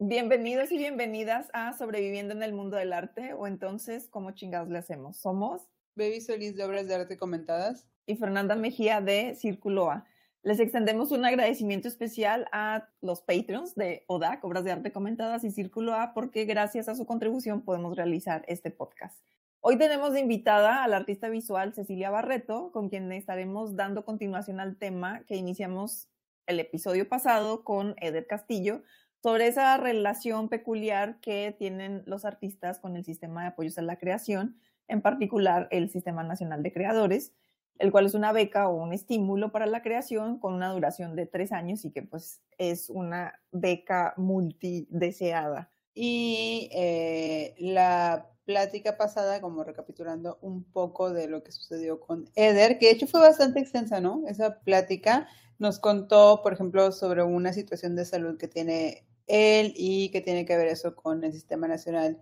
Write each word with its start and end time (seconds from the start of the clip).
Bienvenidos 0.00 0.70
y 0.70 0.78
bienvenidas 0.78 1.50
a 1.52 1.76
Sobreviviendo 1.76 2.32
en 2.32 2.44
el 2.44 2.52
Mundo 2.52 2.76
del 2.76 2.92
Arte 2.92 3.34
o 3.34 3.48
entonces, 3.48 4.06
¿cómo 4.08 4.30
chingados 4.30 4.68
le 4.68 4.78
hacemos? 4.78 5.16
Somos 5.16 5.62
Baby 5.96 6.20
Solís 6.20 6.54
de 6.54 6.62
Obras 6.62 6.86
de 6.86 6.94
Arte 6.94 7.16
Comentadas 7.16 7.84
y 8.06 8.14
Fernanda 8.14 8.54
Mejía 8.54 9.00
de 9.00 9.34
Círculo 9.34 9.90
A. 9.90 10.06
Les 10.44 10.60
extendemos 10.60 11.10
un 11.10 11.24
agradecimiento 11.24 11.88
especial 11.88 12.46
a 12.52 12.88
los 13.00 13.22
Patreons 13.22 13.74
de 13.74 14.04
ODAC, 14.06 14.44
Obras 14.44 14.62
de 14.62 14.70
Arte 14.70 14.92
Comentadas 14.92 15.42
y 15.42 15.50
Círculo 15.50 15.94
A, 15.94 16.14
porque 16.14 16.44
gracias 16.44 16.88
a 16.88 16.94
su 16.94 17.04
contribución 17.04 17.62
podemos 17.62 17.96
realizar 17.96 18.44
este 18.46 18.70
podcast. 18.70 19.18
Hoy 19.58 19.78
tenemos 19.78 20.12
de 20.12 20.20
invitada 20.20 20.84
a 20.84 20.86
la 20.86 20.98
artista 20.98 21.28
visual 21.28 21.74
Cecilia 21.74 22.10
Barreto, 22.10 22.70
con 22.70 22.88
quien 22.88 23.10
estaremos 23.10 23.74
dando 23.74 24.04
continuación 24.04 24.60
al 24.60 24.76
tema 24.76 25.24
que 25.26 25.34
iniciamos 25.34 26.08
el 26.46 26.60
episodio 26.60 27.08
pasado 27.08 27.64
con 27.64 27.96
Eder 27.98 28.28
Castillo, 28.28 28.82
sobre 29.22 29.48
esa 29.48 29.76
relación 29.76 30.48
peculiar 30.48 31.20
que 31.20 31.54
tienen 31.58 32.02
los 32.06 32.24
artistas 32.24 32.78
con 32.78 32.96
el 32.96 33.04
sistema 33.04 33.42
de 33.42 33.48
apoyos 33.48 33.78
a 33.78 33.82
la 33.82 33.98
creación, 33.98 34.56
en 34.86 35.02
particular 35.02 35.68
el 35.70 35.90
Sistema 35.90 36.22
Nacional 36.22 36.62
de 36.62 36.72
Creadores, 36.72 37.32
el 37.78 37.92
cual 37.92 38.06
es 38.06 38.14
una 38.14 38.32
beca 38.32 38.68
o 38.68 38.82
un 38.82 38.92
estímulo 38.92 39.52
para 39.52 39.66
la 39.66 39.82
creación 39.82 40.38
con 40.38 40.54
una 40.54 40.72
duración 40.72 41.14
de 41.14 41.26
tres 41.26 41.52
años 41.52 41.84
y 41.84 41.90
que 41.90 42.02
pues 42.02 42.42
es 42.58 42.90
una 42.90 43.40
beca 43.52 44.14
multideseada. 44.16 45.70
Y 45.94 46.70
eh, 46.72 47.54
la 47.58 48.30
plática 48.44 48.96
pasada, 48.96 49.40
como 49.40 49.62
recapitulando 49.62 50.38
un 50.40 50.64
poco 50.64 51.12
de 51.12 51.28
lo 51.28 51.42
que 51.42 51.52
sucedió 51.52 52.00
con 52.00 52.30
Eder, 52.34 52.78
que 52.78 52.86
de 52.86 52.92
hecho 52.92 53.06
fue 53.06 53.20
bastante 53.20 53.60
extensa, 53.60 54.00
¿no? 54.00 54.22
Esa 54.26 54.60
plática 54.60 55.28
nos 55.58 55.78
contó, 55.78 56.40
por 56.42 56.52
ejemplo, 56.52 56.92
sobre 56.92 57.22
una 57.22 57.52
situación 57.52 57.94
de 57.94 58.04
salud 58.04 58.38
que 58.38 58.48
tiene 58.48 59.04
él 59.28 59.72
y 59.76 60.10
que 60.10 60.20
tiene 60.20 60.44
que 60.44 60.56
ver 60.56 60.68
eso 60.68 60.96
con 60.96 61.22
el 61.24 61.32
Sistema 61.32 61.68
Nacional 61.68 62.20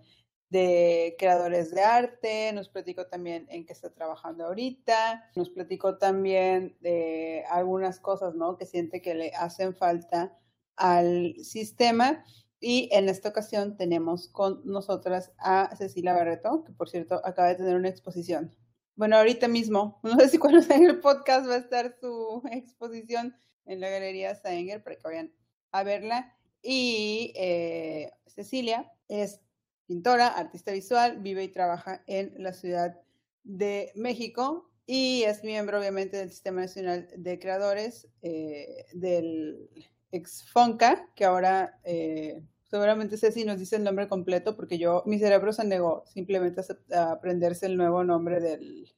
de 0.49 1.15
Creadores 1.19 1.71
de 1.71 1.81
Arte, 1.81 2.51
nos 2.53 2.69
platicó 2.69 3.07
también 3.07 3.47
en 3.49 3.65
qué 3.65 3.73
está 3.73 3.93
trabajando 3.93 4.45
ahorita, 4.45 5.29
nos 5.35 5.49
platicó 5.49 5.97
también 5.97 6.77
de 6.79 7.43
algunas 7.49 7.99
cosas, 7.99 8.35
¿no? 8.35 8.57
Que 8.57 8.65
siente 8.65 9.01
que 9.01 9.13
le 9.13 9.31
hacen 9.35 9.75
falta 9.75 10.37
al 10.75 11.35
sistema. 11.43 12.23
Y 12.59 12.89
en 12.91 13.09
esta 13.09 13.29
ocasión 13.29 13.77
tenemos 13.77 14.29
con 14.29 14.61
nosotras 14.65 15.31
a 15.37 15.75
Cecilia 15.75 16.13
Barreto, 16.13 16.63
que 16.63 16.71
por 16.71 16.89
cierto 16.89 17.21
acaba 17.23 17.49
de 17.49 17.55
tener 17.55 17.75
una 17.75 17.89
exposición. 17.89 18.55
Bueno, 18.95 19.17
ahorita 19.17 19.47
mismo, 19.47 19.99
no 20.03 20.17
sé 20.17 20.29
si 20.29 20.37
cuando 20.37 20.61
en 20.73 20.85
el 20.85 20.99
podcast 20.99 21.47
va 21.47 21.55
a 21.55 21.59
estar 21.59 21.95
su 21.99 22.41
exposición 22.51 23.35
en 23.65 23.81
la 23.81 23.89
Galería 23.89 24.33
Saenger 24.33 24.81
para 24.81 24.95
que 24.95 25.03
vayan 25.03 25.33
a 25.71 25.83
verla. 25.83 26.36
Y 26.69 27.31
eh, 27.37 28.11
Cecilia 28.25 28.91
es 29.07 29.39
pintora, 29.85 30.27
artista 30.27 30.73
visual, 30.73 31.19
vive 31.21 31.45
y 31.45 31.47
trabaja 31.47 32.03
en 32.07 32.33
la 32.39 32.51
Ciudad 32.51 32.99
de 33.45 33.93
México 33.95 34.69
y 34.85 35.23
es 35.23 35.45
miembro 35.45 35.79
obviamente 35.79 36.17
del 36.17 36.29
Sistema 36.29 36.59
Nacional 36.59 37.07
de 37.15 37.39
Creadores 37.39 38.09
eh, 38.21 38.85
del 38.91 39.69
ex-FONCA, 40.11 41.07
que 41.15 41.23
ahora 41.23 41.79
eh, 41.85 42.43
seguramente 42.63 43.15
Ceci 43.15 43.45
nos 43.45 43.59
dice 43.59 43.77
el 43.77 43.85
nombre 43.85 44.09
completo 44.09 44.57
porque 44.57 44.77
yo, 44.77 45.03
mi 45.05 45.19
cerebro 45.19 45.53
se 45.53 45.63
negó 45.63 46.03
simplemente 46.07 46.59
a, 46.93 47.11
aprenderse 47.13 47.67
el 47.67 47.77
nuevo 47.77 48.03
nombre 48.03 48.41
del 48.41 48.93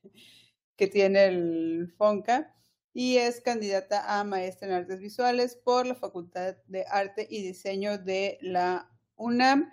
que 0.76 0.88
tiene 0.88 1.26
el 1.26 1.94
FONCA 2.00 2.52
y 2.94 3.18
es 3.18 3.42
candidata 3.42 4.20
a 4.20 4.24
maestra 4.24 4.68
en 4.68 4.74
artes 4.74 5.00
visuales 5.00 5.56
por 5.56 5.86
la 5.86 5.96
Facultad 5.96 6.58
de 6.68 6.86
Arte 6.90 7.28
y 7.30 7.44
Diseño 7.44 7.98
de 7.98 8.38
la 8.42 8.90
UNAM 9.16 9.72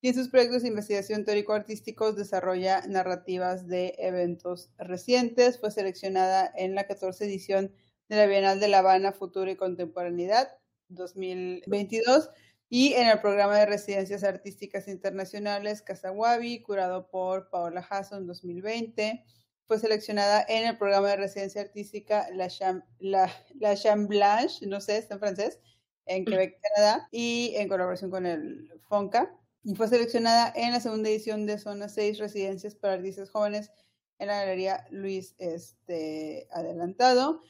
y 0.00 0.08
en 0.08 0.14
sus 0.14 0.28
proyectos 0.28 0.62
de 0.62 0.68
investigación 0.68 1.24
teórico-artísticos 1.24 2.14
desarrolla 2.14 2.86
narrativas 2.86 3.66
de 3.66 3.94
eventos 3.98 4.70
recientes. 4.78 5.58
Fue 5.58 5.72
seleccionada 5.72 6.52
en 6.56 6.74
la 6.76 6.86
14 6.86 7.24
edición 7.24 7.72
de 8.08 8.16
la 8.16 8.26
Bienal 8.26 8.60
de 8.60 8.68
La 8.68 8.78
Habana 8.78 9.12
Futuro 9.12 9.50
y 9.50 9.56
Contemporaneidad 9.56 10.56
2022 10.88 12.30
y 12.70 12.92
en 12.92 13.08
el 13.08 13.20
programa 13.20 13.58
de 13.58 13.66
residencias 13.66 14.22
artísticas 14.22 14.88
internacionales 14.88 15.82
Casawabi, 15.82 16.62
curado 16.62 17.08
por 17.08 17.50
Paola 17.50 17.84
Hasson 17.88 18.26
2020. 18.26 19.24
Fue 19.68 19.78
seleccionada 19.78 20.44
en 20.48 20.66
el 20.66 20.76
programa 20.76 21.08
de 21.08 21.16
residencia 21.16 21.60
artística 21.60 22.26
La, 22.32 22.48
Cham, 22.48 22.82
la, 22.98 23.30
la 23.60 23.76
Blanche, 23.96 24.66
no 24.66 24.80
sé, 24.80 24.98
está 24.98 25.14
en 25.14 25.20
francés, 25.20 25.60
en 26.06 26.24
Quebec, 26.24 26.58
Canadá, 26.60 27.06
y 27.12 27.52
en 27.54 27.68
colaboración 27.68 28.10
con 28.10 28.26
el 28.26 28.72
FONCA. 28.88 29.32
Y 29.62 29.76
fue 29.76 29.86
seleccionada 29.86 30.52
en 30.56 30.72
la 30.72 30.80
segunda 30.80 31.08
edición 31.10 31.46
de 31.46 31.58
Zona 31.58 31.88
6 31.88 32.18
Residencias 32.18 32.74
para 32.74 32.94
Artistas 32.94 33.30
Jóvenes 33.30 33.70
en 34.18 34.28
la 34.28 34.40
Galería 34.40 34.86
Luis 34.90 35.36
este, 35.38 36.48
Adelantado 36.50 37.40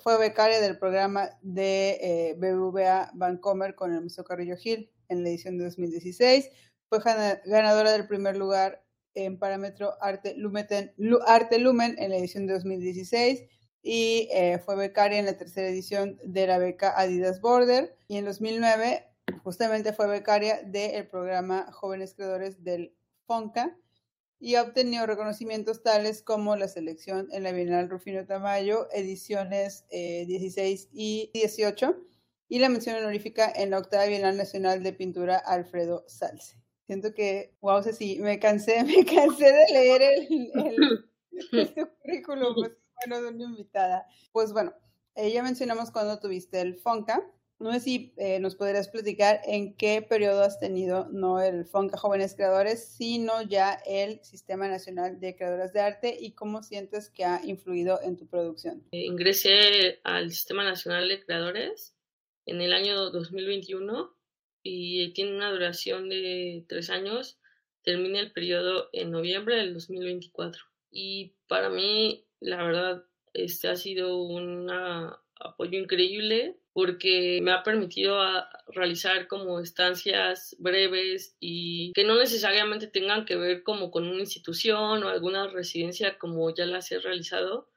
fue 0.00 0.18
becaria 0.18 0.60
del 0.60 0.78
programa 0.78 1.30
de 1.42 1.98
eh, 2.00 2.34
BBVA 2.38 3.10
Vancomer 3.14 3.74
con 3.74 3.92
el 3.92 4.02
Museo 4.02 4.24
Carrillo 4.24 4.56
Gil 4.56 4.90
en 5.08 5.22
la 5.22 5.28
edición 5.28 5.58
de 5.58 5.64
2016. 5.64 6.50
Fue 6.88 7.00
ganadora 7.44 7.92
del 7.92 8.06
primer 8.06 8.36
lugar 8.36 8.84
en 9.14 9.38
parámetro 9.38 9.94
Arte, 10.00 10.34
Lumen 10.36 10.66
en 11.98 12.10
la 12.10 12.16
edición 12.16 12.46
de 12.46 12.54
2016 12.54 13.44
y 13.82 14.28
eh, 14.32 14.58
fue 14.64 14.76
becaria 14.76 15.18
en 15.18 15.26
la 15.26 15.36
tercera 15.36 15.68
edición 15.68 16.18
de 16.24 16.46
la 16.46 16.58
beca 16.58 16.92
Adidas 16.96 17.40
Border 17.40 17.96
y 18.08 18.16
en 18.16 18.24
2009 18.26 19.06
justamente 19.42 19.92
fue 19.92 20.06
becaria 20.06 20.62
del 20.62 21.08
programa 21.08 21.70
Jóvenes 21.72 22.14
Creadores 22.14 22.62
del 22.62 22.94
FONCA 23.26 23.76
y 24.40 24.54
ha 24.54 24.62
obtenido 24.62 25.06
reconocimientos 25.06 25.82
tales 25.82 26.22
como 26.22 26.56
la 26.56 26.66
selección 26.66 27.28
en 27.30 27.42
la 27.42 27.52
Bienal 27.52 27.90
Rufino 27.90 28.24
Tamayo, 28.26 28.88
ediciones 28.92 29.84
16 29.90 30.84
eh, 30.84 30.88
y 30.92 31.30
18, 31.34 31.96
y 32.48 32.58
la 32.58 32.70
mención 32.70 32.96
honorífica 32.96 33.52
en 33.54 33.70
la 33.70 33.78
octava 33.78 34.06
Bienal 34.06 34.36
Nacional 34.36 34.82
de 34.82 34.94
Pintura 34.94 35.36
Alfredo 35.36 36.04
Salce. 36.08 36.59
Siento 36.90 37.14
que, 37.14 37.54
wow, 37.60 37.84
sí, 37.84 38.18
me 38.18 38.40
cansé, 38.40 38.82
me 38.84 39.04
cansé 39.04 39.44
de 39.44 39.72
leer 39.72 40.02
el, 40.02 40.50
el, 41.52 41.72
currículum, 42.02 42.52
pues, 42.56 42.72
bueno, 42.96 43.22
de 43.22 43.28
una 43.28 43.44
invitada. 43.44 44.06
Pues 44.32 44.52
bueno, 44.52 44.74
ya 45.14 45.40
mencionamos 45.44 45.92
cuando 45.92 46.18
tuviste 46.18 46.60
el 46.60 46.80
FONCA, 46.80 47.24
no 47.60 47.72
sé 47.74 47.78
si 47.78 48.12
eh, 48.16 48.40
nos 48.40 48.56
podrías 48.56 48.88
platicar 48.88 49.40
en 49.44 49.76
qué 49.76 50.02
periodo 50.02 50.42
has 50.42 50.58
tenido 50.58 51.06
no 51.12 51.40
el 51.40 51.64
FONCA 51.64 51.96
Jóvenes 51.96 52.34
Creadores, 52.34 52.88
sino 52.88 53.40
ya 53.42 53.80
el 53.86 54.18
Sistema 54.24 54.66
Nacional 54.66 55.20
de 55.20 55.36
Creadoras 55.36 55.72
de 55.72 55.82
Arte 55.82 56.16
y 56.18 56.32
cómo 56.32 56.64
sientes 56.64 57.08
que 57.08 57.24
ha 57.24 57.40
influido 57.44 58.00
en 58.02 58.16
tu 58.16 58.26
producción. 58.26 58.82
Eh, 58.90 59.04
ingresé 59.04 60.00
al 60.02 60.32
Sistema 60.32 60.64
Nacional 60.64 61.08
de 61.08 61.24
Creadores 61.24 61.94
en 62.46 62.60
el 62.60 62.72
año 62.72 63.10
2021 63.10 64.19
y 64.62 65.12
tiene 65.12 65.36
una 65.36 65.50
duración 65.50 66.08
de 66.08 66.64
tres 66.68 66.90
años. 66.90 67.38
Termina 67.82 68.20
el 68.20 68.32
periodo 68.32 68.90
en 68.92 69.10
noviembre 69.10 69.56
del 69.56 69.74
2024. 69.74 70.62
Y 70.90 71.34
para 71.46 71.70
mí, 71.70 72.24
la 72.40 72.62
verdad, 72.62 73.04
este 73.32 73.68
ha 73.68 73.76
sido 73.76 74.22
un 74.22 74.70
apoyo 74.70 75.78
increíble 75.78 76.56
porque 76.72 77.40
me 77.42 77.52
ha 77.52 77.62
permitido 77.62 78.20
realizar 78.68 79.26
como 79.26 79.60
estancias 79.60 80.54
breves 80.58 81.36
y 81.40 81.92
que 81.94 82.04
no 82.04 82.16
necesariamente 82.16 82.86
tengan 82.86 83.24
que 83.24 83.36
ver 83.36 83.62
como 83.62 83.90
con 83.90 84.06
una 84.06 84.20
institución 84.20 85.02
o 85.02 85.08
alguna 85.08 85.48
residencia 85.48 86.18
como 86.18 86.54
ya 86.54 86.66
las 86.66 86.92
he 86.92 87.00
realizado, 87.00 87.68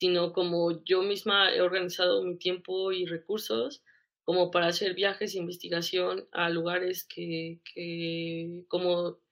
sino 0.00 0.32
como 0.32 0.82
yo 0.84 1.02
misma 1.02 1.52
he 1.52 1.60
organizado 1.60 2.22
mi 2.22 2.38
tiempo 2.38 2.92
y 2.92 3.04
recursos 3.04 3.82
como 4.28 4.50
para 4.50 4.66
hacer 4.66 4.92
viajes 4.92 5.34
e 5.34 5.38
investigación 5.38 6.28
a 6.32 6.50
lugares 6.50 7.02
que, 7.02 7.62
que 7.64 8.62
como 8.68 9.22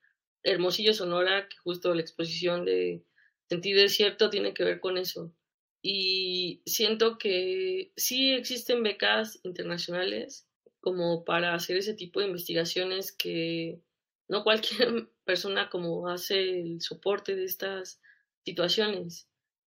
Hermosillo 0.42 0.94
Sonora, 0.94 1.50
que 1.50 1.56
justo 1.58 1.94
la 1.94 2.00
exposición 2.00 2.64
de 2.64 3.04
Sentido 3.46 3.82
Desierto 3.82 4.30
tiene 4.30 4.54
que 4.54 4.64
ver 4.64 4.80
con 4.80 4.96
eso 4.96 5.34
y 5.82 6.62
siento 6.64 7.18
que 7.18 7.92
sí 7.94 8.32
existen 8.32 8.82
becas 8.82 9.38
internacionales 9.42 10.48
como 10.80 11.26
para 11.26 11.52
hacer 11.52 11.76
ese 11.76 11.92
tipo 11.92 12.20
de 12.20 12.28
investigaciones 12.28 13.12
que 13.12 13.82
no 14.28 14.44
cualquier 14.44 15.10
persona 15.26 15.68
como 15.68 16.08
hace 16.08 16.58
el 16.58 16.80
soporte 16.80 17.36
de 17.36 17.44
estas 17.44 18.00
situaciones. 18.46 19.28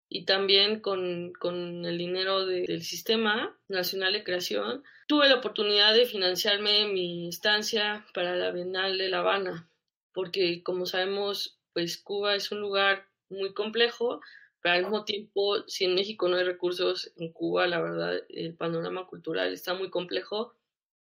Y 0.08 0.24
también 0.24 0.80
con, 0.80 1.32
con 1.32 1.84
el 1.84 1.98
dinero 1.98 2.46
del 2.46 2.82
Sistema 2.82 3.58
Nacional 3.68 4.12
de 4.12 4.24
Creación, 4.24 4.84
tuve 5.08 5.28
la 5.28 5.36
oportunidad 5.36 5.94
de 5.94 6.06
financiarme 6.06 6.86
mi 6.86 7.28
estancia 7.28 8.06
para 8.14 8.36
la 8.36 8.50
Bienal 8.50 8.98
de 8.98 9.08
La 9.08 9.18
Habana, 9.18 9.68
porque 10.12 10.62
como 10.62 10.86
sabemos, 10.86 11.58
pues 11.72 11.98
Cuba 11.98 12.34
es 12.34 12.52
un 12.52 12.60
lugar 12.60 13.08
muy 13.28 13.52
complejo, 13.52 14.20
pero 14.62 14.76
al 14.76 14.82
mismo 14.82 15.04
tiempo, 15.04 15.62
si 15.68 15.84
en 15.84 15.94
México 15.94 16.28
no 16.28 16.36
hay 16.36 16.44
recursos, 16.44 17.12
en 17.16 17.32
Cuba 17.32 17.66
la 17.66 17.80
verdad 17.80 18.20
el 18.28 18.54
panorama 18.54 19.06
cultural 19.06 19.52
está 19.52 19.74
muy 19.74 19.90
complejo, 19.90 20.54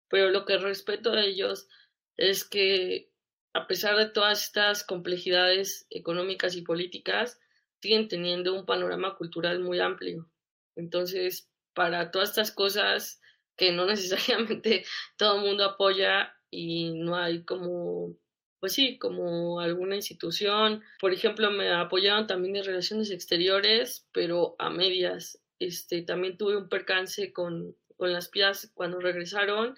pero 0.08 0.30
lo 0.30 0.44
que 0.44 0.58
respeto 0.58 1.12
a 1.12 1.22
ellos 1.22 1.68
es 2.16 2.44
que 2.44 3.10
a 3.54 3.66
pesar 3.66 3.96
de 3.96 4.06
todas 4.06 4.42
estas 4.42 4.84
complejidades 4.84 5.86
económicas 5.90 6.56
y 6.56 6.62
políticas, 6.62 7.40
siguen 7.84 8.08
teniendo 8.08 8.54
un 8.54 8.64
panorama 8.64 9.14
cultural 9.14 9.60
muy 9.60 9.78
amplio. 9.78 10.26
Entonces, 10.74 11.50
para 11.74 12.10
todas 12.10 12.30
estas 12.30 12.50
cosas 12.50 13.20
que 13.56 13.72
no 13.72 13.84
necesariamente 13.94 14.86
todo 15.18 15.36
el 15.36 15.42
mundo 15.42 15.64
apoya 15.66 16.34
y 16.50 16.92
no 16.94 17.14
hay 17.14 17.44
como, 17.44 18.16
pues 18.58 18.72
sí, 18.72 18.96
como 18.98 19.60
alguna 19.60 19.96
institución. 19.96 20.82
Por 20.98 21.12
ejemplo, 21.12 21.50
me 21.50 21.70
apoyaron 21.72 22.26
también 22.26 22.56
en 22.56 22.64
relaciones 22.64 23.10
exteriores, 23.10 24.08
pero 24.12 24.56
a 24.58 24.70
medias. 24.70 25.38
Este, 25.58 26.00
también 26.00 26.38
tuve 26.38 26.56
un 26.56 26.70
percance 26.70 27.34
con, 27.34 27.76
con 27.98 28.14
las 28.14 28.30
piezas 28.30 28.70
cuando 28.72 28.98
regresaron. 28.98 29.74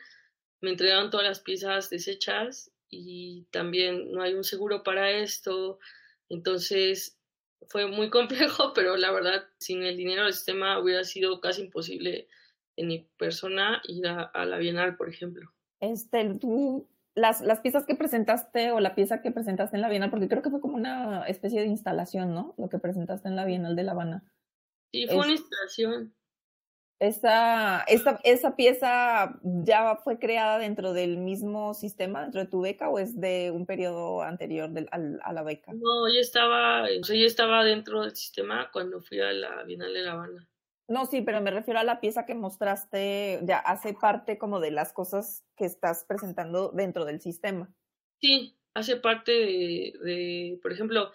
Me 0.61 0.70
entregaron 0.70 1.11
todas 1.11 1.26
las 1.26 1.41
piezas 1.41 1.91
deshechas 1.91 2.70
y 2.88 3.49
también 3.50 4.12
no 4.12 4.23
hay 4.23 4.35
un 4.35 4.44
seguro 4.44 4.85
para 4.85 5.11
esto. 5.11 5.81
Entonces, 6.29 7.15
fue 7.68 7.86
muy 7.86 8.10
complejo, 8.10 8.72
pero 8.74 8.96
la 8.96 9.10
verdad, 9.12 9.44
sin 9.58 9.82
el 9.82 9.96
dinero 9.96 10.24
del 10.24 10.34
sistema 10.34 10.78
hubiera 10.78 11.04
sido 11.04 11.40
casi 11.40 11.62
imposible 11.62 12.28
en 12.76 12.88
mi 12.88 13.08
persona 13.18 13.80
ir 13.88 14.06
a, 14.06 14.44
la 14.44 14.58
Bienal, 14.58 14.96
por 14.96 15.08
ejemplo. 15.08 15.50
Este, 15.80 16.34
tú, 16.34 16.88
las, 17.14 17.40
las 17.40 17.60
piezas 17.60 17.86
que 17.86 17.94
presentaste 17.94 18.70
o 18.72 18.80
la 18.80 18.94
pieza 18.94 19.22
que 19.22 19.30
presentaste 19.30 19.76
en 19.76 19.82
la 19.82 19.88
Bienal, 19.88 20.10
porque 20.10 20.28
creo 20.28 20.42
que 20.42 20.50
fue 20.50 20.60
como 20.60 20.76
una 20.76 21.26
especie 21.26 21.60
de 21.60 21.66
instalación, 21.66 22.34
¿no? 22.34 22.54
Lo 22.58 22.68
que 22.68 22.78
presentaste 22.78 23.28
en 23.28 23.36
la 23.36 23.44
Bienal 23.46 23.76
de 23.76 23.82
La 23.82 23.92
Habana. 23.92 24.24
Sí, 24.92 25.06
fue 25.06 25.16
una 25.16 25.32
instalación. 25.32 26.14
Esa, 26.98 27.82
esa, 27.88 28.19
¿Esa 28.25 28.56
pieza 28.56 29.38
ya 29.43 29.96
fue 29.96 30.19
creada 30.19 30.58
dentro 30.58 30.94
del 30.94 31.19
mismo 31.19 31.75
sistema, 31.75 32.22
dentro 32.22 32.40
de 32.40 32.46
tu 32.46 32.62
beca, 32.62 32.88
o 32.88 32.98
es 32.98 33.20
de 33.20 33.50
un 33.50 33.66
periodo 33.66 34.22
anterior 34.22 34.70
del, 34.70 34.88
a, 34.90 35.32
la 35.32 35.43
beca? 35.43 35.72
No, 35.75 36.08
yo 36.08 36.20
estaba, 36.20 36.84
o 36.84 37.04
sea, 37.04 37.16
yo 37.16 37.26
estaba 37.26 37.64
dentro 37.64 38.00
del 38.00 38.16
sistema 38.16 38.70
cuando 38.72 39.02
fui 39.02 39.20
a 39.20 39.31
la 39.32 39.62
Bienal 39.64 39.93
de 39.93 40.02
La 40.02 40.12
Habana. 40.12 40.48
No, 40.88 41.04
sí, 41.04 41.20
pero 41.20 41.43
me 41.43 41.50
refiero 41.50 41.81
a 41.81 41.84
la 41.84 42.00
pieza 42.00 42.25
que 42.25 42.34
mostraste, 42.34 43.40
ya 43.42 43.58
hace 43.58 43.92
parte 43.92 44.38
como 44.38 44.60
de 44.60 44.70
las 44.70 44.94
cosas 44.94 45.44
que 45.56 45.66
estás 45.66 46.04
presentando 46.04 46.70
dentro 46.70 47.04
del 47.04 47.20
sistema. 47.20 47.75
Sí, 48.22 48.56
hace 48.72 48.96
parte 48.96 49.32
de, 49.32 49.92
de 50.02 50.58
por 50.62 50.72
ejemplo, 50.72 51.12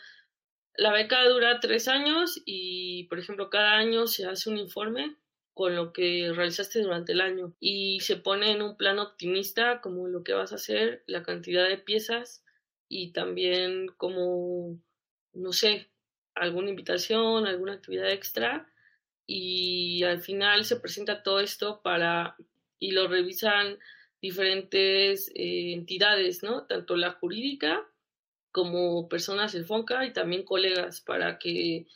la 0.76 0.92
beca 0.92 1.24
dura 1.28 1.60
tres 1.60 1.88
años 1.88 2.40
y, 2.46 3.06
por 3.06 3.18
ejemplo, 3.18 3.50
cada 3.50 3.78
año 3.78 4.06
se 4.06 4.28
hace 4.28 4.50
un 4.50 4.58
informe 4.58 5.16
con 5.54 5.76
lo 5.76 5.92
que 5.94 6.32
realizaste 6.34 6.82
durante 6.82 7.12
el 7.12 7.22
año 7.22 7.54
y 7.60 8.00
se 8.00 8.16
pone 8.16 8.52
en 8.52 8.62
un 8.62 8.78
plano 8.78 9.04
optimista 9.04 9.82
como 9.82 10.08
lo 10.08 10.24
que 10.24 10.34
vas 10.34 10.52
a 10.52 10.56
hacer, 10.56 11.04
la 11.08 11.24
cantidad 11.24 11.68
de 11.68 11.78
piezas 11.78 12.44
y 12.88 13.12
también 13.12 13.88
como, 13.98 14.80
no 15.34 15.54
sé, 15.54 15.90
alguna 16.36 16.70
invitación, 16.70 17.46
alguna 17.46 17.74
actividad 17.74 18.12
extra 18.12 18.72
y 19.28 20.04
al 20.04 20.22
final 20.22 20.66
se 20.66 20.78
presenta 20.78 21.24
todo 21.24 21.40
esto 21.40 21.82
para 21.82 22.36
y 22.80 22.92
lo 22.92 23.08
revisan 23.08 23.78
diferentes 24.22 25.30
eh, 25.36 25.74
entidades, 25.74 26.44
¿no? 26.44 26.66
Tanto 26.66 26.96
la 26.96 27.12
jurídica 27.12 27.88
como 28.52 29.08
personas 29.08 29.54
del 29.54 29.66
FONCA 29.66 30.06
y 30.06 30.14
también 30.14 30.44
colegas 30.44 31.02
para 31.02 31.40
que 31.40 31.88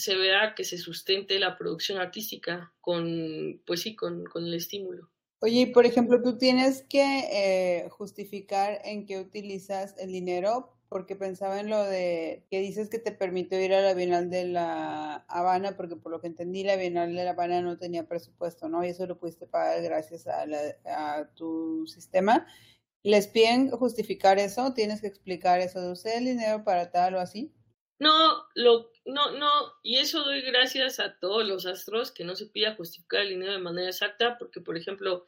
se 0.00 0.16
vea 0.16 0.54
que 0.56 0.64
se 0.64 0.78
sustente 0.78 1.38
la 1.38 1.56
producción 1.56 1.98
artística 1.98 2.72
con, 2.80 3.62
pues 3.66 3.82
sí, 3.82 3.94
con, 3.94 4.24
con 4.24 4.44
el 4.44 4.54
estímulo. 4.54 5.10
Oye, 5.42 5.68
por 5.68 5.86
ejemplo, 5.86 6.20
tú 6.22 6.36
tienes 6.36 6.82
que 6.82 7.02
eh, 7.32 7.88
justificar 7.90 8.80
en 8.84 9.06
qué 9.06 9.18
utilizas 9.18 9.94
el 9.98 10.12
dinero, 10.12 10.76
porque 10.90 11.16
pensaba 11.16 11.60
en 11.60 11.70
lo 11.70 11.82
de 11.84 12.44
que 12.50 12.60
dices 12.60 12.90
que 12.90 12.98
te 12.98 13.12
permitió 13.12 13.58
ir 13.58 13.72
a 13.72 13.80
la 13.80 13.94
Bienal 13.94 14.28
de 14.28 14.44
la 14.44 15.24
Habana, 15.28 15.76
porque 15.76 15.96
por 15.96 16.12
lo 16.12 16.20
que 16.20 16.26
entendí, 16.26 16.64
la 16.64 16.76
Bienal 16.76 17.14
de 17.14 17.24
la 17.24 17.30
Habana 17.30 17.62
no 17.62 17.78
tenía 17.78 18.06
presupuesto, 18.06 18.68
¿no? 18.68 18.84
Y 18.84 18.88
eso 18.88 19.06
lo 19.06 19.18
pudiste 19.18 19.46
pagar 19.46 19.82
gracias 19.82 20.26
a, 20.26 20.44
a 20.84 21.28
tu 21.34 21.86
sistema. 21.86 22.46
¿Les 23.02 23.28
piden 23.28 23.70
justificar 23.70 24.38
eso? 24.38 24.74
¿Tienes 24.74 25.00
que 25.00 25.06
explicar 25.06 25.60
eso 25.60 25.90
usted 25.90 26.18
el 26.18 26.26
dinero 26.26 26.64
para 26.64 26.90
tal 26.90 27.14
o 27.14 27.20
así? 27.20 27.50
No, 28.00 28.46
lo, 28.54 28.90
no, 29.04 29.32
no, 29.32 29.50
y 29.82 29.98
eso 29.98 30.24
doy 30.24 30.40
gracias 30.40 31.00
a 31.00 31.18
todos 31.18 31.46
los 31.46 31.66
astros 31.66 32.10
que 32.10 32.24
no 32.24 32.34
se 32.34 32.46
pida 32.46 32.74
justificar 32.74 33.20
el 33.20 33.28
dinero 33.28 33.52
de 33.52 33.58
manera 33.58 33.88
exacta, 33.88 34.38
porque 34.38 34.62
por 34.62 34.78
ejemplo, 34.78 35.26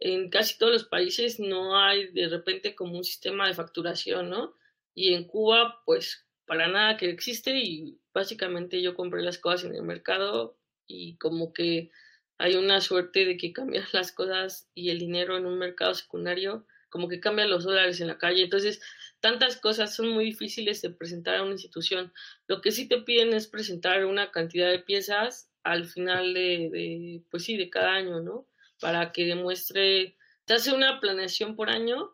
en 0.00 0.30
casi 0.30 0.56
todos 0.58 0.72
los 0.72 0.84
países 0.84 1.38
no 1.38 1.78
hay 1.78 2.10
de 2.12 2.28
repente 2.28 2.74
como 2.74 2.96
un 2.96 3.04
sistema 3.04 3.46
de 3.46 3.52
facturación, 3.52 4.30
¿no? 4.30 4.56
Y 4.94 5.12
en 5.12 5.24
Cuba, 5.24 5.82
pues 5.84 6.26
para 6.46 6.66
nada 6.66 6.96
que 6.96 7.10
existe 7.10 7.58
y 7.58 8.00
básicamente 8.14 8.80
yo 8.80 8.94
compré 8.94 9.22
las 9.22 9.38
cosas 9.38 9.64
en 9.64 9.74
el 9.76 9.82
mercado 9.82 10.58
y 10.86 11.18
como 11.18 11.52
que 11.52 11.90
hay 12.38 12.56
una 12.56 12.80
suerte 12.80 13.26
de 13.26 13.36
que 13.36 13.52
cambian 13.52 13.84
las 13.92 14.12
cosas 14.12 14.70
y 14.74 14.88
el 14.88 14.98
dinero 14.98 15.36
en 15.36 15.44
un 15.44 15.58
mercado 15.58 15.92
secundario, 15.94 16.66
como 16.88 17.08
que 17.08 17.20
cambian 17.20 17.50
los 17.50 17.64
dólares 17.64 18.00
en 18.00 18.08
la 18.08 18.16
calle. 18.16 18.44
Entonces, 18.44 18.80
tantas 19.24 19.56
cosas 19.56 19.94
son 19.94 20.10
muy 20.10 20.26
difíciles 20.26 20.82
de 20.82 20.90
presentar 20.90 21.36
a 21.36 21.42
una 21.42 21.52
institución. 21.52 22.12
Lo 22.46 22.60
que 22.60 22.72
sí 22.72 22.86
te 22.86 23.00
piden 23.00 23.32
es 23.32 23.46
presentar 23.46 24.04
una 24.04 24.30
cantidad 24.30 24.70
de 24.70 24.80
piezas 24.80 25.50
al 25.62 25.86
final 25.86 26.34
de, 26.34 27.22
pues 27.30 27.44
sí, 27.44 27.56
de 27.56 27.70
cada 27.70 27.94
año, 27.94 28.20
¿no? 28.20 28.46
Para 28.82 29.12
que 29.12 29.24
demuestre, 29.24 30.18
te 30.44 30.52
hace 30.52 30.74
una 30.74 31.00
planeación 31.00 31.56
por 31.56 31.70
año 31.70 32.10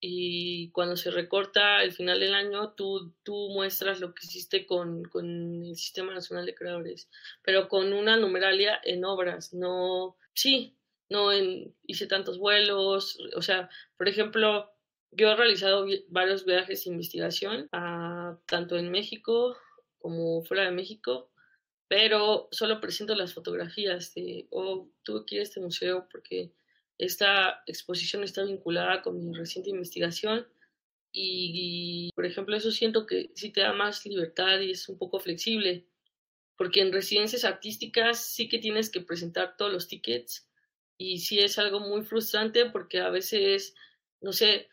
y 0.00 0.70
cuando 0.70 0.96
se 0.96 1.10
recorta 1.10 1.80
al 1.80 1.92
final 1.92 2.18
del 2.18 2.32
año, 2.32 2.72
tú, 2.72 3.14
tú 3.24 3.50
muestras 3.50 4.00
lo 4.00 4.14
que 4.14 4.24
hiciste 4.24 4.64
con, 4.64 5.04
con 5.04 5.62
el 5.66 5.76
Sistema 5.76 6.14
Nacional 6.14 6.46
de 6.46 6.54
Creadores, 6.54 7.10
pero 7.42 7.68
con 7.68 7.92
una 7.92 8.16
numeralia 8.16 8.80
en 8.84 9.04
obras, 9.04 9.52
no, 9.52 10.16
sí, 10.32 10.78
no 11.10 11.30
en, 11.30 11.74
hice 11.86 12.06
tantos 12.06 12.38
vuelos, 12.38 13.18
o 13.36 13.42
sea, 13.42 13.68
por 13.98 14.08
ejemplo, 14.08 14.72
yo 15.10 15.30
he 15.30 15.36
realizado 15.36 15.86
varios 16.08 16.44
viajes 16.44 16.84
de 16.84 16.90
investigación, 16.90 17.68
a, 17.72 18.38
tanto 18.46 18.76
en 18.76 18.90
México 18.90 19.56
como 19.98 20.42
fuera 20.44 20.64
de 20.64 20.70
México, 20.70 21.30
pero 21.88 22.48
solo 22.50 22.80
presento 22.80 23.14
las 23.14 23.34
fotografías 23.34 24.14
de, 24.14 24.46
oh, 24.50 24.88
tuve 25.02 25.24
que 25.24 25.36
ir 25.36 25.40
a 25.40 25.44
este 25.44 25.60
museo 25.60 26.06
porque 26.10 26.52
esta 26.98 27.62
exposición 27.66 28.24
está 28.24 28.44
vinculada 28.44 29.02
con 29.02 29.18
mi 29.18 29.34
reciente 29.34 29.70
investigación 29.70 30.46
y, 31.10 32.10
por 32.14 32.26
ejemplo, 32.26 32.56
eso 32.56 32.70
siento 32.70 33.06
que 33.06 33.30
sí 33.34 33.50
te 33.50 33.62
da 33.62 33.72
más 33.72 34.04
libertad 34.04 34.60
y 34.60 34.72
es 34.72 34.88
un 34.88 34.98
poco 34.98 35.18
flexible, 35.20 35.86
porque 36.56 36.80
en 36.80 36.92
residencias 36.92 37.44
artísticas 37.44 38.24
sí 38.24 38.48
que 38.48 38.58
tienes 38.58 38.90
que 38.90 39.00
presentar 39.00 39.56
todos 39.56 39.72
los 39.72 39.88
tickets 39.88 40.48
y 40.98 41.18
sí 41.20 41.38
es 41.38 41.58
algo 41.58 41.80
muy 41.80 42.02
frustrante 42.02 42.66
porque 42.66 43.00
a 43.00 43.08
veces, 43.08 43.74
no 44.20 44.32
sé, 44.32 44.68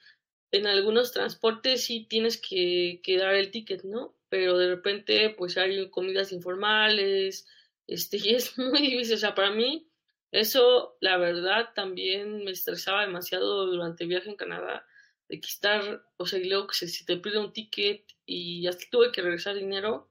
en 0.52 0.68
algunos 0.68 1.12
transportes 1.12 1.86
sí 1.86 2.06
tienes 2.06 2.40
que, 2.40 3.02
dar 3.20 3.36
el 3.36 3.52
ticket, 3.52 3.84
¿no? 3.84 4.16
Pero 4.30 4.58
de 4.58 4.70
repente 4.70 5.30
pues 5.32 5.58
hay 5.58 5.90
comidas 5.90 6.32
informales, 6.32 7.48
este, 7.88 8.18
y 8.24 8.36
es 8.36 8.58
muy 8.58 8.82
difícil, 8.82 9.16
o 9.16 9.18
sea, 9.18 9.36
para 9.36 9.52
mí 9.52 9.88
eso 10.32 10.98
la 11.00 11.18
verdad 11.18 11.70
también 11.74 12.44
me 12.44 12.52
estresaba 12.52 13.06
demasiado 13.06 13.68
durante 13.68 14.04
el 14.04 14.10
viaje 14.10 14.30
en 14.30 14.36
Canadá, 14.36 14.86
de 15.30 15.40
que 15.40 15.48
estar, 15.48 16.06
o 16.18 16.26
sea, 16.26 16.40
y 16.40 16.50
luego 16.50 16.68
que 16.68 16.88
si 16.88 17.06
te 17.06 17.18
pide 17.18 17.40
un 17.40 17.54
ticket 17.54 18.06
y 18.26 18.68
hasta 18.68 18.86
tuve 18.92 19.12
que 19.12 19.22
regresar 19.22 19.56
dinero 19.56 20.10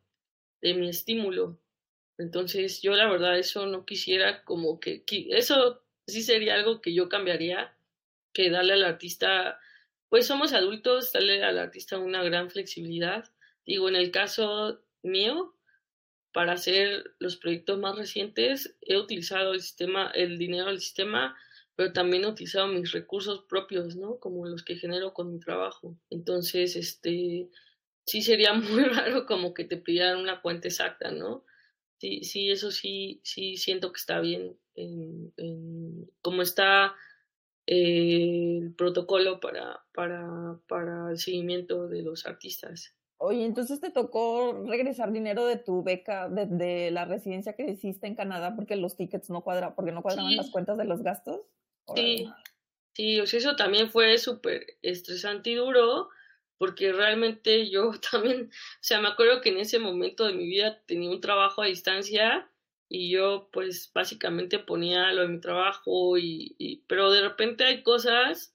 de 0.60 0.74
mi 0.74 0.88
estímulo. 0.88 1.60
Entonces 2.18 2.80
yo 2.80 2.92
la 2.94 3.08
verdad 3.08 3.38
eso 3.38 3.66
no 3.66 3.84
quisiera 3.84 4.44
como 4.44 4.80
que, 4.80 5.04
eso 5.30 5.84
sí 6.06 6.22
sería 6.22 6.54
algo 6.54 6.80
que 6.80 6.94
yo 6.94 7.08
cambiaría, 7.08 7.76
que 8.32 8.50
darle 8.50 8.74
al 8.74 8.84
artista 8.84 9.60
pues 10.14 10.28
somos 10.28 10.52
adultos, 10.52 11.10
darle 11.10 11.42
al 11.42 11.58
artista 11.58 11.98
una 11.98 12.22
gran 12.22 12.48
flexibilidad. 12.48 13.24
Digo, 13.66 13.88
en 13.88 13.96
el 13.96 14.12
caso 14.12 14.80
mío, 15.02 15.56
para 16.32 16.52
hacer 16.52 17.16
los 17.18 17.36
proyectos 17.36 17.80
más 17.80 17.96
recientes, 17.96 18.76
he 18.82 18.96
utilizado 18.96 19.54
el 19.54 19.60
sistema, 19.60 20.12
el 20.14 20.38
dinero 20.38 20.66
del 20.66 20.80
sistema, 20.80 21.36
pero 21.74 21.92
también 21.92 22.22
he 22.22 22.28
utilizado 22.28 22.68
mis 22.68 22.92
recursos 22.92 23.44
propios, 23.48 23.96
¿no? 23.96 24.20
Como 24.20 24.46
los 24.46 24.62
que 24.62 24.76
genero 24.76 25.12
con 25.14 25.32
mi 25.32 25.40
trabajo. 25.40 25.98
Entonces, 26.10 26.76
este, 26.76 27.50
sí 28.06 28.22
sería 28.22 28.52
muy 28.52 28.84
raro 28.84 29.26
como 29.26 29.52
que 29.52 29.64
te 29.64 29.78
pidieran 29.78 30.20
una 30.20 30.40
cuenta 30.42 30.68
exacta, 30.68 31.10
¿no? 31.10 31.44
Sí, 31.98 32.22
sí, 32.22 32.52
eso 32.52 32.70
sí, 32.70 33.20
sí 33.24 33.56
siento 33.56 33.90
que 33.90 33.98
está 33.98 34.20
bien. 34.20 34.56
En, 34.76 35.34
en, 35.38 36.08
como 36.22 36.42
está 36.42 36.94
el 37.66 38.74
protocolo 38.76 39.40
para, 39.40 39.84
para, 39.94 40.58
para 40.68 41.10
el 41.10 41.18
seguimiento 41.18 41.88
de 41.88 42.02
los 42.02 42.26
artistas. 42.26 42.94
Oye, 43.18 43.44
entonces 43.44 43.80
te 43.80 43.90
tocó 43.90 44.64
regresar 44.66 45.12
dinero 45.12 45.46
de 45.46 45.56
tu 45.56 45.82
beca, 45.82 46.28
de, 46.28 46.90
la 46.90 47.04
residencia 47.04 47.54
que 47.54 47.70
hiciste 47.70 48.06
en 48.06 48.16
Canadá 48.16 48.54
porque 48.54 48.76
los 48.76 48.96
tickets 48.96 49.30
no 49.30 49.42
cuadraban, 49.42 49.74
porque 49.74 49.92
no 49.92 50.02
cuadraban 50.02 50.36
las 50.36 50.50
cuentas 50.50 50.76
de 50.76 50.84
los 50.84 51.02
gastos. 51.02 51.40
Sí, 51.94 52.28
Sí, 52.94 53.20
o 53.20 53.26
sea, 53.26 53.38
eso 53.40 53.56
también 53.56 53.90
fue 53.90 54.16
súper 54.18 54.78
estresante 54.80 55.50
y 55.50 55.54
duro, 55.56 56.10
porque 56.58 56.92
realmente 56.92 57.68
yo 57.68 57.90
también, 58.10 58.50
o 58.52 58.78
sea, 58.80 59.00
me 59.00 59.08
acuerdo 59.08 59.40
que 59.40 59.50
en 59.50 59.58
ese 59.58 59.78
momento 59.78 60.24
de 60.24 60.34
mi 60.34 60.46
vida 60.46 60.80
tenía 60.86 61.10
un 61.10 61.20
trabajo 61.20 61.62
a 61.62 61.66
distancia 61.66 62.48
y 62.88 63.10
yo 63.10 63.48
pues 63.52 63.90
básicamente 63.94 64.58
ponía 64.58 65.12
lo 65.12 65.22
de 65.22 65.28
mi 65.28 65.40
trabajo 65.40 66.18
y, 66.18 66.54
y 66.58 66.84
pero 66.86 67.10
de 67.10 67.22
repente 67.22 67.64
hay 67.64 67.82
cosas 67.82 68.54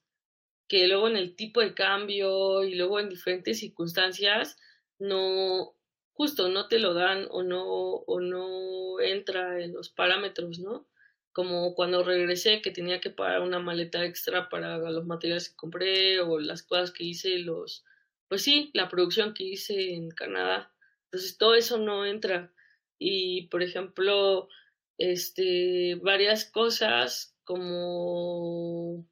que 0.67 0.87
luego 0.87 1.07
en 1.07 1.17
el 1.17 1.35
tipo 1.35 1.61
de 1.61 1.73
cambio 1.73 2.63
y 2.63 2.75
luego 2.75 2.99
en 2.99 3.09
diferentes 3.09 3.59
circunstancias 3.59 4.57
no 4.99 5.75
justo 6.13 6.49
no 6.49 6.67
te 6.67 6.79
lo 6.79 6.93
dan 6.93 7.27
o 7.31 7.43
no 7.43 7.63
o 7.63 8.19
no 8.19 8.99
entra 8.99 9.61
en 9.63 9.73
los 9.73 9.89
parámetros, 9.89 10.59
¿no? 10.59 10.85
Como 11.31 11.73
cuando 11.75 12.03
regresé 12.03 12.61
que 12.61 12.71
tenía 12.71 12.99
que 12.99 13.09
pagar 13.09 13.41
una 13.41 13.59
maleta 13.59 14.03
extra 14.03 14.49
para 14.49 14.77
los 14.77 15.05
materiales 15.05 15.49
que 15.49 15.55
compré 15.55 16.19
o 16.19 16.39
las 16.39 16.61
cosas 16.63 16.91
que 16.91 17.05
hice, 17.05 17.39
los 17.39 17.85
pues 18.27 18.43
sí, 18.43 18.69
la 18.73 18.89
producción 18.89 19.33
que 19.33 19.45
hice 19.45 19.93
en 19.93 20.09
Canadá. 20.11 20.73
Entonces 21.05 21.37
todo 21.37 21.55
eso 21.55 21.77
no 21.77 22.05
entra. 22.05 22.53
Y 22.99 23.47
por 23.47 23.63
ejemplo, 23.63 24.49
este 24.97 25.95
varias 26.03 26.45
cosas 26.45 27.35
como 27.43 29.05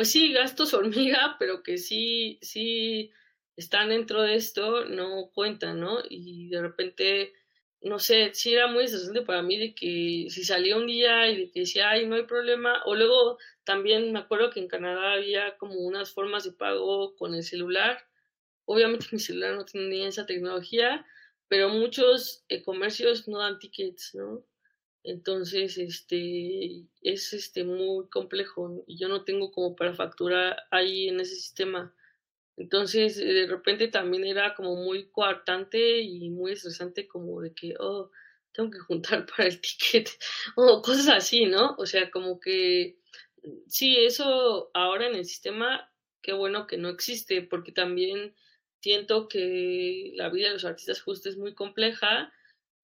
pues 0.00 0.12
sí, 0.12 0.32
gastos 0.32 0.72
hormiga, 0.74 1.36
pero 1.38 1.62
que 1.62 1.76
sí, 1.76 2.38
sí 2.40 3.10
están 3.56 3.90
dentro 3.90 4.22
de 4.22 4.34
esto, 4.36 4.86
no 4.86 5.30
cuentan, 5.34 5.78
¿no? 5.78 5.98
Y 6.08 6.48
de 6.48 6.62
repente, 6.62 7.34
no 7.82 7.98
sé, 7.98 8.30
sí 8.32 8.54
era 8.54 8.66
muy 8.66 8.84
estresante 8.84 9.20
para 9.20 9.42
mí 9.42 9.58
de 9.58 9.74
que 9.74 10.26
si 10.30 10.42
salía 10.44 10.78
un 10.78 10.86
día 10.86 11.28
y 11.28 11.36
de 11.36 11.50
que 11.50 11.60
decía, 11.60 11.90
ay, 11.90 12.06
no 12.06 12.16
hay 12.16 12.24
problema, 12.24 12.82
o 12.86 12.94
luego 12.94 13.36
también 13.64 14.10
me 14.12 14.20
acuerdo 14.20 14.48
que 14.48 14.60
en 14.60 14.68
Canadá 14.68 15.12
había 15.12 15.58
como 15.58 15.74
unas 15.74 16.12
formas 16.12 16.44
de 16.44 16.52
pago 16.52 17.14
con 17.16 17.34
el 17.34 17.42
celular. 17.42 18.02
Obviamente 18.64 19.06
mi 19.12 19.18
celular 19.18 19.54
no 19.54 19.66
tenía 19.66 20.08
esa 20.08 20.24
tecnología, 20.24 21.04
pero 21.50 21.68
muchos 21.68 22.44
eh, 22.48 22.62
comercios 22.62 23.26
no 23.26 23.40
dan 23.40 23.58
tickets, 23.58 24.14
¿no? 24.14 24.46
Entonces, 25.02 25.78
este, 25.78 26.86
es 27.02 27.32
este, 27.32 27.64
muy 27.64 28.08
complejo 28.08 28.84
y 28.86 28.96
yo 29.00 29.08
no 29.08 29.24
tengo 29.24 29.50
como 29.50 29.74
para 29.74 29.92
facturar 29.92 30.56
ahí 30.70 31.08
en 31.08 31.18
ese 31.18 31.34
sistema. 31.34 31.92
Entonces, 32.56 33.18
eh, 33.18 33.24
de 33.24 33.46
repente 33.48 33.88
también 33.88 34.24
era 34.24 34.54
como 34.54 34.76
muy 34.76 35.10
coartante 35.10 36.00
y 36.02 36.30
muy 36.30 36.52
estresante 36.52 37.08
como 37.08 37.40
de 37.40 37.52
que, 37.52 37.74
oh, 37.80 38.12
tengo 38.52 38.70
que 38.70 38.78
juntar 38.78 39.26
para 39.36 39.48
el 39.48 39.60
ticket 39.60 40.08
o 40.54 40.80
cosas 40.80 41.08
así, 41.08 41.46
¿no? 41.46 41.74
O 41.78 41.86
sea, 41.86 42.12
como 42.12 42.38
que 42.38 43.00
sí, 43.66 43.96
eso 43.96 44.70
ahora 44.72 45.08
en 45.08 45.16
el 45.16 45.24
sistema, 45.24 45.92
qué 46.22 46.32
bueno 46.32 46.68
que 46.68 46.76
no 46.76 46.90
existe 46.90 47.42
porque 47.42 47.72
también 47.72 48.36
siento 48.80 49.28
que 49.28 50.12
la 50.14 50.28
vida 50.28 50.48
de 50.48 50.54
los 50.54 50.64
artistas 50.64 51.00
justo 51.00 51.28
es 51.28 51.36
muy 51.36 51.54
compleja 51.54 52.32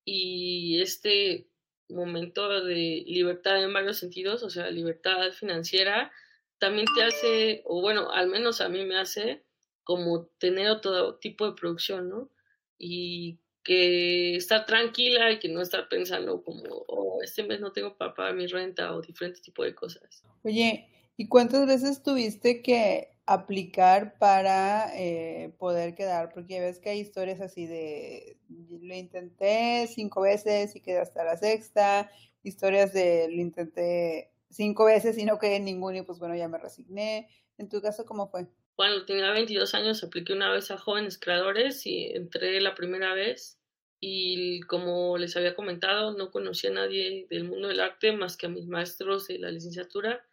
y 0.04 0.80
este 0.80 1.48
momento 1.88 2.48
de 2.64 3.04
libertad 3.06 3.62
en 3.62 3.72
varios 3.72 3.98
sentidos, 3.98 4.42
o 4.42 4.50
sea, 4.50 4.70
libertad 4.70 5.32
financiera, 5.32 6.12
también 6.58 6.86
te 6.94 7.02
hace, 7.02 7.62
o 7.64 7.80
bueno, 7.80 8.10
al 8.10 8.28
menos 8.28 8.60
a 8.60 8.68
mí 8.68 8.84
me 8.84 8.98
hace 8.98 9.44
como 9.84 10.26
tener 10.38 10.80
todo 10.80 11.16
tipo 11.16 11.46
de 11.46 11.54
producción, 11.54 12.08
¿no? 12.08 12.30
Y 12.78 13.38
que 13.62 14.36
estar 14.36 14.64
tranquila 14.66 15.32
y 15.32 15.38
que 15.38 15.48
no 15.48 15.60
estar 15.60 15.88
pensando 15.88 16.42
como, 16.42 16.62
oh, 16.88 17.20
este 17.22 17.42
mes 17.42 17.60
no 17.60 17.72
tengo 17.72 17.96
para 17.96 18.14
pagar 18.14 18.34
mi 18.34 18.46
renta 18.46 18.94
o 18.94 19.00
diferentes 19.00 19.42
tipos 19.42 19.66
de 19.66 19.74
cosas. 19.74 20.22
Oye, 20.44 20.88
¿y 21.16 21.28
cuántas 21.28 21.66
veces 21.66 22.02
tuviste 22.02 22.62
que 22.62 23.15
aplicar 23.26 24.16
para 24.18 24.90
eh, 24.96 25.52
poder 25.58 25.94
quedar? 25.94 26.32
Porque 26.32 26.60
ves 26.60 26.78
que 26.78 26.90
hay 26.90 27.00
historias 27.00 27.40
así 27.40 27.66
de, 27.66 28.38
lo 28.48 28.94
intenté 28.94 29.88
cinco 29.88 30.22
veces 30.22 30.74
y 30.76 30.80
quedé 30.80 30.98
hasta 30.98 31.24
la 31.24 31.36
sexta, 31.36 32.10
historias 32.42 32.92
de 32.92 33.28
lo 33.28 33.40
intenté 33.42 34.30
cinco 34.50 34.84
veces 34.84 35.18
y 35.18 35.24
no 35.24 35.38
quedé 35.38 35.56
en 35.56 35.64
ninguno 35.64 35.98
y 35.98 36.02
pues 36.02 36.18
bueno, 36.18 36.36
ya 36.36 36.48
me 36.48 36.58
resigné. 36.58 37.28
¿En 37.58 37.68
tu 37.68 37.82
caso 37.82 38.06
cómo 38.06 38.28
fue? 38.28 38.46
Cuando 38.76 39.04
tenía 39.06 39.30
22 39.32 39.74
años 39.74 40.04
apliqué 40.04 40.32
una 40.32 40.50
vez 40.50 40.70
a 40.70 40.78
jóvenes 40.78 41.18
creadores 41.18 41.86
y 41.86 42.12
entré 42.12 42.60
la 42.60 42.74
primera 42.74 43.14
vez 43.14 43.58
y 43.98 44.60
como 44.62 45.16
les 45.16 45.36
había 45.36 45.56
comentado, 45.56 46.16
no 46.16 46.30
conocía 46.30 46.70
a 46.70 46.74
nadie 46.74 47.26
del 47.30 47.44
mundo 47.44 47.68
del 47.68 47.80
arte 47.80 48.12
más 48.12 48.36
que 48.36 48.46
a 48.46 48.50
mis 48.50 48.66
maestros 48.66 49.26
de 49.28 49.38
la 49.38 49.50
licenciatura 49.50 50.24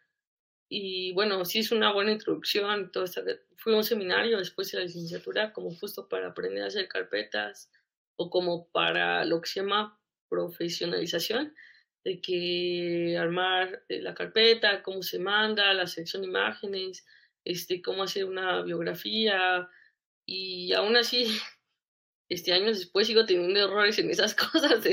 y 0.68 1.12
bueno, 1.12 1.44
sí 1.44 1.60
es 1.60 1.72
una 1.72 1.92
buena 1.92 2.12
introducción. 2.12 2.90
Todo 2.90 3.04
esta, 3.04 3.22
fue 3.56 3.74
un 3.74 3.84
seminario 3.84 4.38
después 4.38 4.70
de 4.70 4.78
la 4.78 4.84
licenciatura, 4.84 5.52
como 5.52 5.74
justo 5.74 6.08
para 6.08 6.28
aprender 6.28 6.64
a 6.64 6.68
hacer 6.68 6.88
carpetas 6.88 7.70
o 8.16 8.30
como 8.30 8.68
para 8.70 9.24
lo 9.24 9.40
que 9.40 9.48
se 9.48 9.60
llama 9.60 9.98
profesionalización, 10.28 11.54
de 12.04 12.20
que 12.20 13.16
armar 13.18 13.84
eh, 13.88 14.00
la 14.02 14.14
carpeta, 14.14 14.82
cómo 14.82 15.02
se 15.02 15.18
manda, 15.18 15.72
la 15.74 15.86
selección 15.86 16.22
de 16.22 16.28
imágenes, 16.28 17.06
este, 17.44 17.82
cómo 17.82 18.02
hacer 18.02 18.24
una 18.24 18.62
biografía. 18.62 19.68
Y 20.26 20.72
aún 20.72 20.96
así, 20.96 21.26
este 22.28 22.52
años 22.52 22.78
después 22.78 23.06
sigo 23.06 23.26
teniendo 23.26 23.60
errores 23.60 23.98
en 23.98 24.10
esas 24.10 24.34
cosas 24.52 24.84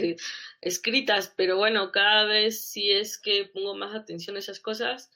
escritas, 0.61 1.33
pero 1.35 1.57
bueno, 1.57 1.91
cada 1.91 2.25
vez 2.25 2.65
sí 2.65 2.91
es 2.91 3.17
que 3.17 3.45
pongo 3.45 3.75
más 3.75 3.95
atención 3.95 4.35
a 4.35 4.39
esas 4.39 4.59
cosas 4.59 5.11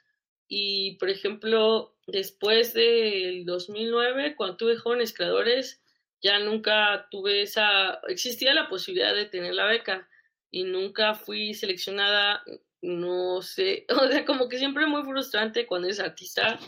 y, 0.48 0.98
por 0.98 1.10
ejemplo, 1.10 1.96
después 2.08 2.74
del 2.74 3.46
2009, 3.46 4.36
cuando 4.36 4.58
tuve 4.58 4.78
jóvenes 4.78 5.14
creadores, 5.14 5.82
ya 6.22 6.40
nunca 6.40 7.08
tuve 7.12 7.42
esa, 7.42 8.00
existía 8.08 8.54
la 8.54 8.70
posibilidad 8.70 9.14
de 9.14 9.26
tener 9.26 9.56
la 9.56 9.66
beca 9.66 10.08
y 10.52 10.64
nunca 10.64 11.16
fui 11.16 11.54
seleccionada, 11.54 12.44
no 12.82 13.42
sé, 13.42 13.86
o 13.90 14.08
sea, 14.08 14.26
como 14.26 14.48
que 14.50 14.58
siempre 14.58 14.84
es 14.84 14.90
muy 14.90 15.04
frustrante 15.04 15.66
cuando 15.66 15.88
eres 15.88 16.00
artista 16.00 16.60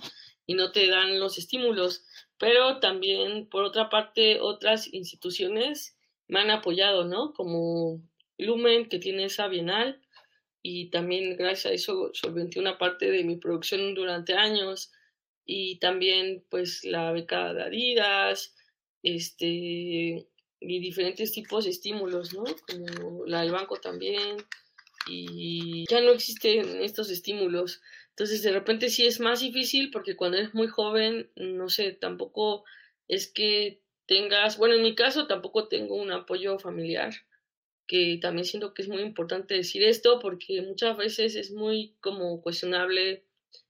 y 0.45 0.55
no 0.55 0.71
te 0.71 0.87
dan 0.87 1.19
los 1.19 1.37
estímulos, 1.37 2.05
pero 2.37 2.79
también, 2.79 3.47
por 3.49 3.63
otra 3.63 3.89
parte, 3.89 4.39
otras 4.39 4.91
instituciones 4.93 5.97
me 6.27 6.39
han 6.39 6.51
apoyado, 6.51 7.05
¿no? 7.05 7.33
Como 7.33 8.01
Lumen, 8.37 8.89
que 8.89 8.99
tiene 8.99 9.25
esa 9.25 9.47
bienal, 9.47 10.01
y 10.61 10.89
también 10.89 11.37
gracias 11.37 11.65
a 11.65 11.75
eso 11.75 12.11
solventé 12.13 12.59
una 12.59 12.77
parte 12.77 13.09
de 13.09 13.23
mi 13.23 13.37
producción 13.37 13.93
durante 13.93 14.33
años 14.33 14.91
y 15.45 15.79
también 15.79 16.43
pues 16.49 16.83
la 16.83 17.11
beca 17.11 17.53
de 17.53 17.63
Adidas, 17.63 18.55
este, 19.03 20.27
y 20.59 20.79
diferentes 20.79 21.31
tipos 21.31 21.65
de 21.65 21.71
estímulos, 21.71 22.33
¿no? 22.33 22.43
Como 22.43 23.25
la 23.25 23.41
del 23.41 23.51
banco 23.51 23.77
también 23.77 24.37
y 25.09 25.85
ya 25.89 26.01
no 26.01 26.11
existen 26.11 26.81
estos 26.81 27.09
estímulos. 27.09 27.81
Entonces 28.09 28.41
de 28.41 28.51
repente 28.51 28.89
sí 28.89 29.05
es 29.05 29.19
más 29.19 29.39
difícil 29.39 29.91
porque 29.91 30.15
cuando 30.15 30.37
eres 30.37 30.53
muy 30.53 30.67
joven, 30.67 31.29
no 31.35 31.69
sé, 31.69 31.91
tampoco 31.93 32.65
es 33.07 33.31
que 33.31 33.81
tengas, 34.05 34.57
bueno, 34.57 34.75
en 34.75 34.83
mi 34.83 34.95
caso 34.95 35.27
tampoco 35.27 35.67
tengo 35.67 35.95
un 35.95 36.11
apoyo 36.11 36.59
familiar 36.59 37.13
que 37.87 38.19
también 38.21 38.45
siento 38.45 38.73
que 38.73 38.81
es 38.81 38.89
muy 38.89 39.01
importante 39.01 39.55
decir 39.55 39.81
esto 39.83 40.19
porque 40.19 40.61
muchas 40.61 40.97
veces 40.97 41.35
es 41.35 41.51
muy 41.51 41.95
como 42.01 42.41
cuestionable 42.41 43.23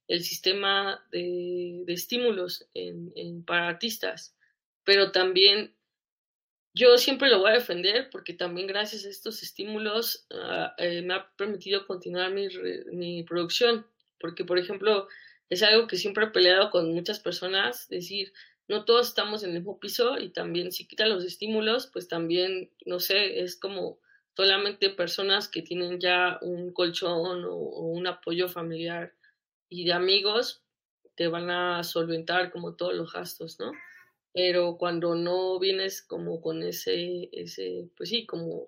el 0.08 0.24
sistema 0.24 1.06
de, 1.12 1.84
estímulos 1.88 2.68
en, 2.74 3.44
para 3.44 3.68
artistas, 3.68 4.36
pero 4.84 5.12
también 5.12 5.76
yo 6.74 6.98
siempre 6.98 7.30
lo 7.30 7.40
voy 7.40 7.52
a 7.52 7.56
defender 7.56 8.10
porque 8.12 8.34
también 8.34 8.68
gracias 8.68 9.06
a 9.06 9.10
estos 9.10 9.44
estímulos 9.44 10.26
ah, 10.32 10.74
eh, 10.78 11.02
me 11.02 11.14
ha 11.14 11.30
permitido 11.36 11.86
continuar 11.86 12.32
mi, 12.32 12.48
mi 12.92 13.24
producción, 13.24 13.86
porque 14.20 14.46
por 14.46 14.58
ejemplo 14.58 15.08
es 15.50 15.62
algo 15.64 15.88
que 15.88 15.98
siempre 15.98 16.26
he 16.26 16.30
peleado 16.30 16.72
con 16.72 16.94
muchas 16.94 17.20
personas, 17.20 17.88
decir, 17.90 18.34
no 18.68 18.84
todos 18.84 19.08
estamos 19.08 19.44
en 19.44 19.52
el 19.52 19.58
mismo 19.58 19.80
piso 19.80 20.18
y 20.20 20.30
también 20.30 20.72
si 20.72 20.88
quitan 20.88 21.10
los 21.10 21.24
estímulos, 21.24 21.88
pues 21.88 22.08
también, 22.08 22.72
no 22.86 23.00
sé, 23.00 23.42
es 23.42 23.56
como 23.56 24.00
solamente 24.38 24.92
personas 24.92 25.50
que 25.50 25.64
tienen 25.64 26.00
ya 26.00 26.38
un 26.44 26.72
colchón 26.72 27.44
o, 27.44 27.56
un 27.56 28.06
apoyo 28.06 28.48
familiar 28.48 29.12
y 29.68 29.84
de 29.86 29.94
amigos 29.94 30.64
te 31.16 31.28
van 31.28 31.50
a 31.50 31.84
solventar 31.84 32.52
como 32.52 32.76
todos 32.76 32.94
los 32.94 33.12
gastos, 33.12 33.60
¿no? 33.60 33.72
Pero 34.34 34.78
cuando 34.78 35.16
no 35.16 35.58
vienes 35.58 36.04
como 36.04 36.40
con 36.40 36.62
ese, 36.62 37.30
ese, 37.32 37.90
pues 37.98 38.10
sí, 38.10 38.28
como, 38.28 38.68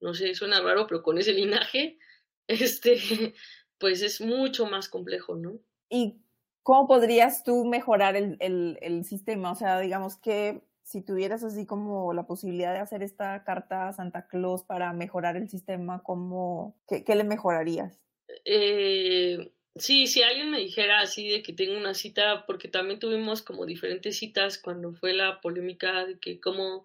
no 0.00 0.14
sé, 0.14 0.34
suena 0.34 0.62
raro, 0.62 0.86
pero 0.86 1.02
con 1.02 1.18
ese 1.18 1.34
linaje, 1.34 1.98
este, 2.48 3.34
pues 3.76 4.00
es 4.00 4.22
mucho 4.22 4.64
más 4.64 4.88
complejo, 4.88 5.36
¿no? 5.36 5.60
¿Y 5.90 6.16
cómo 6.62 6.86
podrías 6.86 7.44
tú 7.44 7.66
mejorar 7.66 8.16
el, 8.16 8.38
el, 8.40 8.78
el 8.80 9.04
sistema? 9.04 9.52
O 9.52 9.54
sea, 9.54 9.80
digamos 9.80 10.16
que 10.16 10.62
si 10.84 11.02
tuvieras 11.02 11.42
así 11.42 11.66
como 11.66 12.12
la 12.14 12.26
posibilidad 12.26 12.72
de 12.72 12.80
hacer 12.80 13.02
esta 13.02 13.42
carta 13.44 13.88
a 13.88 13.92
Santa 13.92 14.26
Claus 14.28 14.62
para 14.62 14.92
mejorar 14.92 15.36
el 15.36 15.48
sistema, 15.48 16.02
¿cómo, 16.02 16.76
qué, 16.86 17.14
le 17.14 17.24
mejorarías? 17.24 18.00
Eh, 18.44 19.52
Sí, 19.76 20.06
si 20.06 20.22
alguien 20.22 20.50
me 20.50 20.60
dijera 20.60 21.00
así 21.00 21.28
de 21.28 21.42
que 21.42 21.52
tengo 21.52 21.76
una 21.76 21.94
cita, 21.94 22.46
porque 22.46 22.68
también 22.68 23.00
tuvimos 23.00 23.42
como 23.42 23.66
diferentes 23.66 24.16
citas 24.16 24.56
cuando 24.56 24.92
fue 24.92 25.14
la 25.14 25.40
polémica 25.40 26.06
de 26.06 26.18
que 26.20 26.38
cómo 26.40 26.84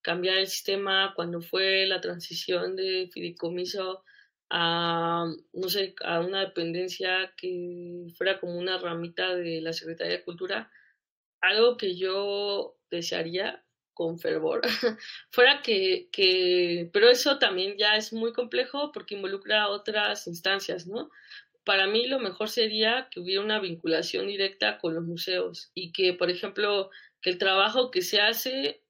cambiar 0.00 0.38
el 0.38 0.46
sistema, 0.46 1.12
cuando 1.14 1.42
fue 1.42 1.86
la 1.86 2.00
transición 2.00 2.76
de 2.76 3.10
fideicomiso 3.12 4.04
a, 4.48 5.26
no 5.52 5.68
sé, 5.68 5.94
a 6.02 6.20
una 6.20 6.40
dependencia 6.40 7.34
que 7.36 8.06
fuera 8.16 8.40
como 8.40 8.58
una 8.58 8.78
ramita 8.78 9.34
de 9.36 9.60
la 9.60 9.74
Secretaría 9.74 10.16
de 10.18 10.24
Cultura, 10.24 10.70
algo 11.42 11.76
que 11.76 11.96
yo 11.96 12.79
desearía 12.90 13.62
con 13.94 14.18
fervor 14.18 14.62
fuera 15.30 15.62
que, 15.62 16.08
que, 16.12 16.88
pero 16.92 17.08
eso 17.08 17.38
también 17.38 17.76
ya 17.78 17.96
es 17.96 18.12
muy 18.12 18.32
complejo 18.32 18.92
porque 18.92 19.14
involucra 19.14 19.68
otras 19.68 20.26
instancias, 20.26 20.86
¿no? 20.86 21.10
para 21.64 21.86
mí 21.86 22.06
lo 22.06 22.18
mejor 22.18 22.48
sería 22.48 23.08
que 23.10 23.20
hubiera 23.20 23.42
una 23.42 23.60
vinculación 23.60 24.26
directa 24.26 24.78
con 24.78 24.94
los 24.94 25.04
museos 25.04 25.70
y 25.74 25.92
que, 25.92 26.14
por 26.14 26.30
ejemplo, 26.30 26.90
que 27.20 27.30
el 27.30 27.38
trabajo 27.38 27.90
que 27.90 28.02
se 28.02 28.20
hace 28.20 28.82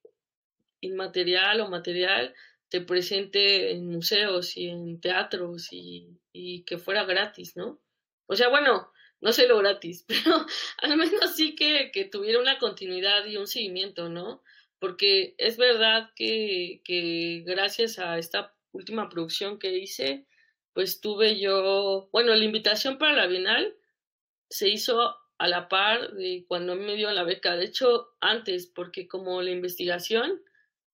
inmaterial 0.81 1.61
o 1.61 1.69
material 1.69 2.35
te 2.69 2.81
presente 2.81 3.73
en 3.73 3.87
museos 3.87 4.57
y 4.57 4.69
en 4.69 5.01
teatros 5.01 5.69
y, 5.73 6.17
que 6.65 6.79
fuera 6.79 7.05
gratis, 7.05 7.57
¿no? 7.57 7.81
O 8.27 8.37
sea, 8.37 8.49
bueno, 8.49 8.91
no 9.21 9.33
sé 9.33 9.47
lo 9.47 9.59
gratis, 9.59 10.05
pero 10.09 10.47
al 10.79 10.97
menos 10.97 11.35
sí 11.37 11.55
que, 11.55 11.91
que 11.93 12.05
tuviera 12.05 12.41
una 12.41 12.59
continuidad 12.59 13.27
y 13.27 13.37
un 13.37 13.47
seguimiento, 13.47 14.09
¿no? 14.09 14.43
Porque 14.79 15.35
es 15.39 15.57
verdad 15.57 16.11
que, 16.17 16.81
que 16.85 17.43
gracias 17.47 17.99
a 17.99 18.19
esta 18.19 18.55
última 18.73 19.09
producción 19.09 19.59
que 19.59 19.77
hice, 19.77 20.27
pues 20.73 21.01
tuve 21.01 21.39
yo, 21.39 22.09
bueno, 22.13 22.35
la 22.35 22.45
invitación 22.45 22.97
para 22.99 23.15
la 23.15 23.27
Bienal 23.27 23.77
se 24.49 24.69
hizo 24.69 25.17
a 25.39 25.49
la 25.49 25.69
par 25.69 26.13
de 26.13 26.45
cuando 26.47 26.77
me 26.77 26.97
dio 26.97 27.11
la 27.13 27.25
beca, 27.25 27.57
de 27.57 27.65
hecho 27.65 28.11
antes, 28.21 28.67
porque 28.67 29.09
como 29.09 29.43
la 29.43 29.51
investigación 29.51 30.43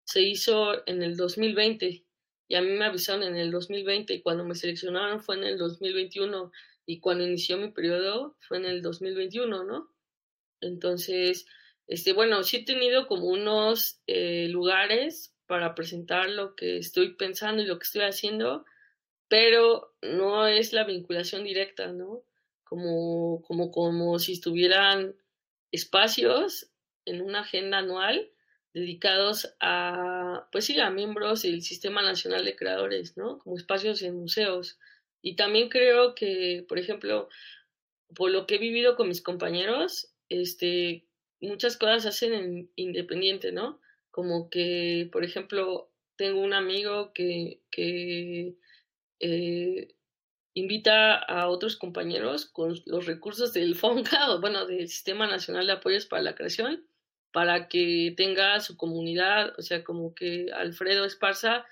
se 0.04 0.22
hizo 0.22 0.86
en 0.86 1.02
el 1.02 1.16
2020 1.16 2.04
y 2.48 2.54
a 2.54 2.62
mí 2.62 2.70
me 2.70 2.84
avisaron 2.84 3.24
en 3.24 3.36
el 3.36 3.50
2020 3.50 4.14
y 4.14 4.22
cuando 4.22 4.44
me 4.44 4.54
seleccionaron 4.54 5.20
fue 5.20 5.36
en 5.36 5.44
el 5.44 5.58
2021 5.58 6.52
y 6.86 7.00
cuando 7.00 7.26
inició 7.26 7.58
mi 7.58 7.70
periodo 7.70 8.36
fue 8.40 8.58
en 8.58 8.64
el 8.64 8.80
2021, 8.80 9.64
¿no? 9.64 9.90
Entonces, 10.60 11.46
este, 11.86 12.12
bueno, 12.12 12.42
sí 12.44 12.58
he 12.58 12.64
tenido 12.64 13.06
como 13.06 13.26
unos 13.26 14.00
eh, 14.06 14.48
lugares 14.48 15.34
para 15.46 15.74
presentar 15.74 16.30
lo 16.30 16.54
que 16.54 16.78
estoy 16.78 17.14
pensando 17.14 17.62
y 17.62 17.66
lo 17.66 17.78
que 17.78 17.84
estoy 17.84 18.02
haciendo, 18.02 18.64
pero 19.28 19.94
no 20.02 20.46
es 20.46 20.72
la 20.72 20.84
vinculación 20.84 21.44
directa, 21.44 21.92
¿no? 21.92 22.22
Como, 22.64 23.42
como, 23.42 23.70
como 23.70 24.18
si 24.18 24.32
estuvieran 24.32 25.14
espacios 25.70 26.70
en 27.04 27.22
una 27.22 27.40
agenda 27.40 27.78
anual 27.78 28.30
dedicados 28.72 29.54
a, 29.60 30.48
pues 30.52 30.66
sí, 30.66 30.78
a 30.80 30.90
miembros 30.90 31.42
del 31.42 31.62
Sistema 31.62 32.02
Nacional 32.02 32.44
de 32.44 32.56
Creadores, 32.56 33.16
¿no? 33.16 33.38
Como 33.38 33.56
espacios 33.56 34.02
en 34.02 34.16
museos. 34.16 34.78
Y 35.26 35.34
también 35.34 35.68
creo 35.68 36.14
que, 36.14 36.64
por 36.68 36.78
ejemplo, 36.78 37.28
por 38.14 38.30
lo 38.30 38.46
que 38.46 38.54
he 38.54 38.58
vivido 38.58 38.94
con 38.94 39.08
mis 39.08 39.20
compañeros, 39.20 40.14
este, 40.28 41.04
muchas 41.40 41.76
cosas 41.76 42.06
hacen 42.06 42.32
en 42.32 42.70
independiente, 42.76 43.50
¿no? 43.50 43.80
Como 44.12 44.48
que, 44.50 45.08
por 45.10 45.24
ejemplo, 45.24 45.90
tengo 46.14 46.40
un 46.40 46.52
amigo 46.52 47.12
que, 47.12 47.60
que 47.72 48.54
eh, 49.18 49.96
invita 50.54 51.16
a 51.16 51.48
otros 51.48 51.76
compañeros 51.76 52.46
con 52.46 52.80
los 52.86 53.06
recursos 53.06 53.52
del 53.52 53.74
FONCA, 53.74 54.30
o 54.30 54.40
bueno, 54.40 54.64
del 54.64 54.86
Sistema 54.86 55.26
Nacional 55.26 55.66
de 55.66 55.72
Apoyos 55.72 56.06
para 56.06 56.22
la 56.22 56.36
Creación, 56.36 56.86
para 57.32 57.66
que 57.66 58.14
tenga 58.16 58.60
su 58.60 58.76
comunidad, 58.76 59.58
o 59.58 59.62
sea, 59.62 59.82
como 59.82 60.14
que 60.14 60.52
Alfredo 60.54 61.04
Esparza 61.04 61.66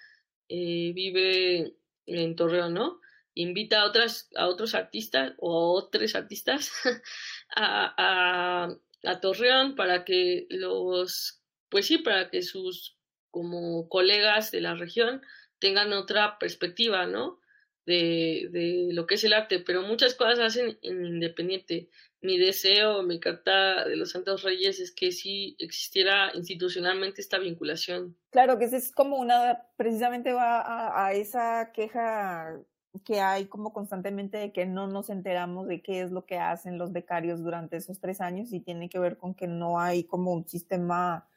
eh, 0.49 0.91
vive 0.93 1.77
en 2.07 2.35
Torreón, 2.35 2.75
¿no? 2.75 3.04
Invita 3.35 3.81
a, 3.81 3.87
otras, 3.87 4.29
a 4.37 4.47
otros 4.47 4.75
artistas 4.75 5.33
o 5.39 5.53
a 5.53 5.73
otros 5.73 6.15
artistas 6.15 6.71
a, 7.57 8.69
Torreón 9.21 9.75
para 9.75 10.05
que 10.05 10.47
los, 10.51 11.43
pues 11.69 11.87
sí, 11.87 11.99
para 11.99 12.31
que 12.31 12.43
sus 12.43 12.97
como 13.31 13.89
colegas 13.89 14.51
de 14.51 14.61
la 14.61 14.75
región 14.75 15.21
tengan 15.59 15.93
otra 15.93 16.39
perspectiva, 16.39 17.07
¿no? 17.07 17.41
De, 17.87 18.49
de, 18.51 18.89
lo 18.93 19.07
que 19.07 19.17
es 19.17 19.25
el 19.25 19.35
arte, 19.35 19.59
pero 19.59 19.83
muchas 19.83 20.15
cosas 20.15 20.39
hacen 20.39 20.79
en 20.83 21.05
independiente. 21.05 21.91
Mi 22.23 22.39
deseo, 22.39 23.03
mi 23.03 23.21
carta 23.21 23.87
de 23.87 23.97
los 23.97 24.13
Santos 24.13 24.43
Reyes 24.43 24.81
es 24.81 24.91
que 24.93 25.13
sí 25.13 25.57
existiera 25.59 26.31
institucionalmente 26.35 27.21
esta 27.21 27.39
vinculación. 27.39 28.17
Claro, 28.31 28.59
que 28.59 28.65
es 28.65 28.91
como 28.93 29.19
una, 29.19 29.67
precisamente 29.77 30.33
va 30.33 30.63
a, 30.63 31.09
a 31.09 31.13
esa 31.13 31.73
queja 31.75 32.59
que 33.03 33.21
hay 33.21 33.47
como 33.47 33.73
constantemente 33.73 34.39
de 34.39 34.53
que 34.53 34.67
no 34.67 34.87
nos 34.87 35.11
enteramos 35.11 35.67
de 35.67 35.83
qué 35.83 36.03
es 36.03 36.13
lo 36.13 36.27
que 36.27 36.39
hacen 36.39 36.79
los 36.79 36.93
becarios 36.93 37.43
durante 37.43 37.77
esos 37.77 38.01
tres 38.01 38.21
años 38.21 38.53
y 38.53 38.61
tiene 38.61 38.89
que 38.89 38.99
ver 38.99 39.19
con 39.19 39.35
que 39.35 39.49
no 39.49 39.81
hay 39.81 40.05
como 40.05 40.33
un 40.33 40.47
sistema 40.47 41.29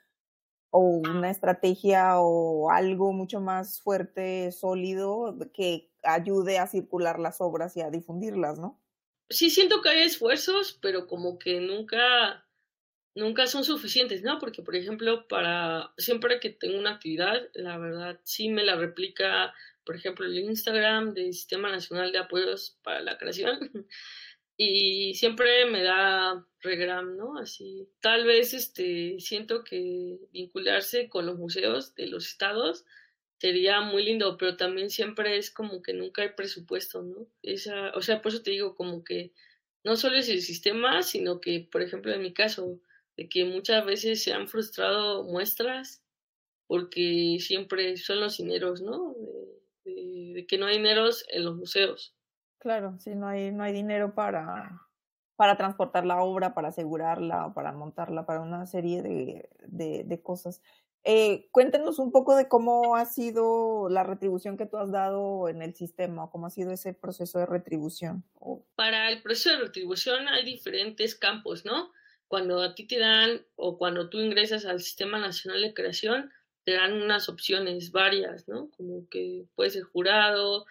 o 0.70 0.80
una 0.80 1.30
estrategia 1.30 2.20
o 2.20 2.70
algo 2.70 3.14
mucho 3.14 3.40
más 3.40 3.82
fuerte, 3.82 4.52
sólido, 4.52 5.36
que 5.54 5.90
ayude 6.04 6.60
a 6.60 6.68
circular 6.68 7.20
las 7.20 7.42
obras 7.42 7.76
y 7.78 7.82
a 7.82 7.90
difundirlas, 7.90 8.60
¿no? 8.60 8.80
Sí, 9.30 9.50
siento 9.50 9.82
que 9.82 9.90
hay 9.90 10.04
esfuerzos, 10.04 10.78
pero 10.82 11.08
como 11.08 11.38
que 11.38 11.60
nunca, 11.60 12.46
nunca 13.16 13.48
son 13.48 13.64
suficientes, 13.64 14.24
¿no? 14.24 14.40
Porque, 14.40 14.62
por 14.62 14.76
ejemplo, 14.76 15.28
para 15.28 15.94
siempre 15.98 16.40
que 16.40 16.52
tengo 16.52 16.78
una 16.80 16.92
actividad, 16.92 17.36
la 17.54 17.78
verdad, 17.78 18.20
sí 18.24 18.50
me 18.50 18.64
la 18.64 18.76
replica, 18.76 19.54
por 19.88 19.96
ejemplo, 19.96 20.26
el 20.26 20.38
Instagram 20.38 21.14
del 21.14 21.34
Sistema 21.34 21.72
Nacional 21.72 22.12
de 22.12 22.18
Apoyos 22.18 22.78
para 22.84 23.00
la 23.00 23.18
Creación. 23.18 23.58
y 24.58 25.14
siempre 25.16 25.66
me 25.66 25.82
da 25.82 26.46
regram, 26.60 27.16
¿no? 27.16 27.40
Así, 27.40 27.88
tal 28.02 28.26
vez 28.26 28.54
este, 28.54 29.18
siento 29.22 29.64
que 29.64 30.20
vincularse 30.34 31.08
con 31.08 31.26
los 31.26 31.38
museos 31.38 31.96
de 31.96 32.08
los 32.08 32.28
estados 32.28 32.84
sería 33.38 33.80
muy 33.80 34.04
lindo, 34.04 34.36
pero 34.38 34.58
también 34.58 34.90
siempre 34.90 35.38
es 35.38 35.52
como 35.52 35.82
que 35.82 35.94
nunca 35.94 36.22
hay 36.24 36.30
presupuesto, 36.36 37.02
¿no? 37.02 37.26
Esa, 37.42 37.92
o 37.92 38.02
sea, 38.02 38.22
por 38.22 38.34
eso 38.34 38.44
te 38.44 38.52
digo 38.52 38.76
como 38.76 39.06
que 39.06 39.32
no 39.86 39.96
solo 39.96 40.18
es 40.18 40.28
el 40.28 40.42
sistema, 40.42 41.02
sino 41.02 41.40
que, 41.40 41.66
por 41.72 41.82
ejemplo, 41.82 42.12
en 42.12 42.24
mi 42.24 42.34
caso, 42.34 42.82
de 43.16 43.30
que 43.30 43.46
muchas 43.46 43.86
veces 43.86 44.22
se 44.22 44.34
han 44.34 44.50
frustrado 44.50 45.24
muestras 45.24 46.04
porque 46.68 47.38
siempre 47.40 47.96
son 47.96 48.20
los 48.20 48.38
dineros, 48.38 48.82
¿no? 48.82 49.16
de 49.18 49.57
que 50.48 50.58
no 50.58 50.68
hay 50.68 50.78
dineros 50.78 51.26
en 51.30 51.46
los 51.46 51.56
museos. 51.56 52.16
Claro, 52.60 52.98
sí, 53.00 53.16
no 53.16 53.28
hay, 53.28 53.52
no 53.52 53.64
hay 53.64 53.74
dinero 53.74 54.14
para, 54.16 54.82
para 55.36 55.58
transportar 55.58 56.06
la 56.06 56.22
obra, 56.22 56.54
para 56.54 56.70
asegurarla, 56.70 57.54
para 57.54 57.72
montarla, 57.72 58.26
para 58.26 58.42
una 58.42 58.66
serie 58.66 59.02
de, 59.02 59.50
de, 59.68 60.04
de 60.04 60.22
cosas. 60.22 60.62
Eh, 61.10 61.48
cuéntenos 61.52 62.00
un 62.00 62.12
poco 62.12 62.36
de 62.36 62.50
cómo 62.50 62.98
ha 62.98 63.06
sido 63.06 63.88
la 63.90 64.04
retribución 64.04 64.58
que 64.58 64.66
tú 64.66 64.76
has 64.76 64.92
dado 64.92 65.48
en 65.48 65.62
el 65.62 65.74
sistema, 65.74 66.30
cómo 66.30 66.48
ha 66.48 66.50
sido 66.50 66.72
ese 66.72 66.94
proceso 66.94 67.40
de 67.40 67.46
retribución. 67.46 68.26
Para 68.76 69.10
el 69.10 69.22
proceso 69.22 69.52
de 69.52 69.64
retribución 69.64 70.28
hay 70.28 70.44
diferentes 70.44 71.16
campos, 71.16 71.64
¿no? 71.64 71.92
Cuando 72.28 72.62
a 72.62 72.76
ti 72.76 72.86
te 72.86 73.00
dan 73.00 73.46
o 73.56 73.78
cuando 73.78 74.10
tú 74.10 74.18
ingresas 74.20 74.66
al 74.66 74.82
Sistema 74.82 75.18
Nacional 75.18 75.62
de 75.62 75.74
Creación, 75.74 76.30
te 76.68 76.74
dan 76.74 77.02
unas 77.02 77.30
opciones 77.30 77.94
varias, 77.94 78.50
¿no? 78.50 78.70
Como 78.72 79.08
que 79.08 79.46
puedes 79.56 79.72
ser 79.72 79.84
jurado, 79.84 80.66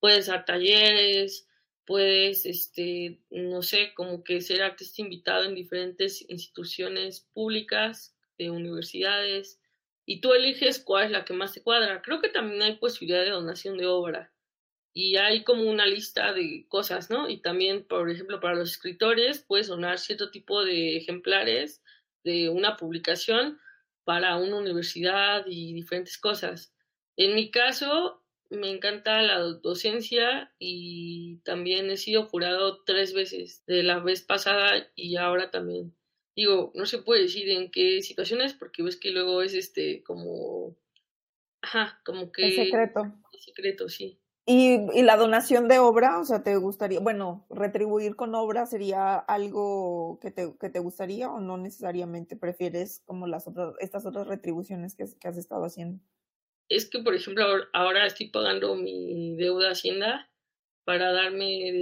puedes 0.00 0.26
dar 0.26 0.44
talleres, 0.44 1.46
puedes, 1.84 2.44
este, 2.46 3.20
no 3.30 3.62
sé, 3.62 3.94
como 3.94 4.24
que 4.24 4.40
ser 4.40 4.60
artista 4.60 5.02
invitado 5.02 5.44
en 5.44 5.54
diferentes 5.54 6.28
instituciones 6.28 7.28
públicas, 7.32 8.12
de 8.38 8.50
universidades, 8.50 9.60
y 10.04 10.20
tú 10.20 10.32
eliges 10.32 10.80
cuál 10.80 11.04
es 11.04 11.10
la 11.12 11.24
que 11.24 11.32
más 11.32 11.52
te 11.52 11.62
cuadra. 11.62 12.02
Creo 12.02 12.20
que 12.20 12.28
también 12.28 12.62
hay 12.62 12.78
posibilidad 12.78 13.22
de 13.22 13.30
donación 13.30 13.78
de 13.78 13.86
obra 13.86 14.32
y 14.92 15.14
hay 15.14 15.44
como 15.44 15.62
una 15.70 15.86
lista 15.86 16.32
de 16.32 16.66
cosas, 16.68 17.08
¿no? 17.08 17.28
Y 17.28 17.40
también, 17.40 17.84
por 17.86 18.10
ejemplo, 18.10 18.40
para 18.40 18.56
los 18.56 18.72
escritores 18.72 19.44
puedes 19.46 19.68
donar 19.68 20.00
cierto 20.00 20.32
tipo 20.32 20.64
de 20.64 20.96
ejemplares 20.96 21.84
de 22.24 22.48
una 22.48 22.76
publicación 22.76 23.60
para 24.06 24.36
una 24.36 24.58
universidad 24.58 25.44
y 25.48 25.74
diferentes 25.74 26.16
cosas. 26.16 26.72
En 27.16 27.34
mi 27.34 27.50
caso, 27.50 28.22
me 28.50 28.70
encanta 28.70 29.20
la 29.20 29.40
docencia 29.40 30.54
y 30.60 31.38
también 31.38 31.90
he 31.90 31.96
sido 31.96 32.24
jurado 32.26 32.84
tres 32.84 33.12
veces, 33.12 33.64
de 33.66 33.82
la 33.82 33.98
vez 33.98 34.22
pasada 34.22 34.88
y 34.94 35.16
ahora 35.16 35.50
también. 35.50 35.92
Digo, 36.36 36.70
no 36.76 36.86
se 36.86 36.98
puede 36.98 37.22
decir 37.22 37.50
en 37.50 37.72
qué 37.72 38.00
situaciones 38.00 38.54
porque 38.54 38.84
ves 38.84 38.96
que 38.96 39.10
luego 39.10 39.42
es 39.42 39.54
este 39.54 40.04
como... 40.04 40.76
Ajá, 41.60 42.00
como 42.04 42.30
que... 42.30 42.46
Es 42.46 42.54
secreto. 42.54 43.12
Es 43.32 43.42
secreto, 43.42 43.88
sí. 43.88 44.20
¿Y, 44.48 45.02
la 45.02 45.16
donación 45.16 45.66
de 45.66 45.80
obra, 45.80 46.20
o 46.20 46.24
sea, 46.24 46.44
te 46.44 46.54
gustaría, 46.54 47.00
bueno, 47.00 47.44
retribuir 47.50 48.14
con 48.14 48.32
obra 48.36 48.64
sería 48.66 49.16
algo 49.16 50.20
que 50.22 50.30
te, 50.30 50.54
que 50.60 50.70
te 50.70 50.78
gustaría 50.78 51.28
o 51.28 51.40
no 51.40 51.56
necesariamente 51.56 52.36
prefieres 52.36 53.02
como 53.06 53.26
las 53.26 53.48
otras, 53.48 53.74
estas 53.80 54.06
otras 54.06 54.28
retribuciones 54.28 54.94
que, 54.94 55.02
has 55.02 55.36
estado 55.36 55.64
haciendo? 55.64 56.00
Es 56.68 56.88
que, 56.88 57.00
por 57.00 57.16
ejemplo, 57.16 57.44
ahora 57.72 58.06
estoy 58.06 58.28
pagando 58.28 58.76
mi 58.76 59.34
deuda 59.34 59.72
Hacienda 59.72 60.30
para 60.84 61.10
darme 61.10 61.72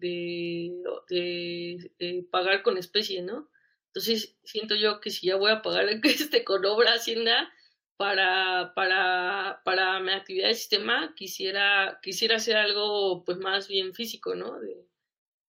de, 0.00 0.72
de, 1.08 1.90
de, 2.00 2.26
pagar 2.28 2.64
con 2.64 2.76
especie, 2.76 3.22
¿no? 3.22 3.48
Entonces 3.86 4.36
siento 4.42 4.74
yo 4.74 4.98
que 4.98 5.10
si 5.10 5.28
ya 5.28 5.36
voy 5.36 5.52
a 5.52 5.62
pagar 5.62 5.86
este 6.02 6.42
con 6.44 6.64
obra 6.64 6.94
Hacienda, 6.94 7.52
para, 7.96 8.72
para, 8.74 9.60
para 9.64 10.00
mi 10.00 10.12
actividad 10.12 10.48
de 10.48 10.54
sistema 10.54 11.14
quisiera, 11.14 11.98
quisiera 12.02 12.36
hacer 12.36 12.56
algo 12.56 13.24
pues 13.24 13.38
más 13.38 13.68
bien 13.68 13.94
físico, 13.94 14.34
¿no? 14.34 14.58
De, 14.58 14.86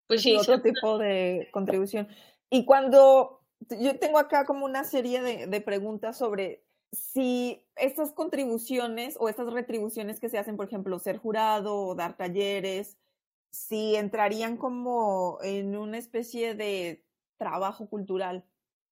pues 0.08 0.22
sí, 0.22 0.36
otro 0.36 0.62
tipo 0.62 0.98
de 0.98 1.50
contribución. 1.52 2.08
Y 2.50 2.66
cuando 2.66 3.42
yo 3.80 4.00
tengo 4.00 4.18
acá 4.18 4.46
como 4.46 4.66
una 4.66 4.84
serie 4.84 5.22
de, 5.22 5.48
de 5.48 5.62
preguntas 5.62 6.18
sobre 6.18 6.64
si 6.92 7.64
estas 7.76 8.14
contribuciones 8.14 9.16
o 9.20 9.30
estas 9.30 9.52
retribuciones 9.54 10.20
que 10.20 10.30
se 10.30 10.38
hacen, 10.38 10.58
por 10.58 10.66
ejemplo, 10.66 10.98
ser 11.00 11.18
jurado 11.18 11.76
o 11.76 11.96
dar 11.96 12.18
talleres, 12.18 12.98
si 13.52 13.96
entrarían 13.96 14.58
como 14.58 15.40
en 15.44 15.76
una 15.76 15.98
especie 15.98 16.56
de 16.56 17.06
trabajo 17.38 17.88
cultural. 17.90 18.46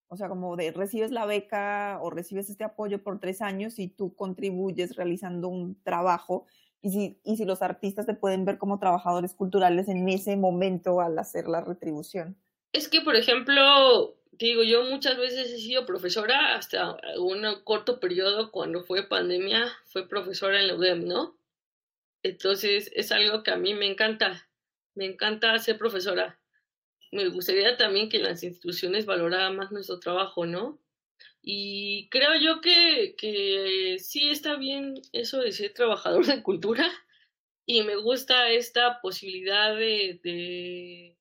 O 0.10 0.16
sea, 0.16 0.30
como 0.30 0.56
de 0.56 0.72
recibes 0.72 1.12
la 1.12 1.26
beca 1.26 2.00
o 2.02 2.10
recibes 2.10 2.50
este 2.50 2.64
apoyo 2.64 3.04
por 3.04 3.20
tres 3.20 3.42
años 3.42 3.78
y 3.78 3.90
tú 3.90 4.16
contribuyes 4.16 4.96
realizando 4.96 5.50
un 5.50 5.82
trabajo. 5.84 6.46
Y 6.82 6.92
si, 6.92 7.20
y 7.24 7.38
si 7.38 7.46
los 7.46 7.62
artistas 7.62 8.06
te 8.06 8.14
pueden 8.14 8.46
ver 8.46 8.58
como 8.58 8.80
trabajadores 8.80 9.34
culturales 9.34 9.90
en 9.90 10.08
ese 10.08 10.38
momento 10.38 11.02
al 11.02 11.18
hacer 11.20 11.48
la 11.48 11.62
retribución. 11.62 12.38
Es 12.72 12.88
que, 12.88 13.02
por 13.02 13.16
ejemplo, 13.16 14.16
digo, 14.32 14.64
yo 14.64 14.84
muchas 14.84 15.18
veces 15.18 15.52
he 15.52 15.58
sido 15.58 15.86
profesora, 15.86 16.56
hasta 16.56 16.98
un 17.20 17.44
corto 17.64 18.00
periodo 18.00 18.52
cuando 18.52 18.84
fue 18.84 19.08
pandemia, 19.08 19.68
fue 19.86 20.08
profesora 20.08 20.60
en 20.60 20.68
la 20.68 20.76
UDEM, 20.76 21.06
¿no? 21.06 21.38
Entonces 22.24 22.92
es 22.96 23.12
algo 23.12 23.44
que 23.44 23.52
a 23.52 23.58
mí 23.58 23.74
me 23.74 23.90
encanta, 23.90 24.48
me 24.96 25.06
encanta 25.06 25.58
ser 25.60 25.78
profesora 25.78 26.40
me 27.18 27.30
gustaría 27.30 27.76
también 27.78 28.10
que 28.10 28.20
las 28.20 28.44
instituciones 28.44 29.08
valoraran 29.08 29.56
más 29.56 29.72
nuestro 29.72 30.00
trabajo, 30.00 30.46
¿no? 30.46 30.80
Y 31.42 32.10
creo 32.10 32.36
yo 32.40 32.62
que, 32.62 33.16
que 33.18 33.98
sí 34.00 34.30
está 34.30 34.56
bien 34.56 35.02
eso 35.14 35.40
de 35.40 35.52
ser 35.52 35.74
trabajador 35.74 36.26
de 36.28 36.44
cultura 36.44 36.88
y 37.66 37.82
me 37.82 37.96
gusta 37.96 38.50
esta 38.52 39.02
posibilidad 39.02 39.76
de, 39.76 40.20
de 40.24 41.18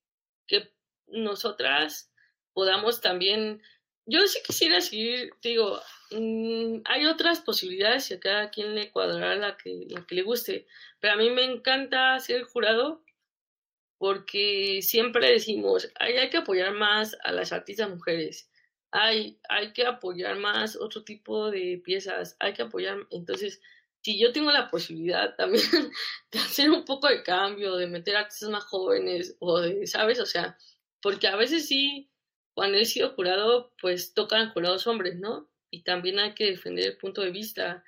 que 0.47 0.71
nosotras 1.07 2.13
podamos 2.53 3.01
también, 3.01 3.63
yo 4.05 4.27
sí 4.27 4.41
quisiera 4.47 4.81
seguir, 4.83 5.33
digo, 5.43 5.81
mm, 6.11 6.83
hay 6.85 7.07
otras 7.07 7.41
posibilidades 7.41 8.11
y 8.11 8.15
a 8.15 8.21
cada 8.21 8.51
quien 8.51 8.75
le 8.75 8.91
cuadrará 8.91 9.37
la 9.37 9.57
que, 9.57 9.87
la 9.89 10.05
que 10.07 10.15
le 10.15 10.23
guste, 10.23 10.67
pero 11.01 11.15
a 11.15 11.17
mí 11.17 11.31
me 11.31 11.45
encanta 11.45 12.19
ser 12.21 12.43
jurado 12.43 13.06
porque 13.99 14.81
siempre 14.83 15.31
decimos, 15.31 15.91
hay, 15.99 16.29
que 16.31 16.39
apoyar 16.39 16.73
más 16.75 17.17
a 17.25 17.33
las 17.33 17.53
artistas 17.53 17.89
mujeres, 17.89 18.51
hay, 18.91 19.41
hay 19.49 19.73
que 19.73 19.87
apoyar 19.87 20.39
más 20.39 20.77
otro 20.77 21.05
tipo 21.05 21.51
de 21.51 21.81
piezas, 21.85 22.37
hay 22.39 22.53
que 22.53 22.63
apoyar, 22.63 22.99
entonces, 23.11 23.61
si 24.03 24.19
yo 24.19 24.33
tengo 24.33 24.53
la 24.53 24.71
posibilidad 24.71 25.35
también 25.37 25.65
de 26.31 26.39
hacer 26.39 26.71
un 26.71 26.85
poco 26.85 27.09
de 27.09 27.23
cambio, 27.23 27.77
de 27.77 27.87
meter 27.87 28.17
artistas 28.17 28.51
más 28.51 28.65
jóvenes, 28.65 29.37
o 29.41 29.61
de, 29.61 29.87
¿sabes? 29.87 30.21
O 30.21 30.27
sea, 30.27 30.57
porque 31.01 31.29
a 31.29 31.37
veces 31.37 31.67
sí, 31.67 32.11
cuando 32.55 32.79
he 32.79 32.85
sido 32.85 33.11
jurado, 33.15 33.75
pues 33.81 34.15
tocan 34.15 34.51
jurados 34.51 34.87
hombres, 34.87 35.17
¿no? 35.17 35.51
Y 35.71 35.83
también 35.83 36.19
hay 36.19 36.35
que 36.35 36.47
defender 36.47 36.87
el 36.87 36.97
punto 36.97 37.23
de 37.23 37.31
vista 37.31 37.85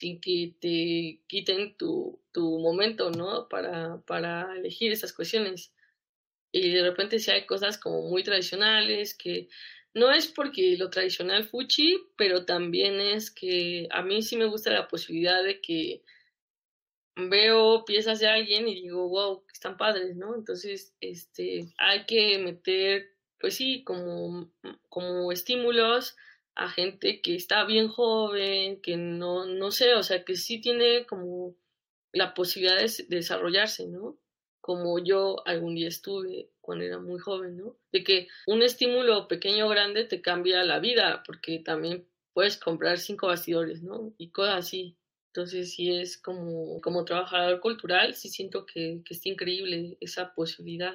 sin 0.00 0.20
que 0.20 0.54
te 0.60 1.20
quiten 1.26 1.76
tu, 1.76 2.20
tu 2.32 2.58
momento, 2.58 3.10
¿no? 3.10 3.48
Para, 3.48 4.00
para 4.06 4.56
elegir 4.56 4.92
esas 4.92 5.12
cuestiones. 5.12 5.72
Y 6.52 6.70
de 6.72 6.82
repente 6.82 7.18
si 7.18 7.30
hay 7.30 7.46
cosas 7.46 7.78
como 7.78 8.02
muy 8.08 8.24
tradicionales, 8.24 9.14
que 9.14 9.48
no 9.92 10.10
es 10.10 10.26
porque 10.26 10.76
lo 10.78 10.88
tradicional 10.88 11.44
fuchi, 11.44 11.98
pero 12.16 12.46
también 12.46 12.98
es 13.00 13.30
que 13.30 13.88
a 13.90 14.02
mí 14.02 14.22
sí 14.22 14.36
me 14.36 14.46
gusta 14.46 14.70
la 14.70 14.88
posibilidad 14.88 15.44
de 15.44 15.60
que 15.60 16.02
veo 17.16 17.84
piezas 17.84 18.20
de 18.20 18.28
alguien 18.28 18.68
y 18.68 18.82
digo, 18.82 19.08
wow, 19.08 19.44
están 19.52 19.76
padres, 19.76 20.16
¿no? 20.16 20.34
Entonces, 20.34 20.94
este, 21.00 21.74
hay 21.76 22.06
que 22.06 22.38
meter, 22.38 23.10
pues 23.38 23.54
sí, 23.56 23.84
como, 23.84 24.50
como 24.88 25.30
estímulos 25.30 26.16
a 26.60 26.68
gente 26.68 27.22
que 27.22 27.34
está 27.34 27.64
bien 27.64 27.88
joven, 27.88 28.82
que 28.82 28.98
no, 28.98 29.46
no 29.46 29.70
sé, 29.70 29.94
o 29.94 30.02
sea, 30.02 30.24
que 30.26 30.36
sí 30.36 30.60
tiene 30.60 31.06
como 31.06 31.56
la 32.12 32.34
posibilidad 32.34 32.78
de 32.78 33.06
desarrollarse, 33.08 33.86
¿no? 33.86 34.18
Como 34.60 34.98
yo 34.98 35.36
algún 35.46 35.74
día 35.74 35.88
estuve 35.88 36.50
cuando 36.60 36.84
era 36.84 36.98
muy 36.98 37.18
joven, 37.18 37.56
¿no? 37.56 37.76
De 37.92 38.04
que 38.04 38.28
un 38.46 38.60
estímulo 38.60 39.26
pequeño 39.26 39.66
o 39.66 39.70
grande 39.70 40.04
te 40.04 40.20
cambia 40.20 40.62
la 40.62 40.80
vida, 40.80 41.22
porque 41.24 41.60
también 41.60 42.06
puedes 42.34 42.58
comprar 42.58 42.98
cinco 42.98 43.28
bastidores, 43.28 43.82
¿no? 43.82 44.12
Y 44.18 44.28
cosas 44.28 44.66
así. 44.66 44.98
Entonces, 45.28 45.72
sí 45.72 45.96
es 45.96 46.18
como, 46.18 46.78
como 46.82 47.06
trabajador 47.06 47.60
cultural, 47.60 48.14
sí 48.14 48.28
siento 48.28 48.66
que, 48.66 49.00
que 49.06 49.14
está 49.14 49.30
increíble 49.30 49.96
esa 50.00 50.34
posibilidad 50.34 50.94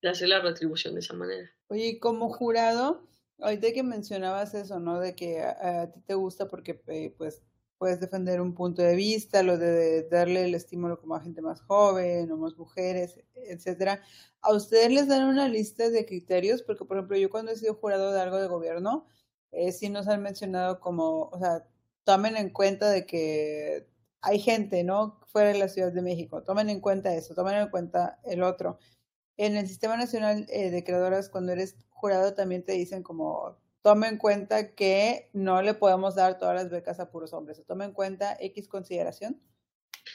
de 0.00 0.08
hacer 0.08 0.30
la 0.30 0.40
retribución 0.40 0.94
de 0.94 1.00
esa 1.00 1.12
manera. 1.12 1.52
Oye, 1.68 1.98
como 2.00 2.30
jurado, 2.30 3.09
ahorita 3.42 3.72
que 3.72 3.82
mencionabas 3.82 4.54
eso, 4.54 4.80
¿no? 4.80 5.00
De 5.00 5.14
que 5.14 5.42
a, 5.42 5.90
ti 5.90 6.00
te 6.00 6.14
gusta 6.14 6.48
porque, 6.48 6.82
eh, 6.88 7.14
pues, 7.16 7.42
puedes 7.78 8.00
defender 8.00 8.40
un 8.40 8.54
punto 8.54 8.82
de 8.82 8.94
vista, 8.94 9.42
lo 9.42 9.56
de 9.56 10.06
darle 10.08 10.44
el 10.44 10.54
estímulo 10.54 11.00
como 11.00 11.14
a 11.14 11.20
gente 11.20 11.40
más 11.40 11.62
joven 11.62 12.30
o 12.30 12.36
más 12.36 12.56
mujeres, 12.58 13.18
etcétera. 13.34 14.02
¿A 14.42 14.52
ustedes 14.52 14.92
les 14.92 15.08
dan 15.08 15.26
una 15.26 15.48
lista 15.48 15.88
de 15.88 16.04
criterios? 16.04 16.62
Porque, 16.62 16.84
por 16.84 16.98
ejemplo, 16.98 17.16
yo 17.16 17.30
cuando 17.30 17.52
he 17.52 17.56
sido 17.56 17.74
jurado 17.74 18.12
de 18.12 18.20
algo 18.20 18.36
de 18.38 18.48
gobierno, 18.48 19.06
eh, 19.52 19.72
sí 19.72 19.88
nos 19.88 20.08
han 20.08 20.22
mencionado 20.22 20.80
como, 20.80 21.30
o 21.30 21.38
sea, 21.38 21.66
tomen 22.04 22.36
en 22.36 22.50
cuenta 22.50 22.90
de 22.90 23.06
que 23.06 23.86
hay 24.20 24.38
gente, 24.40 24.84
¿no? 24.84 25.20
Fuera 25.28 25.48
de 25.50 25.58
la 25.58 25.68
Ciudad 25.68 25.92
de 25.92 26.02
México, 26.02 26.42
tomen 26.42 26.70
en 26.70 26.80
cuenta 26.80 27.14
eso, 27.14 27.34
tomen 27.34 27.56
en 27.56 27.70
cuenta 27.70 28.20
el 28.24 28.42
otro. 28.42 28.78
En 29.36 29.56
el 29.56 29.66
Sistema 29.66 29.96
Nacional 29.96 30.46
eh, 30.50 30.70
de 30.70 30.84
Creadoras, 30.84 31.30
cuando 31.30 31.52
eres 31.52 31.76
jurado, 32.00 32.34
también 32.34 32.64
te 32.64 32.72
dicen 32.72 33.02
como, 33.02 33.56
tome 33.82 34.08
en 34.08 34.18
cuenta 34.18 34.74
que 34.74 35.30
no 35.32 35.62
le 35.62 35.74
podemos 35.74 36.14
dar 36.14 36.38
todas 36.38 36.54
las 36.54 36.70
becas 36.70 37.00
a 37.00 37.10
puros 37.10 37.32
hombres. 37.32 37.64
tome 37.66 37.84
en 37.84 37.92
cuenta 37.92 38.36
X 38.40 38.68
consideración. 38.68 39.40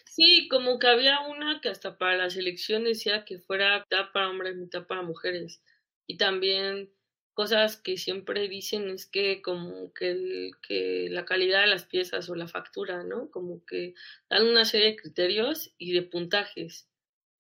Sí, 0.06 0.48
como 0.50 0.80
que 0.80 0.88
había 0.88 1.22
una 1.22 1.62
que 1.62 1.70
hasta 1.70 1.98
para 1.98 2.18
la 2.18 2.30
selección 2.30 2.84
decía 2.84 3.26
que 3.26 3.40
fuera 3.40 3.80
mitad 3.80 4.30
hombres, 4.30 4.56
mitad 4.56 4.88
para 4.88 5.02
mujeres. 5.02 5.62
Y 6.08 6.18
también 6.18 6.92
cosas 7.34 7.78
que 7.78 7.98
siempre 7.98 8.48
dicen 8.48 8.90
es 8.90 9.06
que 9.06 9.42
como 9.42 9.94
que 9.94 11.08
la 11.10 11.26
calidad 11.26 11.62
de 11.62 11.68
las 11.68 11.86
piezas 11.86 12.30
o 12.30 12.36
la 12.36 12.48
factura, 12.48 13.04
¿no? 13.04 13.30
Como 13.30 13.66
que 13.66 13.94
dan 14.30 14.48
una 14.48 14.66
serie 14.66 14.88
de 14.88 14.96
criterios 14.96 15.74
y 15.78 15.94
de 15.94 16.04
puntajes. 16.04 16.90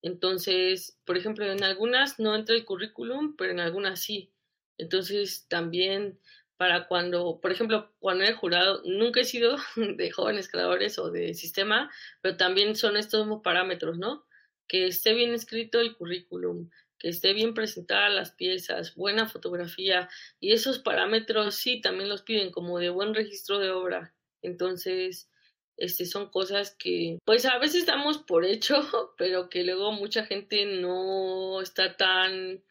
Entonces, 0.01 0.99
por 1.05 1.17
ejemplo, 1.17 1.45
en 1.45 1.63
algunas 1.63 2.19
no 2.19 2.35
entra 2.35 2.55
el 2.55 2.65
currículum, 2.65 3.35
pero 3.37 3.51
en 3.51 3.59
algunas 3.59 4.01
sí. 4.01 4.34
Entonces, 4.77 5.47
también 5.47 6.19
para 6.57 6.87
cuando, 6.87 7.39
por 7.41 7.51
ejemplo, 7.51 7.93
cuando 7.99 8.23
he 8.23 8.33
jurado, 8.33 8.81
nunca 8.85 9.21
he 9.21 9.25
sido 9.25 9.57
de 9.75 10.11
jóvenes 10.11 10.49
creadores 10.49 10.97
o 10.99 11.11
de 11.11 11.33
sistema, 11.33 11.91
pero 12.21 12.37
también 12.37 12.75
son 12.75 12.97
estos 12.97 13.27
parámetros, 13.43 13.97
¿no? 13.97 14.25
Que 14.67 14.87
esté 14.87 15.13
bien 15.13 15.33
escrito 15.33 15.79
el 15.79 15.95
currículum, 15.95 16.69
que 16.97 17.09
esté 17.09 17.33
bien 17.33 17.53
presentada 17.53 18.09
las 18.09 18.31
piezas, 18.31 18.95
buena 18.95 19.27
fotografía, 19.27 20.09
y 20.39 20.53
esos 20.53 20.79
parámetros 20.79 21.55
sí 21.55 21.81
también 21.81 22.09
los 22.09 22.23
piden 22.23 22.51
como 22.51 22.79
de 22.79 22.89
buen 22.89 23.13
registro 23.13 23.59
de 23.59 23.71
obra. 23.71 24.15
Entonces, 24.41 25.29
este, 25.77 26.05
son 26.05 26.29
cosas 26.29 26.75
que, 26.77 27.19
pues 27.25 27.45
a 27.45 27.57
veces 27.57 27.85
damos 27.85 28.19
por 28.19 28.45
hecho, 28.45 28.75
pero 29.17 29.49
que 29.49 29.63
luego 29.63 29.91
mucha 29.91 30.25
gente 30.25 30.65
no 30.65 31.61
está 31.61 31.97
tan 31.97 32.63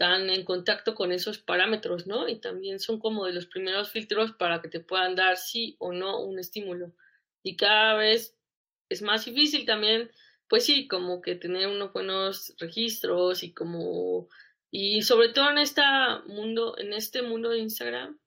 están 0.00 0.30
en 0.30 0.44
contacto 0.44 0.94
con 0.94 1.12
esos 1.12 1.36
parámetros, 1.36 2.06
¿no? 2.06 2.26
Y 2.26 2.40
también 2.40 2.80
son 2.80 2.98
como 2.98 3.26
de 3.26 3.34
los 3.34 3.44
primeros 3.44 3.90
filtros 3.90 4.32
para 4.32 4.62
que 4.62 4.68
te 4.68 4.80
puedan 4.80 5.14
dar 5.14 5.36
sí 5.36 5.76
o 5.78 5.92
no 5.92 6.22
un 6.22 6.38
estímulo. 6.38 6.94
Y 7.42 7.56
cada 7.56 7.96
vez 7.96 8.34
es 8.88 9.02
más 9.02 9.26
difícil 9.26 9.66
también, 9.66 10.10
pues 10.48 10.64
sí, 10.64 10.88
como 10.88 11.20
que 11.20 11.34
tener 11.34 11.66
unos 11.66 11.92
buenos 11.92 12.54
registros 12.58 13.42
y 13.42 13.52
como 13.52 14.30
y 14.70 15.02
sobre 15.02 15.30
todo 15.30 15.50
en 15.50 15.58
este 15.58 15.82
mundo, 16.26 16.78
en 16.78 16.94
este 16.94 17.20
mundo 17.20 17.50
de 17.50 17.58
Instagram, 17.58 18.18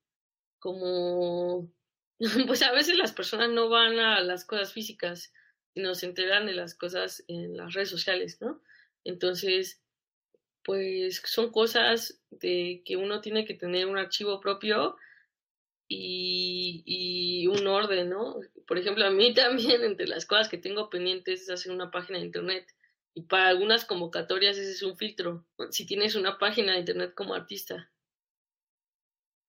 como 0.60 1.72
pues 2.46 2.62
a 2.62 2.72
veces 2.72 2.98
las 2.98 3.14
personas 3.14 3.50
no 3.50 3.70
van 3.70 3.98
a 3.98 4.22
las 4.22 4.46
cosas 4.46 4.74
físicas 4.74 5.34
y 5.74 5.82
nos 5.82 6.04
enteran 6.04 6.46
de 6.46 6.54
las 6.54 6.76
cosas 6.76 7.24
en 7.28 7.58
las 7.58 7.74
redes 7.74 7.90
sociales, 7.90 8.38
¿no? 8.42 8.62
Entonces, 9.04 9.83
pues 10.64 11.22
son 11.26 11.52
cosas 11.52 12.20
de 12.30 12.82
que 12.86 12.96
uno 12.96 13.22
tiene 13.22 13.46
que 13.46 13.54
tener 13.54 13.88
un 13.88 13.98
archivo 13.98 14.40
propio 14.40 14.96
y, 15.88 16.84
y, 16.86 17.48
un 17.48 17.68
orden, 17.68 18.10
¿no? 18.10 18.38
Por 18.68 18.78
ejemplo, 18.78 19.06
a 19.06 19.12
mí 19.12 19.34
también 19.34 19.84
entre 19.84 20.08
las 20.08 20.26
cosas 20.26 20.50
que 20.50 20.58
tengo 20.58 20.90
pendientes 20.90 21.44
es 21.44 21.50
hacer 21.50 21.72
una 21.72 21.92
página 21.92 22.20
de 22.20 22.26
internet 22.26 22.68
y 23.14 23.24
para 23.24 23.48
algunas 23.48 23.86
convocatorias 23.86 24.58
ese 24.58 24.72
es 24.72 24.82
un 24.82 24.98
filtro, 24.98 25.46
si 25.70 25.86
tienes 25.86 26.16
una 26.16 26.40
página 26.40 26.74
de 26.74 26.80
internet 26.80 27.14
como 27.16 27.36
artista. 27.36 27.92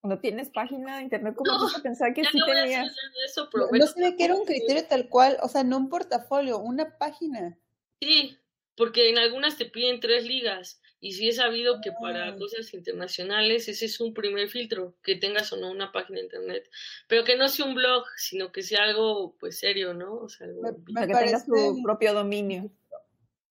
Cuando 0.03 0.21
tienes 0.21 0.51
página 0.51 0.99
de 0.99 1.05
internet 1.05 1.35
como 1.35 1.51
artista, 1.51 1.83
pensaba 1.83 2.13
que 2.13 2.25
sí 2.25 2.39
tenías. 2.45 2.95
Eso, 3.25 3.49
no, 3.55 3.69
no 3.73 3.87
se 3.87 4.01
ve 4.03 4.17
que 4.17 4.25
era 4.25 4.35
un 4.35 4.45
criterio 4.45 4.87
tal 4.87 5.09
cual, 5.09 5.39
o 5.41 5.49
sea, 5.49 5.65
no 5.65 5.79
un 5.79 5.89
portafolio, 5.89 6.59
una 6.59 6.99
página. 6.99 7.59
Sí, 8.03 8.37
porque 8.77 9.09
en 9.09 9.17
algunas 9.17 9.57
te 9.57 9.65
piden 9.65 10.01
tres 10.01 10.27
ligas 10.27 10.83
y 11.05 11.13
sí 11.13 11.29
he 11.29 11.33
sabido 11.33 11.83
que 11.83 11.93
para 11.93 12.29
ah. 12.29 12.37
cosas 12.39 12.73
internacionales 12.73 13.69
ese 13.69 13.85
es 13.85 14.01
un 14.01 14.15
primer 14.15 14.49
filtro, 14.49 14.95
que 15.03 15.17
tengas 15.17 15.53
o 15.53 15.59
no 15.59 15.71
una 15.71 15.93
página 15.93 16.19
de 16.19 16.25
internet, 16.25 16.71
pero 17.09 17.25
que 17.25 17.37
no 17.37 17.47
sea 17.51 17.67
un 17.67 17.75
blog, 17.75 18.05
sino 18.17 18.51
que 18.53 18.63
sea 18.63 18.85
algo 18.85 19.37
pues 19.39 19.59
serio, 19.59 19.93
¿no? 19.93 20.15
O 20.15 20.31
sea, 20.31 20.47
que 20.47 21.07
tengas 21.07 21.45
tu 21.45 21.83
propio 21.83 22.15
dominio. 22.15 22.71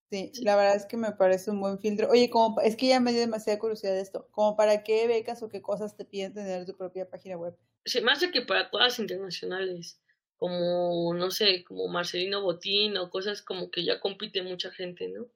Sí, 0.10 0.32
la 0.42 0.56
verdad 0.56 0.78
es 0.78 0.88
que 0.88 0.98
me 0.98 1.12
parece 1.12 1.52
un 1.52 1.62
buen 1.62 1.78
filtro. 1.78 2.10
Oye, 2.10 2.32
como 2.32 2.60
es 2.60 2.76
que 2.76 2.88
ya 2.88 3.00
me 3.00 3.12
dio 3.12 3.20
demasiada 3.20 3.60
curiosidad 3.60 3.94
de 3.94 4.02
esto. 4.02 4.28
¿Como 4.32 4.56
para 4.56 4.84
qué 4.84 5.06
becas 5.06 5.44
o 5.44 5.50
qué 5.50 5.62
cosas 5.62 5.96
te 5.96 6.06
piden 6.06 6.34
tener 6.34 6.66
tu 6.66 6.76
propia 6.76 7.08
página 7.08 7.38
web? 7.38 7.56
Se 7.86 8.02
me 8.02 8.12
hace 8.12 8.32
que 8.32 8.42
para 8.42 8.72
todas 8.72 8.98
internacionales, 8.98 10.02
como, 10.38 11.14
no 11.14 11.30
sé, 11.30 11.64
como 11.66 11.88
Marcelino 11.88 12.42
Botín 12.42 12.98
o 12.98 13.12
cosas 13.12 13.44
como 13.44 13.70
que 13.70 13.86
ya 13.86 14.00
compite 14.00 14.42
mucha 14.42 14.72
gente, 14.72 15.08
¿no? 15.10 15.28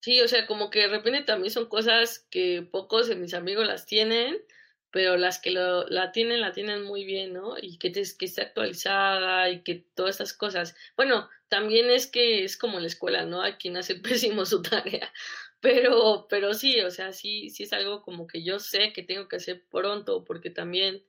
Sí, 0.00 0.20
o 0.22 0.28
sea, 0.28 0.46
como 0.46 0.70
que 0.70 0.80
de 0.80 0.88
repente 0.88 1.22
también 1.22 1.50
son 1.52 1.66
cosas 1.66 2.26
que 2.30 2.62
pocos 2.62 3.06
de 3.08 3.16
mis 3.16 3.34
amigos 3.34 3.66
las 3.66 3.84
tienen, 3.86 4.38
pero 4.90 5.16
las 5.16 5.38
que 5.38 5.50
lo, 5.50 5.86
la 5.88 6.10
tienen, 6.12 6.40
la 6.40 6.52
tienen 6.52 6.82
muy 6.84 7.04
bien, 7.04 7.34
¿no? 7.34 7.56
Y 7.60 7.78
que, 7.78 7.90
te, 7.90 8.02
que 8.18 8.24
esté 8.24 8.42
actualizada 8.42 9.50
y 9.50 9.62
que 9.62 9.84
todas 9.94 10.12
estas 10.16 10.32
cosas. 10.32 10.74
Bueno, 10.96 11.28
también 11.48 11.90
es 11.90 12.06
que 12.06 12.44
es 12.44 12.56
como 12.56 12.78
en 12.78 12.84
la 12.84 12.88
escuela, 12.88 13.24
¿no? 13.26 13.42
Hay 13.42 13.54
quien 13.54 13.76
hace 13.76 13.94
pésimo 13.96 14.46
su 14.46 14.62
tarea, 14.62 15.12
pero, 15.60 16.26
pero 16.30 16.54
sí, 16.54 16.80
o 16.80 16.90
sea, 16.90 17.12
sí, 17.12 17.50
sí 17.50 17.64
es 17.64 17.72
algo 17.74 18.02
como 18.02 18.26
que 18.26 18.42
yo 18.42 18.58
sé 18.58 18.92
que 18.94 19.02
tengo 19.02 19.28
que 19.28 19.36
hacer 19.36 19.64
pronto, 19.70 20.24
porque 20.24 20.50
también 20.50 21.04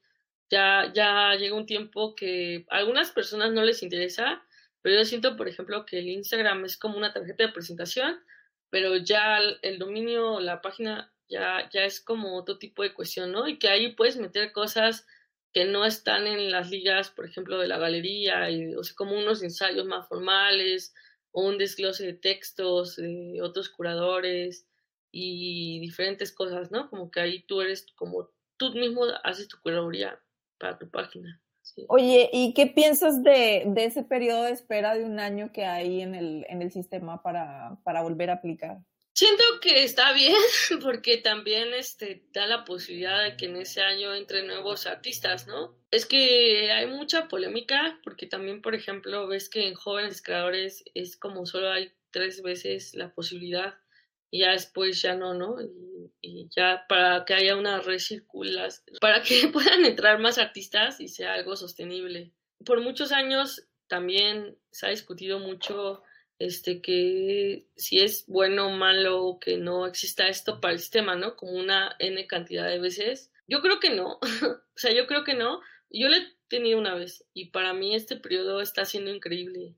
ya, 0.50 0.92
ya 0.94 1.34
llega 1.36 1.56
un 1.56 1.66
tiempo 1.66 2.16
que 2.16 2.66
a 2.70 2.78
algunas 2.78 3.12
personas 3.12 3.52
no 3.54 3.64
les 3.64 3.84
interesa, 3.84 4.44
pero 4.82 4.98
yo 4.98 5.06
siento, 5.06 5.38
por 5.38 5.48
ejemplo, 5.48 5.86
que 5.86 6.00
el 6.00 6.10
Instagram 6.10 6.66
es 6.66 6.78
como 6.78 6.98
una 6.98 7.14
tarjeta 7.14 7.46
de 7.46 7.54
presentación 7.54 8.20
pero 8.72 8.98
ya 8.98 9.38
el 9.62 9.78
dominio, 9.78 10.40
la 10.40 10.62
página 10.62 11.14
ya, 11.30 11.70
ya 11.72 11.86
es 11.86 12.02
como 12.02 12.36
otro 12.36 12.58
tipo 12.58 12.82
de 12.82 12.94
cuestión, 12.94 13.32
¿no? 13.32 13.48
Y 13.48 13.60
que 13.60 13.70
ahí 13.70 13.94
puedes 13.94 14.18
meter 14.18 14.52
cosas 14.52 15.06
que 15.54 15.66
no 15.66 15.86
están 15.86 16.26
en 16.26 16.50
las 16.50 16.72
ligas, 16.72 17.12
por 17.12 17.26
ejemplo, 17.26 17.60
de 17.60 17.68
la 17.68 17.78
galería, 17.78 18.48
o 18.78 18.84
sea, 18.84 18.96
como 18.96 19.18
unos 19.18 19.44
ensayos 19.44 19.86
más 19.86 20.08
formales, 20.08 20.94
o 21.32 21.48
un 21.48 21.58
desglose 21.58 22.06
de 22.06 22.14
textos 22.14 22.98
de 22.98 23.40
otros 23.42 23.70
curadores 23.70 24.68
y 25.12 25.80
diferentes 25.80 26.32
cosas, 26.32 26.72
¿no? 26.72 26.90
Como 26.90 27.12
que 27.12 27.22
ahí 27.22 27.44
tú 27.44 27.62
eres 27.62 27.86
como 27.96 28.30
tú 28.58 28.72
mismo 28.74 29.06
haces 29.24 29.48
tu 29.48 29.60
curaduría 29.62 30.22
para 30.58 30.78
tu 30.78 30.90
página. 30.90 31.42
Oye, 31.88 32.30
¿y 32.32 32.54
qué 32.54 32.68
piensas 32.68 33.24
de, 33.24 33.64
de, 33.66 33.86
ese 33.86 34.04
periodo 34.04 34.44
de 34.44 34.52
espera 34.52 34.96
de 34.96 35.04
un 35.04 35.20
año 35.20 35.52
que 35.52 35.66
hay 35.66 36.02
en 36.02 36.16
el, 36.16 36.46
en 36.50 36.62
el 36.62 36.72
sistema 36.72 37.22
para, 37.22 37.78
para 37.84 38.02
volver 38.02 38.30
a 38.30 38.34
aplicar? 38.34 38.80
Siento 39.14 39.44
que 39.62 39.84
está 39.84 40.14
bien 40.14 40.36
porque 40.82 41.18
también 41.18 41.74
este, 41.74 42.24
da 42.32 42.46
la 42.48 42.64
posibilidad 42.64 43.24
de 43.24 43.36
que 43.36 43.46
en 43.46 43.58
ese 43.58 43.82
año 43.82 44.14
entren 44.16 44.48
nuevos 44.48 44.88
artistas, 44.88 45.48
¿no? 45.48 45.76
Es 45.92 46.06
que 46.06 46.72
hay 46.72 46.88
mucha 46.88 47.28
polémica 47.28 48.00
porque 48.04 48.26
también, 48.26 48.62
por 48.62 48.74
ejemplo, 48.74 49.28
ves 49.28 49.50
que 49.50 49.68
en 49.68 49.76
jóvenes 49.76 50.22
creadores 50.22 50.84
es 50.94 51.18
como 51.18 51.46
solo 51.46 51.72
hay 51.72 51.92
tres 52.12 52.42
veces 52.42 52.96
la 52.96 53.14
posibilidad 53.14 53.76
y 54.32 54.39
ya 54.39 54.52
después 54.52 55.02
ya 55.02 55.13
no, 55.13 55.34
¿no? 55.34 55.58
Y, 56.22 56.48
ya 56.56 56.86
para 56.88 57.26
que 57.26 57.34
haya 57.34 57.56
una 57.56 57.80
recirculación, 57.80 58.98
para 59.00 59.22
que 59.22 59.48
puedan 59.54 59.86
entrar 59.86 60.20
más 60.20 60.38
artistas 60.38 61.00
y 61.00 61.10
sea 61.10 61.34
algo 61.34 61.56
sostenible. 61.56 62.32
Por 62.65 62.82
muchos 62.82 63.12
años 63.12 63.67
también 63.88 64.58
se 64.72 64.88
ha 64.88 64.89
discutido 64.89 65.39
mucho 65.39 66.02
este 66.39 66.82
que 66.82 67.67
si 67.76 68.00
es 68.00 68.26
bueno 68.28 68.67
o 68.67 68.72
malo 68.72 69.38
que 69.39 69.58
no 69.58 69.86
exista 69.86 70.28
esto 70.28 70.60
para 70.60 70.74
el 70.74 70.80
sistema, 70.80 71.15
¿no? 71.15 71.36
Como 71.36 71.52
una 71.52 71.96
n 72.00 72.26
cantidad 72.26 72.67
de 72.67 72.80
veces. 72.80 73.32
Yo 73.48 73.62
creo 73.62 73.80
que 73.80 73.89
no, 73.91 74.20
o 74.22 74.78
sea, 74.78 74.94
yo 74.94 75.06
creo 75.08 75.24
que 75.24 75.34
no. 75.34 75.60
Yo 75.89 76.08
lo 76.08 76.15
he 76.15 76.28
tenido 76.48 76.80
una 76.80 76.96
vez 76.96 77.26
y 77.34 77.50
para 77.50 77.74
mí 77.74 77.96
este 77.96 78.15
periodo 78.15 78.62
está 78.62 78.86
siendo 78.86 79.12
increíble. 79.13 79.76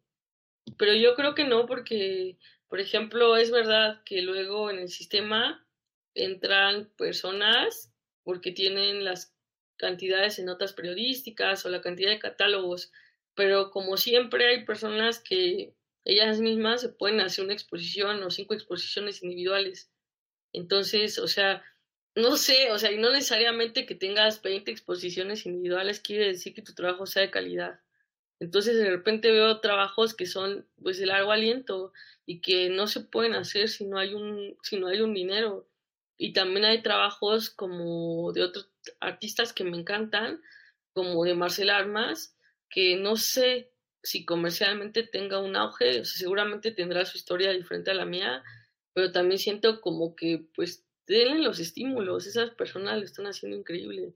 Pero 0.78 0.94
yo 0.94 1.16
creo 1.16 1.36
que 1.36 1.44
no 1.44 1.66
porque 1.66 2.38
por 2.74 2.80
ejemplo, 2.80 3.38
es 3.38 3.52
verdad 3.52 4.02
que 4.04 4.24
luego 4.24 4.72
en 4.72 4.80
el 4.80 4.90
sistema 4.90 5.64
entran 6.16 6.90
personas 6.98 7.94
porque 8.24 8.52
tienen 8.52 9.06
las 9.06 9.32
cantidades 9.78 10.40
en 10.40 10.46
notas 10.46 10.74
periodísticas 10.74 11.64
o 11.68 11.70
la 11.70 11.82
cantidad 11.82 12.10
de 12.10 12.18
catálogos, 12.18 12.92
pero 13.36 13.70
como 13.70 13.96
siempre 13.96 14.48
hay 14.48 14.66
personas 14.66 15.20
que 15.20 15.76
ellas 16.04 16.40
mismas 16.40 16.82
se 16.82 16.90
pueden 16.90 17.22
hacer 17.22 17.46
una 17.46 17.54
exposición 17.54 18.24
o 18.24 18.32
cinco 18.32 18.56
exposiciones 18.56 19.22
individuales. 19.22 19.92
Entonces, 20.52 21.20
o 21.20 21.28
sea, 21.28 21.64
no 22.16 22.38
sé, 22.38 22.72
o 22.72 22.80
sea, 22.80 22.92
y 22.92 22.98
no 22.98 23.12
necesariamente 23.12 23.86
que 23.86 23.94
tengas 23.94 24.42
20 24.42 24.72
exposiciones 24.72 25.46
individuales 25.46 26.00
quiere 26.00 26.26
decir 26.26 26.56
que 26.56 26.64
tu 26.64 26.74
trabajo 26.74 27.06
sea 27.06 27.22
de 27.22 27.30
calidad. 27.30 27.82
Entonces, 28.44 28.78
de 28.78 28.90
repente 28.90 29.32
veo 29.32 29.62
trabajos 29.62 30.14
que 30.14 30.26
son 30.26 30.68
pues 30.82 30.98
de 31.00 31.06
largo 31.06 31.32
aliento 31.32 31.94
y 32.26 32.42
que 32.42 32.70
no 32.70 32.88
se 32.88 33.00
pueden 33.00 33.36
hacer 33.36 33.70
si 33.70 33.86
no 33.86 33.98
hay 33.98 34.14
un, 34.14 34.58
si 34.62 34.78
no 34.78 34.88
hay 34.88 35.00
un 35.00 35.14
dinero. 35.14 35.70
Y 36.18 36.34
también 36.34 36.66
hay 36.66 36.84
trabajos 36.84 37.50
como 37.50 38.34
de 38.34 38.44
otros 38.44 38.70
artistas 39.00 39.54
que 39.54 39.64
me 39.64 39.78
encantan, 39.78 40.42
como 40.94 41.24
de 41.24 41.36
Marcel 41.36 41.70
Armas, 41.70 42.38
que 42.70 42.98
no 42.98 43.16
sé 43.16 43.72
si 44.04 44.26
comercialmente 44.26 45.04
tenga 45.04 45.40
un 45.40 45.56
auge, 45.56 46.02
o 46.02 46.06
sea, 46.06 46.18
seguramente 46.18 46.72
tendrá 46.72 47.06
su 47.06 47.18
historia 47.18 47.54
diferente 47.54 47.92
a 47.92 47.96
la 47.96 48.06
mía, 48.06 48.44
pero 48.94 49.14
también 49.14 49.40
siento 49.40 49.80
como 49.80 50.16
que 50.18 50.46
pues 50.54 50.86
denle 51.08 51.44
los 51.44 51.60
estímulos, 51.60 52.28
esas 52.28 52.50
personas 52.52 52.98
lo 52.98 53.06
están 53.06 53.26
haciendo 53.26 53.58
increíble. 53.58 54.16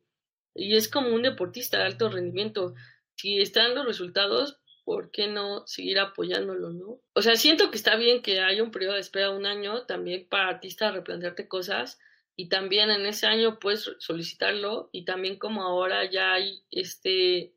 Y 0.53 0.75
es 0.75 0.89
como 0.89 1.15
un 1.15 1.21
deportista 1.21 1.77
de 1.77 1.85
alto 1.85 2.09
rendimiento. 2.09 2.73
Si 3.17 3.41
están 3.41 3.75
los 3.75 3.85
resultados, 3.85 4.59
¿por 4.85 5.11
qué 5.11 5.27
no 5.27 5.65
seguir 5.67 5.99
apoyándolo, 5.99 6.69
no? 6.71 7.01
O 7.13 7.21
sea, 7.21 7.35
siento 7.35 7.71
que 7.71 7.77
está 7.77 7.95
bien 7.95 8.21
que 8.21 8.39
haya 8.39 8.63
un 8.63 8.71
periodo 8.71 8.93
de 8.93 9.01
espera 9.01 9.29
de 9.29 9.37
un 9.37 9.45
año 9.45 9.85
también 9.85 10.27
para 10.29 10.49
artistas 10.49 10.93
replantearte 10.93 11.47
cosas 11.47 11.99
y 12.35 12.47
también 12.47 12.91
en 12.91 13.05
ese 13.05 13.25
año 13.25 13.59
puedes 13.59 13.91
solicitarlo 13.99 14.89
y 14.93 15.03
también 15.03 15.39
como 15.39 15.63
ahora 15.63 16.09
ya 16.09 16.33
hay 16.33 16.63
este 16.69 17.53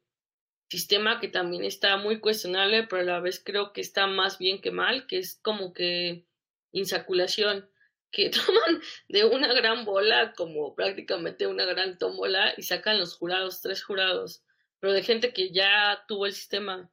sistema 0.71 1.21
que 1.21 1.29
también 1.29 1.65
está 1.65 1.99
muy 1.99 2.21
cuestionable, 2.21 2.87
pero 2.89 3.03
a 3.03 3.05
la 3.05 3.21
vez 3.21 3.43
creo 3.45 3.73
que 3.73 3.83
está 3.83 4.07
más 4.07 4.39
bien 4.39 4.61
que 4.61 4.71
mal, 4.71 5.07
que 5.07 5.19
es 5.19 5.39
como 5.43 5.73
que 5.75 6.25
insaculación, 6.73 7.69
que 8.11 8.31
toman 8.31 8.81
de 9.09 9.25
una 9.25 9.53
gran 9.53 9.85
bola 9.85 10.33
como 10.35 10.75
prácticamente 10.75 11.47
una 11.47 11.65
gran 11.65 11.99
tómbola 11.99 12.55
y 12.57 12.63
sacan 12.63 12.99
los 12.99 13.15
jurados, 13.15 13.61
tres 13.61 13.85
jurados, 13.85 14.43
pero 14.81 14.93
de 14.93 15.03
gente 15.03 15.33
que 15.33 15.53
ya 15.53 16.05
tuvo 16.09 16.27
el 16.27 16.33
sistema 16.33 16.91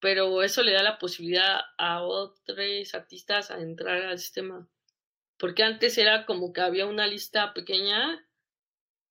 pero 0.00 0.42
eso 0.42 0.62
le 0.62 0.72
da 0.72 0.82
la 0.82 0.98
posibilidad 0.98 1.60
a 1.78 2.02
otros 2.02 2.94
artistas 2.94 3.50
a 3.50 3.60
entrar 3.60 4.02
al 4.02 4.18
sistema. 4.18 4.68
Porque 5.38 5.62
antes 5.62 5.98
era 5.98 6.26
como 6.26 6.52
que 6.52 6.60
había 6.60 6.86
una 6.86 7.06
lista 7.06 7.52
pequeña 7.54 8.24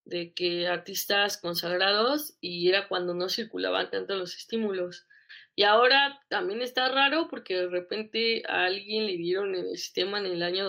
de 0.06 0.34
que 0.34 0.68
artistas 0.68 1.38
consagrados 1.38 2.38
y 2.40 2.70
era 2.70 2.88
cuando 2.88 3.14
no 3.14 3.30
circulaban 3.30 3.90
tanto 3.90 4.16
los 4.16 4.36
estímulos. 4.36 5.08
Y 5.56 5.64
ahora 5.64 6.22
también 6.30 6.62
está 6.62 6.90
raro 6.90 7.28
porque 7.30 7.56
de 7.56 7.68
repente 7.68 8.44
a 8.48 8.66
alguien 8.66 9.08
le 9.08 9.18
dieron 9.18 9.56
el 9.56 9.78
sistema 9.78 10.20
en 10.20 10.28
el 10.28 10.44
año 10.44 10.68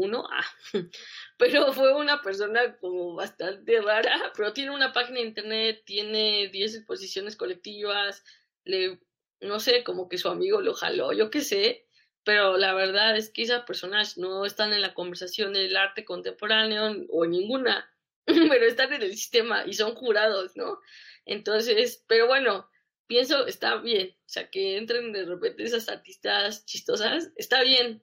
2001, 0.00 0.28
ah, 0.30 0.46
pero 1.38 1.72
fue 1.72 1.94
una 1.94 2.22
persona 2.22 2.76
como 2.78 3.14
bastante 3.14 3.80
rara, 3.80 4.32
pero 4.36 4.52
tiene 4.52 4.70
una 4.70 4.92
página 4.92 5.20
de 5.20 5.26
internet, 5.26 5.82
tiene 5.84 6.48
10 6.48 6.76
exposiciones 6.76 7.36
colectivas, 7.36 8.24
le, 8.64 9.00
no 9.40 9.60
sé, 9.60 9.84
como 9.84 10.08
que 10.08 10.18
su 10.18 10.28
amigo 10.28 10.60
lo 10.60 10.74
jaló, 10.74 11.12
yo 11.12 11.30
qué 11.30 11.40
sé, 11.40 11.86
pero 12.24 12.56
la 12.56 12.74
verdad 12.74 13.16
es 13.16 13.30
que 13.30 13.42
esas 13.42 13.64
personas 13.64 14.18
no 14.18 14.44
están 14.44 14.72
en 14.72 14.82
la 14.82 14.94
conversación 14.94 15.52
del 15.52 15.76
arte 15.76 16.04
contemporáneo 16.04 17.06
o 17.10 17.26
ninguna, 17.26 17.90
pero 18.26 18.64
están 18.66 18.92
en 18.92 19.02
el 19.02 19.12
sistema 19.12 19.64
y 19.66 19.72
son 19.72 19.94
jurados, 19.94 20.56
¿no? 20.56 20.80
Entonces, 21.24 22.04
pero 22.06 22.26
bueno, 22.26 22.68
pienso, 23.06 23.46
está 23.46 23.76
bien. 23.76 24.16
O 24.26 24.28
sea, 24.28 24.50
que 24.50 24.76
entren 24.76 25.12
de 25.12 25.24
repente 25.24 25.64
esas 25.64 25.88
artistas 25.88 26.64
chistosas, 26.66 27.32
está 27.36 27.62
bien. 27.62 28.02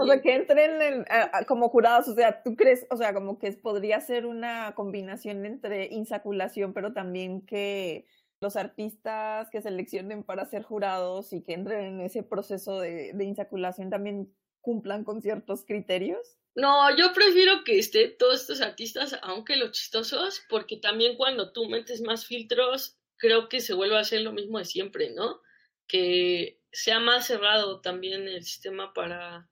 O 0.00 0.06
sea, 0.06 0.20
que 0.20 0.34
entren 0.34 1.04
como 1.46 1.68
jurados, 1.68 2.08
o 2.08 2.14
sea, 2.14 2.42
tú 2.42 2.56
crees, 2.56 2.86
o 2.90 2.96
sea, 2.96 3.14
como 3.14 3.38
que 3.38 3.52
podría 3.52 4.00
ser 4.00 4.26
una 4.26 4.74
combinación 4.74 5.46
entre 5.46 5.86
insaculación, 5.86 6.72
pero 6.72 6.92
también 6.92 7.44
que 7.46 8.06
los 8.40 8.56
artistas 8.56 9.48
que 9.50 9.60
seleccionen 9.60 10.24
para 10.24 10.46
ser 10.46 10.62
jurados 10.62 11.32
y 11.32 11.42
que 11.42 11.52
entren 11.52 11.84
en 11.84 12.00
ese 12.00 12.22
proceso 12.22 12.80
de, 12.80 13.12
de 13.12 13.24
insaculación 13.24 13.90
también 13.90 14.34
cumplan 14.60 15.04
con 15.04 15.20
ciertos 15.22 15.64
criterios. 15.64 16.38
No, 16.54 16.94
yo 16.96 17.12
prefiero 17.12 17.64
que 17.64 17.78
esté 17.78 18.08
todos 18.08 18.40
estos 18.40 18.60
artistas, 18.60 19.18
aunque 19.22 19.56
los 19.56 19.72
chistosos, 19.72 20.42
porque 20.48 20.76
también 20.76 21.16
cuando 21.16 21.52
tú 21.52 21.68
metes 21.68 22.00
más 22.02 22.26
filtros, 22.26 22.98
creo 23.16 23.48
que 23.48 23.60
se 23.60 23.74
vuelve 23.74 23.96
a 23.96 24.00
hacer 24.00 24.22
lo 24.22 24.32
mismo 24.32 24.58
de 24.58 24.64
siempre, 24.64 25.10
¿no? 25.10 25.40
Que 25.86 26.59
sea 26.72 27.00
más 27.00 27.26
cerrado 27.26 27.80
también 27.80 28.28
el 28.28 28.44
sistema 28.44 28.92
para, 28.92 29.48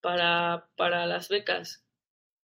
para, 0.00 0.68
para 0.76 1.06
las 1.06 1.28
becas. 1.28 1.84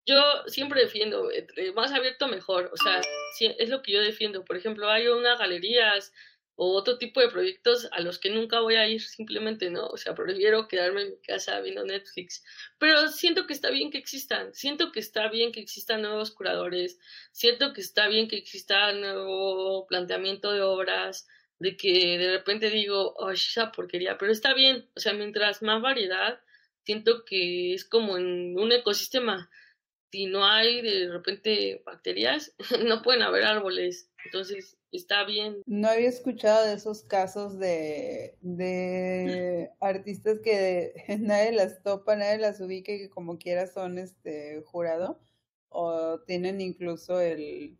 Yo 0.05 0.21
siempre 0.47 0.81
defiendo, 0.81 1.29
más 1.75 1.91
abierto 1.91 2.27
mejor, 2.27 2.71
o 2.73 2.77
sea, 2.77 3.01
es 3.39 3.69
lo 3.69 3.81
que 3.81 3.93
yo 3.93 4.01
defiendo. 4.01 4.43
Por 4.43 4.57
ejemplo, 4.57 4.89
hay 4.89 5.07
unas 5.07 5.37
galerías 5.37 6.11
o 6.55 6.75
otro 6.75 6.97
tipo 6.97 7.19
de 7.19 7.29
proyectos 7.29 7.87
a 7.91 8.01
los 8.01 8.19
que 8.19 8.29
nunca 8.29 8.59
voy 8.59 8.75
a 8.75 8.87
ir 8.87 9.01
simplemente, 9.01 9.69
¿no? 9.69 9.87
O 9.87 9.97
sea, 9.97 10.13
prefiero 10.13 10.67
quedarme 10.67 11.03
en 11.03 11.09
mi 11.11 11.17
casa 11.17 11.59
viendo 11.61 11.83
Netflix. 11.83 12.43
Pero 12.77 13.07
siento 13.07 13.47
que 13.47 13.53
está 13.53 13.69
bien 13.69 13.89
que 13.89 13.97
existan, 13.97 14.53
siento 14.53 14.91
que 14.91 14.99
está 14.99 15.29
bien 15.29 15.51
que 15.51 15.59
existan 15.59 16.01
nuevos 16.01 16.31
curadores, 16.31 16.99
siento 17.31 17.73
que 17.73 17.81
está 17.81 18.07
bien 18.07 18.27
que 18.27 18.37
exista 18.37 18.91
nuevo 18.91 19.87
planteamiento 19.87 20.51
de 20.51 20.61
obras, 20.61 21.27
de 21.61 21.77
que 21.77 22.17
de 22.17 22.31
repente 22.31 22.71
digo, 22.71 23.13
oh, 23.17 23.29
esa 23.29 23.71
porquería, 23.71 24.17
pero 24.17 24.31
está 24.31 24.55
bien, 24.55 24.89
o 24.95 24.99
sea, 24.99 25.13
mientras 25.13 25.61
más 25.61 25.79
variedad, 25.79 26.39
siento 26.83 27.23
que 27.23 27.75
es 27.75 27.85
como 27.85 28.17
en 28.17 28.57
un 28.57 28.71
ecosistema. 28.71 29.49
Si 30.11 30.25
no 30.25 30.43
hay 30.43 30.81
de 30.81 31.07
repente 31.09 31.83
bacterias, 31.85 32.55
no 32.85 33.03
pueden 33.03 33.21
haber 33.21 33.43
árboles. 33.43 34.09
Entonces, 34.25 34.75
está 34.91 35.23
bien. 35.23 35.61
No 35.67 35.87
había 35.87 36.09
escuchado 36.09 36.65
de 36.65 36.73
esos 36.73 37.03
casos 37.03 37.59
de, 37.59 38.35
de 38.41 39.69
artistas 39.79 40.39
que 40.43 40.93
nadie 41.19 41.51
las 41.51 41.83
topa, 41.83 42.15
nadie 42.15 42.39
las 42.39 42.59
ubica 42.59 42.91
y 42.91 43.01
que 43.01 43.09
como 43.11 43.37
quiera 43.37 43.67
son 43.67 43.99
este 43.99 44.63
jurado 44.65 45.19
o 45.69 46.19
tienen 46.21 46.59
incluso 46.59 47.21
el, 47.21 47.77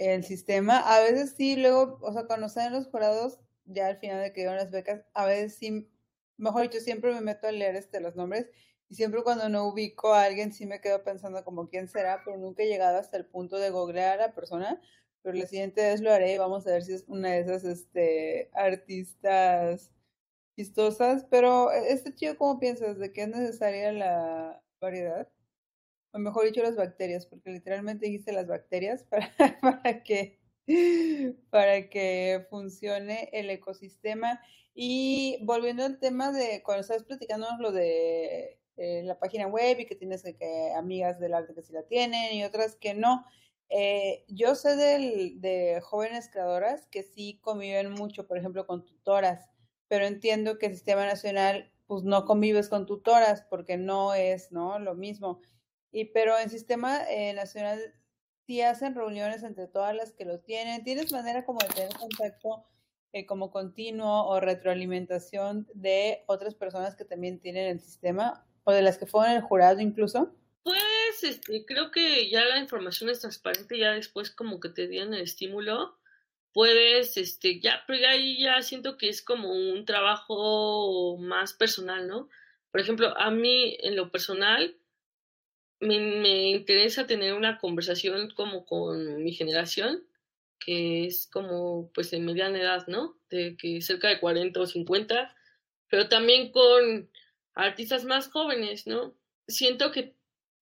el 0.00 0.24
sistema. 0.24 0.78
A 0.78 1.00
veces 1.00 1.34
sí, 1.36 1.56
luego, 1.56 1.98
o 2.02 2.12
sea, 2.12 2.26
cuando 2.26 2.48
salen 2.48 2.72
los 2.72 2.88
jurados, 2.88 3.38
ya 3.66 3.86
al 3.88 3.98
final 3.98 4.22
de 4.22 4.32
que 4.32 4.40
dieron 4.40 4.56
las 4.56 4.70
becas, 4.70 5.04
a 5.14 5.26
veces 5.26 5.54
sí, 5.56 5.88
mejor 6.36 6.62
dicho, 6.62 6.80
siempre 6.80 7.12
me 7.12 7.20
meto 7.20 7.46
a 7.48 7.52
leer 7.52 7.76
este, 7.76 8.00
los 8.00 8.16
nombres 8.16 8.48
y 8.88 8.96
siempre 8.96 9.22
cuando 9.22 9.48
no 9.48 9.66
ubico 9.68 10.12
a 10.14 10.24
alguien 10.24 10.52
sí 10.52 10.66
me 10.66 10.80
quedo 10.80 11.04
pensando 11.04 11.44
como 11.44 11.68
quién 11.68 11.88
será, 11.88 12.22
pero 12.24 12.36
nunca 12.38 12.62
he 12.62 12.68
llegado 12.68 12.98
hasta 12.98 13.16
el 13.16 13.26
punto 13.26 13.58
de 13.58 13.70
googlear 13.70 14.18
a 14.18 14.28
la 14.28 14.34
persona 14.34 14.80
pero 15.22 15.36
la 15.36 15.46
siguiente 15.46 15.82
vez 15.82 16.00
lo 16.00 16.12
haré. 16.12 16.38
Vamos 16.38 16.66
a 16.66 16.72
ver 16.72 16.82
si 16.82 16.92
es 16.92 17.04
una 17.06 17.30
de 17.30 17.40
esas 17.40 17.64
este, 17.64 18.50
artistas 18.54 19.90
chistosas. 20.56 21.26
Pero, 21.30 21.72
e, 21.72 21.92
este 21.92 22.14
chico, 22.14 22.36
¿cómo 22.38 22.58
piensas? 22.58 22.98
¿De 22.98 23.12
qué 23.12 23.22
es 23.22 23.28
necesaria 23.28 23.92
la 23.92 24.62
variedad? 24.80 25.28
O 26.12 26.18
mejor 26.18 26.44
dicho, 26.44 26.62
las 26.62 26.76
bacterias, 26.76 27.26
porque 27.26 27.50
literalmente 27.50 28.06
dijiste 28.06 28.32
las 28.32 28.46
bacterias 28.46 29.04
para, 29.10 29.30
para, 29.60 30.02
que, 30.02 30.38
para 31.50 31.88
que 31.88 32.46
funcione 32.50 33.28
el 33.32 33.50
ecosistema. 33.50 34.40
Y 34.74 35.38
volviendo 35.42 35.84
al 35.84 35.98
tema 35.98 36.32
de 36.32 36.62
cuando 36.62 36.82
estabas 36.82 37.04
platicando 37.04 37.46
lo 37.58 37.72
de 37.72 38.60
eh, 38.76 39.02
la 39.04 39.18
página 39.18 39.46
web 39.46 39.80
y 39.80 39.86
que 39.86 39.96
tienes 39.96 40.22
que, 40.22 40.72
amigas 40.76 41.20
del 41.20 41.34
arte 41.34 41.54
que 41.54 41.62
sí 41.62 41.72
la 41.72 41.82
tienen 41.82 42.32
y 42.34 42.44
otras 42.44 42.76
que 42.76 42.94
no. 42.94 43.24
Eh, 43.68 44.24
yo 44.28 44.54
sé 44.56 44.76
de 44.76 45.80
jóvenes 45.82 46.28
creadoras 46.28 46.86
que 46.88 47.02
sí 47.02 47.38
conviven 47.40 47.92
mucho, 47.92 48.26
por 48.26 48.38
ejemplo, 48.38 48.66
con 48.66 48.84
tutoras, 48.84 49.48
pero 49.86 50.06
entiendo 50.06 50.58
que 50.58 50.66
el 50.66 50.74
sistema 50.74 51.04
nacional, 51.04 51.72
pues 51.86 52.04
no 52.04 52.24
convives 52.24 52.68
con 52.68 52.86
tutoras 52.86 53.42
porque 53.42 53.76
no 53.76 54.14
es, 54.14 54.52
¿no? 54.52 54.78
Lo 54.78 54.94
mismo. 54.94 55.40
Y 55.92 56.06
pero 56.06 56.38
en 56.38 56.50
sistema 56.50 57.00
eh, 57.08 57.32
nacional 57.32 57.80
sí 58.46 58.62
hacen 58.62 58.94
reuniones 58.94 59.42
entre 59.42 59.66
todas 59.66 59.94
las 59.94 60.12
que 60.12 60.24
lo 60.24 60.40
tienen. 60.40 60.84
¿Tienes 60.84 61.12
manera 61.12 61.44
como 61.44 61.60
de 61.60 61.68
tener 61.68 61.92
contacto 61.94 62.64
eh, 63.12 63.26
como 63.26 63.50
continuo 63.50 64.26
o 64.26 64.40
retroalimentación 64.40 65.68
de 65.74 66.22
otras 66.26 66.54
personas 66.54 66.96
que 66.96 67.04
también 67.04 67.40
tienen 67.40 67.66
el 67.66 67.80
sistema 67.80 68.44
o 68.64 68.72
de 68.72 68.82
las 68.82 68.98
que 68.98 69.06
fueron 69.06 69.36
el 69.36 69.42
jurado 69.42 69.80
incluso? 69.80 70.34
Pues 70.62 71.22
este, 71.22 71.64
creo 71.64 71.90
que 71.90 72.28
ya 72.30 72.44
la 72.44 72.58
información 72.58 73.10
es 73.10 73.20
transparente, 73.20 73.78
ya 73.78 73.92
después 73.92 74.30
como 74.30 74.60
que 74.60 74.68
te 74.68 74.88
dieron 74.88 75.14
el 75.14 75.22
estímulo, 75.22 75.98
puedes, 76.52 77.16
este, 77.16 77.60
ya, 77.60 77.82
pero 77.86 77.98
ya 77.98 78.10
ahí 78.10 78.42
ya 78.42 78.60
siento 78.62 78.96
que 78.96 79.08
es 79.08 79.22
como 79.22 79.52
un 79.52 79.84
trabajo 79.84 81.16
más 81.18 81.52
personal, 81.54 82.06
¿no? 82.06 82.28
Por 82.70 82.80
ejemplo, 82.80 83.16
a 83.16 83.30
mí 83.30 83.76
en 83.80 83.96
lo 83.96 84.10
personal 84.10 84.76
me, 85.80 86.50
interesa 86.50 87.06
tener 87.06 87.34
una 87.34 87.58
conversación 87.58 88.30
como 88.30 88.64
con 88.66 89.22
mi 89.22 89.32
generación, 89.32 90.04
que 90.58 91.06
es 91.06 91.26
como 91.32 91.90
pues 91.94 92.10
de 92.10 92.20
mediana 92.20 92.60
edad, 92.60 92.86
¿no? 92.86 93.18
De 93.30 93.56
que 93.56 93.80
cerca 93.82 94.08
de 94.08 94.20
40 94.20 94.60
o 94.60 94.66
50, 94.66 95.34
pero 95.88 96.08
también 96.08 96.52
con 96.52 97.10
artistas 97.54 98.04
más 98.04 98.28
jóvenes, 98.28 98.86
¿no? 98.86 99.14
Siento 99.48 99.90
que 99.90 100.14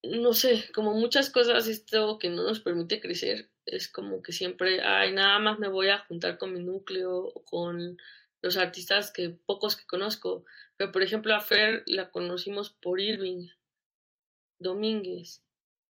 no 0.02 0.32
sé, 0.32 0.70
como 0.74 0.94
muchas 0.94 1.30
cosas, 1.30 1.66
esto 1.66 2.18
que 2.18 2.28
no 2.28 2.44
nos 2.44 2.60
permite 2.60 3.00
crecer, 3.00 3.50
es 3.66 3.88
como 3.88 4.22
que 4.22 4.32
siempre, 4.32 4.80
ay, 4.82 5.12
nada 5.12 5.38
más 5.40 5.58
me 5.58 5.68
voy 5.68 5.88
a 5.88 5.98
juntar 5.98 6.38
con 6.38 6.54
mi 6.54 6.60
núcleo 6.60 7.32
con 7.44 7.98
los 8.40 8.56
artistas 8.56 9.10
que 9.10 9.30
pocos 9.30 9.76
que 9.76 9.86
conozco. 9.86 10.44
Pero, 10.76 10.92
por 10.92 11.02
ejemplo, 11.02 11.34
a 11.34 11.40
Fer 11.40 11.82
la 11.86 12.10
conocimos 12.10 12.70
por 12.70 13.00
Irving 13.00 13.48
Domínguez. 14.58 15.42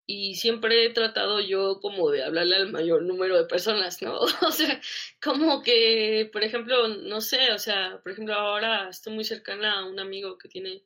Y 0.06 0.36
siempre 0.36 0.86
he 0.86 0.90
tratado 0.90 1.40
yo 1.40 1.80
como 1.80 2.10
de 2.10 2.24
hablarle 2.24 2.56
al 2.56 2.72
mayor 2.72 3.02
número 3.02 3.36
de 3.36 3.44
personas, 3.44 4.00
¿no? 4.02 4.20
O 4.48 4.52
sea, 4.52 4.80
como 5.22 5.62
que, 5.62 6.30
por 6.32 6.42
ejemplo, 6.44 6.88
no 6.88 7.20
sé, 7.20 7.52
o 7.52 7.58
sea, 7.58 8.00
por 8.02 8.12
ejemplo, 8.12 8.34
ahora 8.34 8.88
estoy 8.88 9.14
muy 9.14 9.24
cercana 9.24 9.80
a 9.80 9.84
un 9.84 10.00
amigo 10.00 10.38
que 10.38 10.48
tiene 10.48 10.82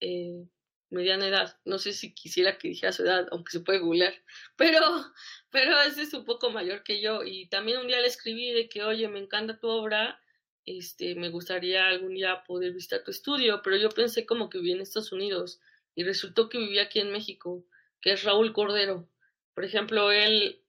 eh, 0.00 0.46
mediana 0.90 1.26
edad. 1.28 1.58
No 1.64 1.78
sé 1.78 1.92
si 1.92 2.14
quisiera 2.14 2.58
que 2.58 2.68
dijera 2.68 2.92
su 2.92 3.02
edad, 3.02 3.26
aunque 3.32 3.52
se 3.52 3.60
puede 3.60 3.80
googlear, 3.80 4.14
pero, 4.56 4.80
pero 5.50 5.80
ese 5.82 6.02
es 6.02 6.14
un 6.14 6.24
poco 6.24 6.50
mayor 6.50 6.82
que 6.84 7.00
yo. 7.00 7.24
Y 7.24 7.48
también 7.48 7.78
un 7.78 7.88
día 7.88 8.00
le 8.00 8.06
escribí 8.08 8.52
de 8.52 8.68
que, 8.68 8.82
oye, 8.84 9.08
me 9.08 9.18
encanta 9.18 9.58
tu 9.58 9.68
obra, 9.68 10.20
este, 10.64 11.14
me 11.14 11.30
gustaría 11.30 11.86
algún 11.88 12.14
día 12.14 12.44
poder 12.44 12.72
visitar 12.72 13.02
tu 13.04 13.10
estudio, 13.10 13.60
pero 13.62 13.76
yo 13.76 13.88
pensé 13.90 14.26
como 14.26 14.50
que 14.50 14.58
vivía 14.58 14.74
en 14.76 14.82
Estados 14.82 15.12
Unidos 15.12 15.60
y 15.96 16.04
resultó 16.04 16.48
que 16.48 16.58
vivía 16.58 16.82
aquí 16.82 17.00
en 17.00 17.10
México, 17.10 17.64
que 18.00 18.12
es 18.12 18.22
Raúl 18.22 18.52
Cordero. 18.52 19.08
Por 19.54 19.64
ejemplo, 19.64 20.12
él 20.12 20.60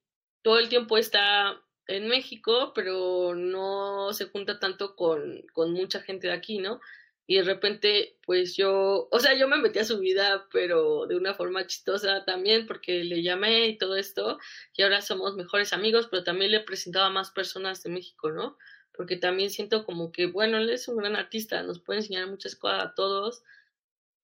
todo 0.42 0.58
el 0.58 0.70
tiempo 0.70 0.98
está 0.98 1.62
en 1.86 2.08
México, 2.08 2.72
pero 2.74 3.36
no 3.36 4.12
se 4.14 4.26
junta 4.26 4.60
tanto 4.60 4.96
con, 4.96 5.44
con 5.54 5.72
mucha 5.74 6.02
gente 6.02 6.28
de 6.28 6.34
aquí, 6.34 6.58
¿no? 6.58 6.80
y 7.30 7.36
de 7.36 7.44
repente, 7.44 8.18
pues 8.26 8.56
yo, 8.56 9.10
o 9.12 9.20
sea, 9.20 9.38
yo 9.38 9.50
me 9.50 9.58
metí 9.58 9.80
a 9.80 9.84
su 9.84 10.00
vida, 10.00 10.48
pero 10.50 11.06
de 11.08 11.18
una 11.18 11.34
forma 11.34 11.68
chistosa 11.68 12.24
también, 12.24 12.66
porque 12.66 13.04
le 13.04 13.22
llamé 13.22 13.68
y 13.68 13.78
todo 13.78 13.98
esto, 13.98 14.40
y 14.74 14.82
ahora 14.82 15.02
somos 15.02 15.36
mejores 15.36 15.74
amigos, 15.74 16.08
pero 16.10 16.24
también 16.24 16.52
le 16.52 16.62
presentaba 16.62 17.08
a 17.08 17.12
más 17.12 17.32
personas 17.32 17.84
de 17.84 17.90
México, 17.90 18.32
¿no? 18.32 18.58
Porque 18.94 19.18
también 19.18 19.50
siento 19.50 19.86
como 19.86 20.14
que, 20.14 20.28
bueno, 20.28 20.58
él 20.58 20.70
es 20.70 20.88
un 20.88 20.96
gran 20.96 21.18
artista, 21.18 21.62
nos 21.64 21.80
puede 21.80 22.00
enseñar 22.00 22.28
muchas 22.28 22.56
cosas 22.56 22.82
a 22.86 22.94
todos, 22.96 23.44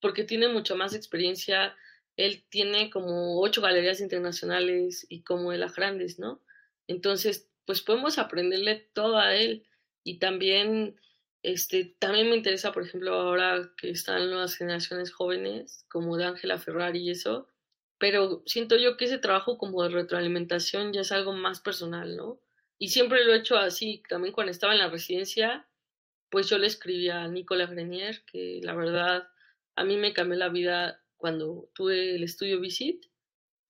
porque 0.03 0.25
tiene 0.25 0.49
mucha 0.49 0.75
más 0.75 0.93
experiencia, 0.93 1.77
él 2.17 2.43
tiene 2.49 2.89
como 2.89 3.39
ocho 3.39 3.61
galerías 3.61 4.01
internacionales 4.01 5.07
y 5.07 5.23
como 5.23 5.51
de 5.51 5.57
las 5.57 5.77
grandes, 5.77 6.19
¿no? 6.19 6.41
Entonces, 6.87 7.49
pues 7.65 7.81
podemos 7.81 8.17
aprenderle 8.19 8.89
todo 8.91 9.17
a 9.17 9.33
él 9.33 9.65
y 10.03 10.19
también 10.19 10.99
este, 11.41 11.95
también 11.99 12.29
me 12.29 12.35
interesa, 12.35 12.73
por 12.73 12.83
ejemplo, 12.83 13.13
ahora 13.13 13.71
que 13.77 13.91
están 13.91 14.29
nuevas 14.29 14.55
generaciones 14.55 15.09
jóvenes, 15.09 15.85
como 15.87 16.17
de 16.17 16.25
Ángela 16.25 16.59
Ferrari 16.59 16.99
y 16.99 17.11
eso, 17.11 17.47
pero 17.97 18.43
siento 18.45 18.75
yo 18.75 18.97
que 18.97 19.05
ese 19.05 19.19
trabajo 19.19 19.57
como 19.57 19.83
de 19.83 19.89
retroalimentación 19.89 20.91
ya 20.91 20.99
es 20.99 21.13
algo 21.13 21.31
más 21.31 21.61
personal, 21.61 22.17
¿no? 22.17 22.41
Y 22.77 22.89
siempre 22.89 23.23
lo 23.23 23.33
he 23.33 23.37
hecho 23.37 23.55
así, 23.55 24.03
también 24.09 24.33
cuando 24.33 24.51
estaba 24.51 24.73
en 24.73 24.79
la 24.79 24.89
residencia, 24.89 25.65
pues 26.29 26.49
yo 26.49 26.57
le 26.57 26.67
escribí 26.67 27.07
a 27.07 27.25
Nicola 27.29 27.67
Grenier, 27.67 28.25
que 28.25 28.59
la 28.61 28.75
verdad 28.75 29.29
a 29.75 29.83
mí 29.83 29.97
me 29.97 30.13
cambió 30.13 30.37
la 30.37 30.49
vida 30.49 31.03
cuando 31.17 31.69
tuve 31.73 32.15
el 32.15 32.23
estudio 32.23 32.59
Visit. 32.59 33.05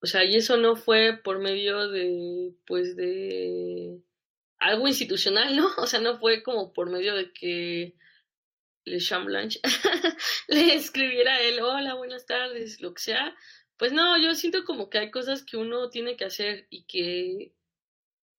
O 0.01 0.06
sea, 0.06 0.26
y 0.26 0.36
eso 0.36 0.58
no 0.58 0.76
fue 0.76 1.22
por 1.24 1.39
medio 1.39 1.88
de, 1.88 2.54
pues, 2.66 2.95
de 2.97 4.01
algo 4.60 4.88
institucional, 4.88 5.56
¿no? 5.56 5.70
O 5.78 5.88
sea, 5.88 5.99
no 5.99 6.20
fue 6.20 6.43
como 6.43 6.74
por 6.74 6.89
medio 6.89 7.16
de 7.16 7.32
que 7.32 7.95
Le 8.86 8.99
Chamblanche 8.99 9.62
le 10.47 10.76
escribiera 10.76 11.36
a 11.36 11.41
él, 11.41 11.60
hola, 11.62 11.93
buenas 11.93 12.26
tardes, 12.26 12.82
lo 12.82 12.93
que 12.93 13.01
sea. 13.01 13.36
Pues 13.78 13.93
no, 13.93 14.18
yo 14.22 14.36
siento 14.36 14.66
como 14.66 14.89
que 14.89 14.99
hay 14.99 15.12
cosas 15.12 15.43
que 15.43 15.58
uno 15.58 15.89
tiene 15.89 16.18
que 16.18 16.26
hacer 16.26 16.68
y 16.70 16.84
que, 16.84 17.54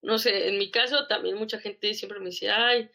no 0.03 0.19
sé, 0.19 0.49
en 0.49 0.59
mi 0.59 0.71
caso 0.71 1.07
también 1.07 1.37
mucha 1.37 1.59
gente 1.59 1.95
siempre 1.95 2.21
me 2.21 2.27
dice, 2.27 2.51
ay, 2.51 2.91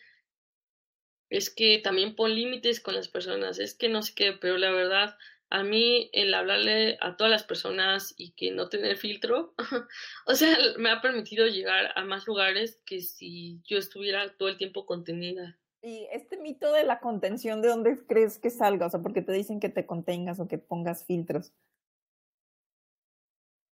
es 1.29 1.49
que 1.49 1.79
también 1.79 2.15
pon 2.15 2.33
límites 2.33 2.79
con 2.79 2.95
las 2.95 3.07
personas, 3.07 3.59
es 3.59 3.75
que 3.75 3.89
no 3.89 4.01
sé 4.01 4.13
qué, 4.15 4.33
pero 4.33 4.57
la 4.57 4.71
verdad, 4.71 5.17
a 5.49 5.63
mí 5.63 6.09
el 6.13 6.33
hablarle 6.33 6.97
a 7.01 7.17
todas 7.17 7.31
las 7.31 7.43
personas 7.43 8.13
y 8.17 8.31
que 8.31 8.51
no 8.51 8.69
tener 8.69 8.97
filtro, 8.97 9.53
o 10.25 10.35
sea, 10.35 10.57
me 10.77 10.89
ha 10.89 11.01
permitido 11.01 11.47
llegar 11.47 11.91
a 11.95 12.03
más 12.03 12.27
lugares 12.27 12.81
que 12.85 13.01
si 13.01 13.61
yo 13.65 13.77
estuviera 13.77 14.35
todo 14.37 14.49
el 14.49 14.57
tiempo 14.57 14.85
contenida. 14.85 15.57
Y 15.81 16.07
este 16.11 16.37
mito 16.37 16.73
de 16.73 16.83
la 16.83 16.99
contención, 16.99 17.61
¿de 17.61 17.69
dónde 17.69 17.97
crees 18.05 18.37
que 18.37 18.49
salga? 18.49 18.87
O 18.87 18.89
sea, 18.89 19.01
porque 19.01 19.21
te 19.21 19.31
dicen 19.31 19.59
que 19.59 19.69
te 19.69 19.85
contengas 19.85 20.39
o 20.39 20.47
que 20.47 20.57
pongas 20.57 21.05
filtros. 21.05 21.53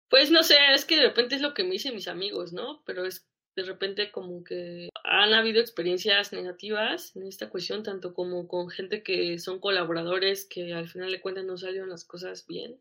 Pues 0.10 0.30
no 0.30 0.44
sé, 0.44 0.58
es 0.74 0.86
que 0.86 0.98
de 0.98 1.08
repente 1.08 1.36
es 1.36 1.42
lo 1.42 1.54
que 1.54 1.64
me 1.64 1.72
dicen 1.72 1.96
mis 1.96 2.08
amigos, 2.08 2.52
¿no? 2.52 2.84
Pero 2.86 3.06
es 3.06 3.26
de 3.56 3.64
repente 3.64 4.12
como 4.12 4.44
que 4.44 4.90
han 5.04 5.34
habido 5.34 5.62
experiencias 5.62 6.34
negativas 6.34 7.16
en 7.16 7.28
esta 7.28 7.50
cuestión, 7.50 7.84
tanto 7.84 8.14
como 8.14 8.48
con 8.48 8.70
gente 8.70 9.04
que 9.04 9.38
son 9.40 9.60
colaboradores 9.60 10.46
que 10.46 10.74
al 10.74 10.88
final 10.88 11.12
de 11.12 11.22
cuentas 11.22 11.46
no 11.46 11.58
salieron 11.58 11.90
las 11.90 12.06
cosas 12.06 12.48
bien. 12.48 12.80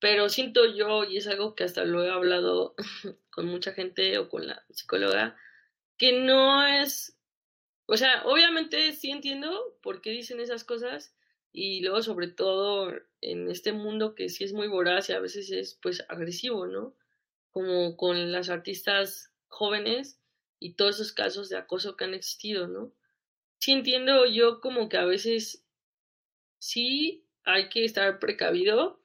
Pero 0.00 0.28
siento 0.28 0.64
yo, 0.74 1.04
y 1.04 1.16
es 1.16 1.26
algo 1.26 1.54
que 1.54 1.64
hasta 1.64 1.84
lo 1.84 2.04
he 2.04 2.10
hablado 2.10 2.74
con 3.30 3.46
mucha 3.46 3.72
gente 3.72 4.18
o 4.18 4.28
con 4.28 4.46
la 4.46 4.64
psicóloga, 4.70 5.36
que 5.96 6.20
no 6.20 6.66
es, 6.66 7.16
o 7.86 7.96
sea, 7.96 8.24
obviamente 8.26 8.92
sí 8.92 9.10
entiendo 9.10 9.78
por 9.82 10.00
qué 10.00 10.10
dicen 10.10 10.40
esas 10.40 10.64
cosas 10.64 11.14
y 11.52 11.80
luego 11.80 12.02
sobre 12.02 12.28
todo 12.28 12.92
en 13.20 13.50
este 13.50 13.72
mundo 13.72 14.14
que 14.14 14.28
sí 14.28 14.44
es 14.44 14.52
muy 14.52 14.68
voraz 14.68 15.08
y 15.08 15.12
a 15.12 15.20
veces 15.20 15.50
es 15.50 15.74
pues 15.82 16.04
agresivo, 16.08 16.66
¿no? 16.66 16.94
Como 17.50 17.96
con 17.96 18.30
las 18.30 18.50
artistas 18.50 19.32
jóvenes 19.48 20.20
y 20.60 20.74
todos 20.74 20.96
esos 20.96 21.12
casos 21.12 21.48
de 21.48 21.56
acoso 21.56 21.96
que 21.96 22.04
han 22.04 22.14
existido, 22.14 22.68
¿no? 22.68 22.92
Sí 23.58 23.72
entiendo 23.72 24.26
yo 24.26 24.60
como 24.60 24.88
que 24.88 24.96
a 24.96 25.04
veces 25.04 25.64
sí 26.58 27.24
hay 27.44 27.68
que 27.68 27.84
estar 27.84 28.18
precavido, 28.18 29.00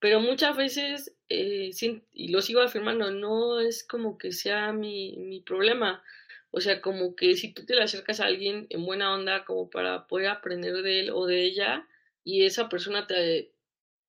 pero 0.00 0.20
muchas 0.20 0.56
veces, 0.56 1.16
eh, 1.28 1.70
y 2.12 2.28
lo 2.28 2.42
sigo 2.42 2.60
afirmando, 2.60 3.10
no 3.10 3.60
es 3.60 3.84
como 3.84 4.18
que 4.18 4.32
sea 4.32 4.72
mi, 4.72 5.16
mi 5.16 5.40
problema. 5.40 6.02
O 6.50 6.60
sea, 6.60 6.80
como 6.80 7.16
que 7.16 7.34
si 7.36 7.52
tú 7.52 7.64
te 7.64 7.74
le 7.74 7.82
acercas 7.82 8.20
a 8.20 8.26
alguien 8.26 8.66
en 8.70 8.84
buena 8.84 9.14
onda 9.14 9.44
como 9.44 9.70
para 9.70 10.06
poder 10.06 10.28
aprender 10.28 10.82
de 10.82 11.00
él 11.00 11.10
o 11.10 11.26
de 11.26 11.42
ella 11.44 11.88
y 12.22 12.44
esa 12.44 12.68
persona 12.68 13.06
te 13.06 13.53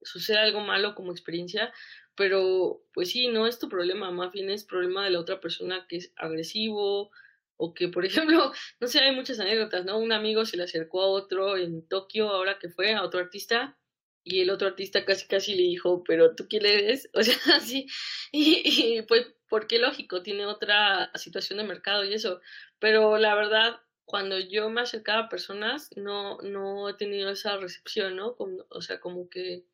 sucede 0.06 0.38
algo 0.38 0.62
malo 0.62 0.96
como 0.96 1.12
experiencia, 1.12 1.74
pero 2.16 2.84
pues 2.94 3.12
sí, 3.12 3.28
no 3.28 3.48
es 3.48 3.60
tu 3.60 3.70
problema, 3.70 4.12
más 4.12 4.32
bien 4.32 4.50
es 4.50 4.64
problema 4.64 5.04
de 5.04 5.12
la 5.12 5.20
otra 5.20 5.40
persona 5.40 5.86
que 5.88 5.98
es 5.98 6.14
agresivo 6.16 7.12
o 7.58 7.74
que, 7.74 7.90
por 7.90 8.06
ejemplo, 8.06 8.52
no 8.80 8.88
sé, 8.88 9.00
hay 9.00 9.16
muchas 9.16 9.40
anécdotas, 9.40 9.86
¿no? 9.86 9.98
Un 10.00 10.12
amigo 10.12 10.46
se 10.46 10.58
le 10.58 10.64
acercó 10.64 11.02
a 11.02 11.08
otro 11.08 11.58
en 11.58 11.88
Tokio, 11.88 12.30
ahora 12.30 12.60
que 12.60 12.70
fue, 12.70 12.94
a 12.94 13.04
otro 13.04 13.20
artista, 13.20 13.78
y 14.24 14.42
el 14.42 14.50
otro 14.50 14.68
artista 14.68 15.06
casi 15.06 15.28
casi 15.28 15.56
le 15.56 15.64
dijo, 15.64 16.04
pero 16.04 16.36
tú 16.36 16.48
quién 16.50 16.66
eres, 16.66 17.10
o 17.14 17.24
sea, 17.24 17.38
así, 17.56 17.88
y, 18.32 18.62
y 18.66 19.02
pues, 19.04 19.28
porque 19.50 19.80
lógico, 19.80 20.24
tiene 20.24 20.46
otra 20.46 21.12
situación 21.16 21.58
de 21.60 21.66
mercado 21.66 22.04
y 22.04 22.14
eso, 22.14 22.42
pero 22.80 23.18
la 23.18 23.36
verdad, 23.36 23.80
cuando 24.06 24.40
yo 24.40 24.70
me 24.70 24.82
acercaba 24.82 25.24
a 25.24 25.30
personas, 25.30 25.90
no, 25.96 26.38
no 26.42 26.90
he 26.90 26.94
tenido 26.96 27.30
esa 27.30 27.58
recepción, 27.58 28.16
¿no? 28.16 28.36
o 28.38 28.82
sea, 28.82 29.00
como 29.00 29.30
que 29.30 29.66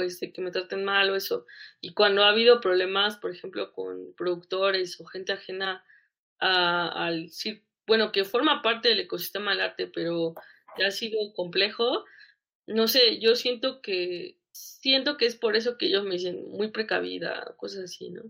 pues 0.00 0.18
de 0.18 0.32
que 0.32 0.40
me 0.40 0.50
traten 0.50 0.82
mal 0.82 1.10
o 1.10 1.14
eso. 1.14 1.44
Y 1.82 1.92
cuando 1.92 2.24
ha 2.24 2.30
habido 2.30 2.62
problemas, 2.62 3.18
por 3.18 3.32
ejemplo, 3.32 3.70
con 3.70 4.14
productores 4.16 4.98
o 4.98 5.04
gente 5.04 5.34
ajena 5.34 5.84
al 6.38 7.30
bueno, 7.86 8.12
que 8.12 8.24
forma 8.24 8.62
parte 8.62 8.88
del 8.88 9.00
ecosistema 9.00 9.50
del 9.50 9.60
arte, 9.60 9.88
pero 9.88 10.34
que 10.74 10.86
ha 10.86 10.90
sido 10.90 11.34
complejo, 11.34 12.06
no 12.66 12.88
sé, 12.88 13.18
yo 13.20 13.36
siento 13.36 13.82
que 13.82 14.38
siento 14.52 15.18
que 15.18 15.26
es 15.26 15.36
por 15.36 15.54
eso 15.54 15.76
que 15.76 15.88
ellos 15.88 16.04
me 16.04 16.14
dicen 16.14 16.48
muy 16.48 16.70
precavida, 16.70 17.54
cosas 17.58 17.84
así, 17.84 18.08
¿no? 18.08 18.22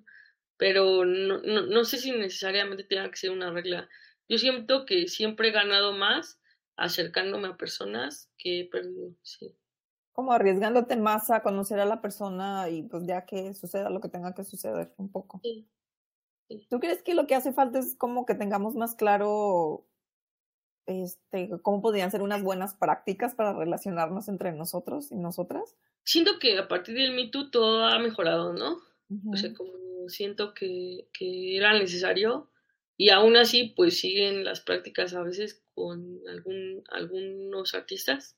Pero 0.57 1.05
no, 1.05 1.39
no, 1.39 1.67
no 1.67 1.85
sé 1.85 1.99
si 1.99 2.11
necesariamente 2.11 2.83
tenga 2.83 3.09
que 3.09 3.17
ser 3.17 3.31
una 3.31 3.53
regla. 3.53 3.89
Yo 4.29 4.39
siento 4.39 4.87
que 4.87 5.07
siempre 5.07 5.51
he 5.51 5.53
ganado 5.53 5.93
más 5.93 6.41
acercándome 6.75 7.47
a 7.47 7.57
personas 7.57 8.29
que 8.39 8.61
he 8.61 8.65
perdido, 8.65 9.15
sí 9.23 9.55
como 10.21 10.35
arriesgándote 10.35 10.97
más 10.99 11.31
a 11.31 11.43
conocer 11.43 11.81
a 11.81 11.87
la 11.87 12.03
persona 12.03 12.69
y 12.69 12.83
pues 12.83 13.07
ya 13.07 13.25
que 13.25 13.55
suceda 13.55 13.89
lo 13.89 14.03
que 14.03 14.11
tenga 14.11 14.35
que 14.35 14.45
suceder 14.45 14.93
un 14.99 15.11
poco. 15.11 15.41
Sí. 15.43 15.67
¿Tú 16.69 16.79
crees 16.79 17.03
que 17.03 17.15
lo 17.15 17.27
que 17.27 17.35
hace 17.35 17.55
falta 17.55 17.79
es 17.79 17.97
como 17.97 18.27
que 18.27 18.35
tengamos 18.35 18.75
más 18.75 18.95
claro 18.95 19.89
este, 20.85 21.49
cómo 21.63 21.81
podrían 21.81 22.11
ser 22.11 22.21
unas 22.21 22.43
buenas 22.43 22.75
prácticas 22.75 23.35
para 23.35 23.55
relacionarnos 23.55 24.29
entre 24.29 24.53
nosotros 24.53 25.11
y 25.11 25.17
nosotras? 25.17 25.75
Siento 26.05 26.33
que 26.39 26.59
a 26.59 26.69
partir 26.69 26.97
del 26.97 27.15
Me 27.15 27.29
Too 27.29 27.51
todo 27.51 27.87
ha 27.87 27.99
mejorado, 27.99 28.53
¿no? 28.53 28.77
O 29.33 29.37
sea, 29.39 29.55
como 29.55 29.73
siento 30.09 30.53
que, 30.53 31.09
que 31.15 31.57
era 31.57 31.73
necesario 31.73 32.51
y 32.99 33.09
aún 33.09 33.39
así 33.39 33.73
pues 33.75 33.99
siguen 33.99 34.45
las 34.45 34.61
prácticas 34.61 35.15
a 35.15 35.23
veces 35.23 35.65
con 35.75 36.21
algún, 36.29 36.85
algunos 36.91 37.73
artistas 37.75 38.37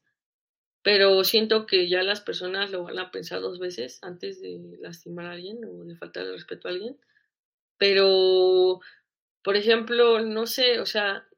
pero 0.83 1.23
siento 1.25 1.67
que 1.67 1.89
ya 1.89 2.03
las 2.03 2.21
personas 2.21 2.71
lo 2.71 2.85
van 2.85 2.99
a 2.99 3.11
pensar 3.11 3.41
dos 3.41 3.59
veces 3.59 3.99
antes 4.03 4.41
de 4.41 4.61
lastimar 4.81 5.27
a 5.27 5.33
alguien 5.33 5.65
o 5.65 5.85
de 5.85 5.97
faltar 5.97 6.25
el 6.25 6.33
respeto 6.33 6.69
a 6.69 6.73
alguien. 6.73 6.99
Pero, 7.79 8.81
por 9.43 9.57
ejemplo, 9.57 10.21
no 10.21 10.47
sé, 10.47 10.81
o 10.81 10.87
sea, 10.87 11.29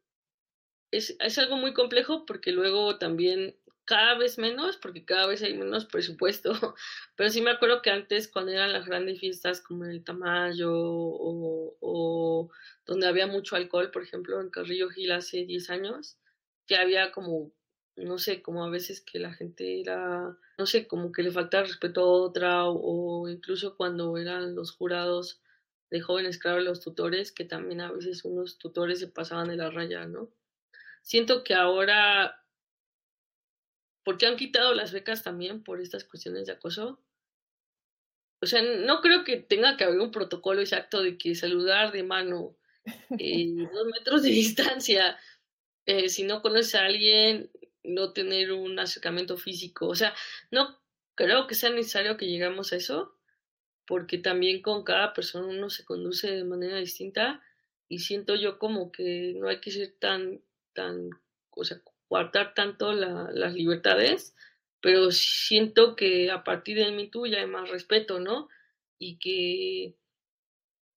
es, 0.91 1.17
es 1.21 1.39
algo 1.39 1.57
muy 1.57 1.75
complejo 1.75 2.25
porque 2.27 2.53
luego 2.53 2.99
también 2.99 3.57
cada 3.85 4.17
vez 4.17 4.39
menos, 4.39 4.79
porque 4.79 5.05
cada 5.05 5.27
vez 5.27 5.43
hay 5.43 5.55
menos 5.55 5.85
presupuesto, 5.93 6.75
pero 7.17 7.29
sí 7.31 7.43
me 7.43 7.51
acuerdo 7.51 7.83
que 7.83 7.91
antes 7.91 8.29
cuando 8.29 8.53
eran 8.53 8.73
las 8.73 8.87
grandes 8.87 9.21
fiestas 9.21 9.61
como 9.61 9.85
el 9.85 10.05
Tamayo 10.05 10.73
o, 10.75 11.77
o 11.81 12.51
donde 12.87 13.07
había 13.07 13.27
mucho 13.27 13.57
alcohol, 13.57 13.91
por 13.91 14.03
ejemplo, 14.03 14.41
en 14.41 14.51
Carrillo 14.51 14.89
Gil 14.89 15.13
hace 15.13 15.45
10 15.45 15.71
años, 15.71 16.19
que 16.67 16.77
había 16.77 17.13
como 17.13 17.53
no 17.97 18.19
sé, 18.19 18.43
como 18.43 18.65
a 18.65 18.71
veces 18.71 19.01
que 19.01 19.19
la 19.19 19.33
gente 19.33 19.81
era, 19.81 20.37
no 20.59 20.67
sé, 20.67 20.87
como 20.87 21.13
que 21.13 21.23
le 21.23 21.31
faltaba 21.31 21.65
respeto 21.65 22.01
a 22.01 22.13
otra, 22.13 22.65
o, 22.67 23.29
incluso 23.29 23.77
cuando 23.77 24.19
eran 24.19 24.55
los 24.55 24.73
jurados 24.73 25.41
de 25.91 26.01
jóvenes, 26.01 26.39
claro, 26.39 26.61
los 26.61 26.81
tutores, 26.81 27.31
que 27.33 27.45
también 27.45 27.81
a 27.81 27.93
veces 27.93 28.25
unos 28.25 28.59
tutores 28.59 28.99
se 29.01 29.09
pasaban 29.09 29.49
de 29.49 29.57
la 29.57 29.71
raya, 29.71 30.07
¿no? 30.07 30.31
Siento 31.03 31.45
que 31.45 31.55
ahora, 31.55 32.43
porque 34.03 34.27
han 34.27 34.37
quitado 34.37 34.75
las 34.75 34.93
becas 34.93 35.23
también 35.23 35.63
por 35.63 35.81
estas 35.81 36.05
cuestiones 36.05 36.47
de 36.47 36.53
acoso, 36.53 37.01
o 38.41 38.47
sea, 38.47 38.61
no 38.61 39.01
creo 39.01 39.25
que 39.25 39.39
tenga 39.39 39.77
que 39.77 39.85
haber 39.85 40.01
un 40.01 40.11
protocolo 40.11 40.61
exacto 40.61 41.03
de 41.03 41.17
que 41.17 41.35
saludar 41.35 41.93
de 41.93 42.03
mano, 42.03 42.57
eh, 43.19 43.47
dos 43.73 43.87
metros 43.87 44.23
de 44.23 44.31
distancia, 44.31 45.17
eh, 45.87 46.09
si 46.09 46.25
no 46.25 46.43
conoces 46.43 46.75
a 46.75 46.85
alguien, 46.85 47.51
no 47.85 48.13
tener 48.13 48.53
un 48.53 48.79
acercamiento 48.79 49.37
físico. 49.37 49.89
O 49.89 49.95
sea, 49.95 50.15
no 50.51 50.79
creo 51.15 51.47
que 51.47 51.55
sea 51.55 51.71
necesario 51.71 52.17
que 52.17 52.27
lleguemos 52.27 52.73
a 52.73 52.77
eso, 52.77 53.17
porque 53.87 54.19
también 54.19 54.63
con 54.63 54.85
cada 54.85 55.13
persona 55.13 55.47
uno 55.47 55.71
se 55.71 55.85
conduce 55.85 56.31
de 56.31 56.45
manera 56.45 56.79
distinta 56.79 57.43
y 57.89 57.99
siento 58.01 58.35
yo 58.35 58.59
como 58.59 58.91
que 58.91 59.35
no 59.37 59.49
hay 59.49 59.61
que 59.61 59.71
ser 59.71 59.95
tan, 59.99 60.41
tan, 60.73 61.11
o 61.51 61.65
sea, 61.65 61.81
guardar 62.09 62.55
tanto 62.55 62.93
las 62.93 63.55
libertades, 63.55 64.35
pero 64.81 65.11
siento 65.11 65.97
que 65.97 66.31
a 66.31 66.45
partir 66.45 66.77
del 66.77 66.95
Me 66.95 67.11
ya 67.31 67.41
hay 67.41 67.47
más 67.47 67.71
respeto, 67.71 68.21
¿no? 68.21 68.49
Y 68.99 69.19
que, 69.19 69.95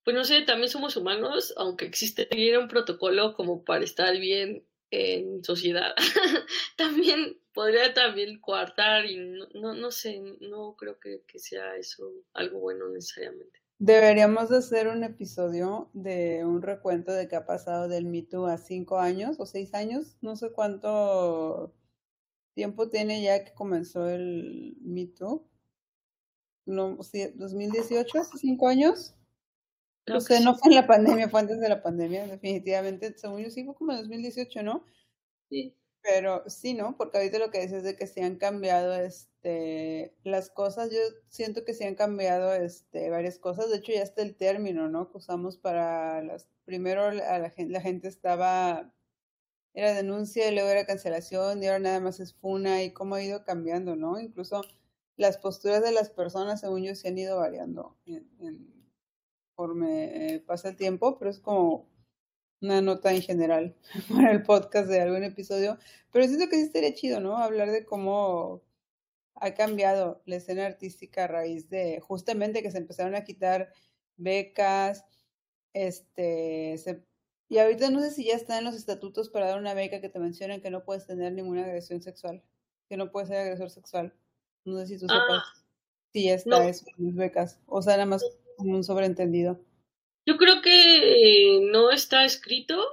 pues 0.03 0.15
no 0.15 0.23
sé, 0.23 0.41
también 0.41 0.69
somos 0.69 0.95
humanos, 0.95 1.53
aunque 1.57 1.85
existe 1.85 2.29
un 2.57 2.67
protocolo 2.67 3.33
como 3.33 3.63
para 3.63 3.83
estar 3.83 4.17
bien 4.17 4.65
en 4.91 5.43
sociedad. 5.43 5.93
también 6.77 7.37
podría 7.53 7.93
también 7.93 8.39
coartar 8.39 9.05
y 9.05 9.17
no, 9.53 9.73
no, 9.73 9.91
sé, 9.91 10.21
no 10.41 10.75
creo 10.77 10.99
que, 10.99 11.23
que, 11.27 11.39
sea 11.39 11.75
eso 11.75 12.11
algo 12.33 12.59
bueno 12.59 12.87
necesariamente. 12.89 13.61
Deberíamos 13.79 14.49
de 14.49 14.57
hacer 14.57 14.87
un 14.87 15.03
episodio 15.03 15.89
de 15.93 16.43
un 16.43 16.61
recuento 16.61 17.11
de 17.11 17.27
qué 17.27 17.35
ha 17.35 17.45
pasado 17.45 17.87
del 17.87 18.05
Me 18.05 18.25
a 18.49 18.57
cinco 18.57 18.97
años 18.99 19.39
o 19.39 19.45
seis 19.45 19.73
años, 19.73 20.17
no 20.21 20.35
sé 20.35 20.51
cuánto 20.51 21.73
tiempo 22.55 22.89
tiene 22.89 23.21
ya 23.21 23.43
que 23.43 23.53
comenzó 23.53 24.09
el 24.09 24.77
Me 24.81 25.11
No, 26.65 27.03
sí, 27.03 27.31
2018, 27.35 28.23
cinco 28.39 28.67
años. 28.67 29.13
Usted 30.15 30.39
no 30.39 30.55
fue 30.55 30.69
en 30.69 30.75
la 30.75 30.87
pandemia, 30.87 31.29
fue 31.29 31.41
antes 31.41 31.59
de 31.59 31.69
la 31.69 31.81
pandemia, 31.81 32.27
definitivamente. 32.27 33.17
Según 33.17 33.41
yo 33.41 33.49
sí 33.49 33.65
fue 33.65 33.75
como 33.75 33.91
en 33.91 33.99
2018, 33.99 34.63
¿no? 34.63 34.85
Sí. 35.49 35.75
Pero 36.01 36.43
sí, 36.49 36.73
¿no? 36.73 36.95
Porque 36.95 37.17
ahorita 37.17 37.39
lo 37.39 37.51
que 37.51 37.61
dices 37.61 37.83
de 37.83 37.97
que 37.97 38.07
se 38.07 38.23
han 38.23 38.37
cambiado 38.37 38.93
este, 38.95 40.15
las 40.23 40.49
cosas, 40.49 40.89
yo 40.91 40.99
siento 41.27 41.65
que 41.65 41.73
se 41.73 41.85
han 41.85 41.95
cambiado 41.95 42.53
este, 42.53 43.09
varias 43.09 43.39
cosas. 43.39 43.69
De 43.69 43.77
hecho, 43.77 43.91
ya 43.91 44.03
está 44.03 44.21
el 44.21 44.35
término, 44.35 44.87
¿no? 44.87 45.11
Que 45.11 45.17
usamos 45.17 45.57
para 45.57 46.23
las... 46.23 46.47
Primero 46.63 47.05
a 47.05 47.13
la, 47.13 47.49
gente, 47.49 47.73
la 47.73 47.81
gente 47.81 48.07
estaba... 48.07 48.93
Era 49.73 49.93
denuncia 49.93 50.47
y 50.47 50.53
luego 50.53 50.69
era 50.69 50.85
cancelación 50.85 51.61
y 51.61 51.67
ahora 51.67 51.79
nada 51.79 51.99
más 51.99 52.19
es 52.19 52.33
funa 52.33 52.83
y 52.83 52.93
cómo 52.93 53.15
ha 53.15 53.23
ido 53.23 53.43
cambiando, 53.43 53.95
¿no? 53.95 54.19
Incluso 54.19 54.63
las 55.17 55.37
posturas 55.37 55.83
de 55.83 55.91
las 55.91 56.09
personas, 56.09 56.61
según 56.61 56.83
yo, 56.83 56.95
se 56.95 57.09
han 57.09 57.17
ido 57.17 57.37
variando 57.37 57.97
en, 58.05 58.27
en, 58.39 58.76
conforme 59.57 60.35
eh, 60.35 60.39
pasa 60.39 60.69
el 60.69 60.75
tiempo, 60.77 61.17
pero 61.17 61.31
es 61.31 61.39
como 61.39 61.89
una 62.61 62.81
nota 62.81 63.13
en 63.13 63.21
general 63.21 63.75
para 64.09 64.31
el 64.31 64.43
podcast 64.43 64.87
de 64.89 65.01
algún 65.01 65.23
episodio. 65.23 65.77
Pero 66.11 66.25
siento 66.27 66.47
que 66.49 66.57
sí 66.57 66.61
estaría 66.63 66.93
chido, 66.93 67.19
¿no? 67.19 67.37
Hablar 67.37 67.71
de 67.71 67.85
cómo 67.85 68.63
ha 69.35 69.53
cambiado 69.55 70.21
la 70.25 70.37
escena 70.37 70.65
artística 70.65 71.25
a 71.25 71.27
raíz 71.27 71.69
de 71.69 71.99
justamente 72.01 72.63
que 72.63 72.71
se 72.71 72.77
empezaron 72.79 73.15
a 73.15 73.23
quitar 73.23 73.71
becas, 74.17 75.05
este, 75.73 76.77
se, 76.79 77.03
y 77.49 77.59
ahorita 77.59 77.89
no 77.91 78.01
sé 78.01 78.11
si 78.11 78.25
ya 78.25 78.35
está 78.35 78.57
en 78.59 78.65
los 78.65 78.75
estatutos 78.75 79.29
para 79.29 79.47
dar 79.47 79.59
una 79.59 79.73
beca 79.75 80.01
que 80.01 80.09
te 80.09 80.19
mencionan 80.19 80.61
que 80.61 80.71
no 80.71 80.83
puedes 80.85 81.05
tener 81.07 81.33
ninguna 81.33 81.63
agresión 81.65 82.01
sexual, 82.01 82.43
que 82.89 82.97
no 82.97 83.11
puedes 83.11 83.29
ser 83.29 83.39
agresor 83.39 83.69
sexual. 83.69 84.13
No 84.65 84.79
sé 84.79 84.87
si 84.87 84.99
tú 84.99 85.07
sepas 85.09 85.43
Ah, 85.43 85.43
si 86.13 86.25
ya 86.25 86.35
está 86.35 86.59
no. 86.59 86.67
eso 86.67 86.85
en 86.97 87.05
las 87.07 87.15
becas, 87.15 87.59
o 87.67 87.81
sea, 87.81 87.93
nada 87.93 88.05
más 88.07 88.23
como 88.57 88.75
un 88.75 88.83
sobreentendido. 88.83 89.59
Yo 90.25 90.37
creo 90.37 90.61
que 90.61 91.59
no 91.71 91.91
está 91.91 92.25
escrito. 92.25 92.83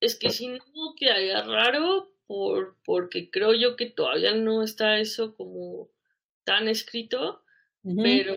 Es 0.00 0.18
que 0.18 0.30
si 0.30 0.48
no 0.48 0.60
quedaría 0.98 1.42
raro 1.42 2.12
por, 2.26 2.76
porque 2.84 3.30
creo 3.30 3.54
yo 3.54 3.76
que 3.76 3.86
todavía 3.86 4.34
no 4.34 4.62
está 4.62 4.98
eso 4.98 5.34
como 5.36 5.90
tan 6.44 6.68
escrito. 6.68 7.42
Pero, 8.02 8.34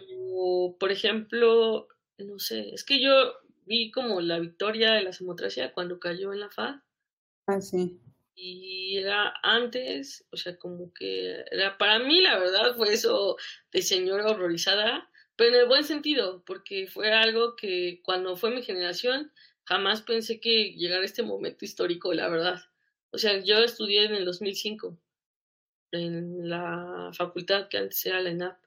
por 0.77 0.91
ejemplo, 0.91 1.87
no 2.17 2.37
sé, 2.37 2.69
es 2.73 2.83
que 2.83 3.01
yo 3.01 3.33
vi 3.65 3.91
como 3.91 4.19
la 4.19 4.39
victoria 4.39 4.91
de 4.93 5.03
la 5.03 5.11
democracia 5.11 5.73
cuando 5.73 5.99
cayó 5.99 6.33
en 6.33 6.41
la 6.41 6.49
FAD 6.49 6.75
Ah, 7.47 7.61
sí. 7.61 7.99
y 8.35 8.97
era 8.97 9.33
antes, 9.41 10.25
o 10.31 10.37
sea, 10.37 10.57
como 10.57 10.93
que 10.93 11.43
era 11.51 11.77
para 11.77 11.99
mí 11.99 12.21
la 12.21 12.37
verdad 12.37 12.75
fue 12.75 12.93
eso 12.93 13.37
de 13.71 13.81
señora 13.81 14.29
horrorizada, 14.29 15.09
pero 15.37 15.55
en 15.55 15.61
el 15.61 15.67
buen 15.67 15.83
sentido, 15.83 16.43
porque 16.45 16.87
fue 16.87 17.13
algo 17.13 17.55
que 17.55 18.01
cuando 18.03 18.35
fue 18.35 18.51
mi 18.51 18.63
generación 18.63 19.31
jamás 19.65 20.01
pensé 20.01 20.39
que 20.39 20.73
llegara 20.73 21.05
este 21.05 21.23
momento 21.23 21.63
histórico, 21.63 22.13
la 22.13 22.27
verdad. 22.29 22.59
O 23.11 23.17
sea, 23.17 23.39
yo 23.43 23.57
estudié 23.59 24.05
en 24.05 24.15
el 24.15 24.25
2005 24.25 24.97
en 25.91 26.49
la 26.49 27.11
facultad 27.13 27.67
que 27.69 27.77
antes 27.77 28.05
era 28.05 28.21
la 28.21 28.31
ENAP. 28.31 28.57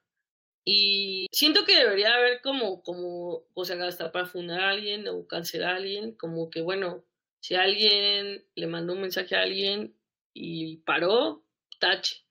Y 0.63 1.27
siento 1.31 1.65
que 1.65 1.75
debería 1.75 2.15
haber 2.15 2.41
como, 2.41 2.83
como, 2.83 3.43
o 3.53 3.65
sea, 3.65 3.83
hasta 3.85 4.11
para 4.11 4.25
fundar 4.25 4.61
a 4.61 4.69
alguien 4.69 5.07
o 5.07 5.27
cancelar 5.27 5.73
a 5.73 5.77
alguien, 5.77 6.13
como 6.13 6.49
que, 6.49 6.61
bueno, 6.61 7.03
si 7.39 7.55
alguien 7.55 8.45
le 8.55 8.67
mandó 8.67 8.93
un 8.93 9.01
mensaje 9.01 9.35
a 9.35 9.41
alguien 9.41 9.95
y 10.33 10.77
paró, 10.77 11.43
tache. 11.79 12.23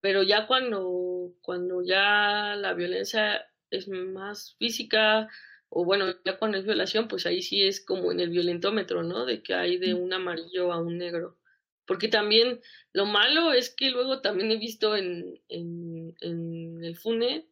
Pero 0.00 0.22
ya 0.22 0.46
cuando, 0.46 1.32
cuando 1.42 1.82
ya 1.82 2.54
la 2.56 2.74
violencia 2.74 3.49
es 3.70 3.88
más 3.88 4.56
física, 4.58 5.28
o 5.68 5.84
bueno, 5.84 6.06
ya 6.24 6.38
cuando 6.38 6.58
es 6.58 6.64
violación, 6.64 7.08
pues 7.08 7.26
ahí 7.26 7.42
sí 7.42 7.62
es 7.62 7.84
como 7.84 8.10
en 8.12 8.20
el 8.20 8.30
violentómetro, 8.30 9.02
¿no? 9.02 9.24
De 9.24 9.42
que 9.42 9.54
hay 9.54 9.78
de 9.78 9.94
un 9.94 10.12
amarillo 10.12 10.72
a 10.72 10.80
un 10.80 10.98
negro. 10.98 11.38
Porque 11.86 12.08
también 12.08 12.60
lo 12.92 13.06
malo 13.06 13.52
es 13.52 13.74
que 13.74 13.90
luego 13.90 14.20
también 14.20 14.50
he 14.50 14.56
visto 14.56 14.96
en, 14.96 15.40
en, 15.48 16.16
en 16.20 16.84
el 16.84 16.96
FUNE 16.96 17.46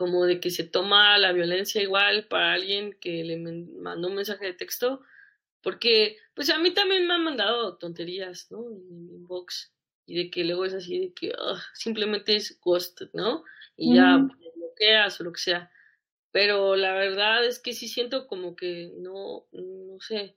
como 0.00 0.24
de 0.24 0.40
que 0.40 0.50
se 0.50 0.64
toma 0.64 1.18
la 1.18 1.32
violencia 1.32 1.82
igual 1.82 2.26
para 2.26 2.54
alguien 2.54 2.96
que 3.00 3.22
le 3.22 3.36
mandó 3.36 4.08
un 4.08 4.14
mensaje 4.14 4.46
de 4.46 4.54
texto, 4.54 5.02
porque 5.62 6.16
pues 6.34 6.48
a 6.48 6.58
mí 6.58 6.72
también 6.72 7.06
me 7.06 7.12
han 7.12 7.22
mandado 7.22 7.76
tonterías, 7.76 8.50
¿no? 8.50 8.70
En 8.70 9.06
mi 9.06 9.14
inbox, 9.16 9.74
y 10.06 10.16
de 10.16 10.30
que 10.30 10.44
luego 10.44 10.64
es 10.64 10.72
así 10.72 10.98
de 10.98 11.12
que 11.12 11.32
simplemente 11.74 12.34
es 12.34 12.58
ghost, 12.60 13.02
¿no? 13.12 13.44
Y 13.76 13.94
ya 13.94 14.26
O 14.80 15.22
lo 15.22 15.32
que 15.32 15.40
sea. 15.40 15.70
Pero 16.32 16.76
la 16.76 16.94
verdad 16.94 17.44
es 17.44 17.58
que 17.58 17.72
sí 17.72 17.88
siento 17.88 18.26
como 18.26 18.56
que 18.56 18.92
no, 18.98 19.46
no 19.52 20.00
sé, 20.00 20.36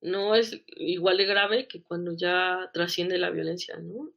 no 0.00 0.34
es 0.34 0.62
igual 0.66 1.16
de 1.16 1.24
grave 1.24 1.66
que 1.66 1.82
cuando 1.82 2.12
ya 2.14 2.70
trasciende 2.72 3.18
la 3.18 3.30
violencia, 3.30 3.76
¿no? 3.78 4.12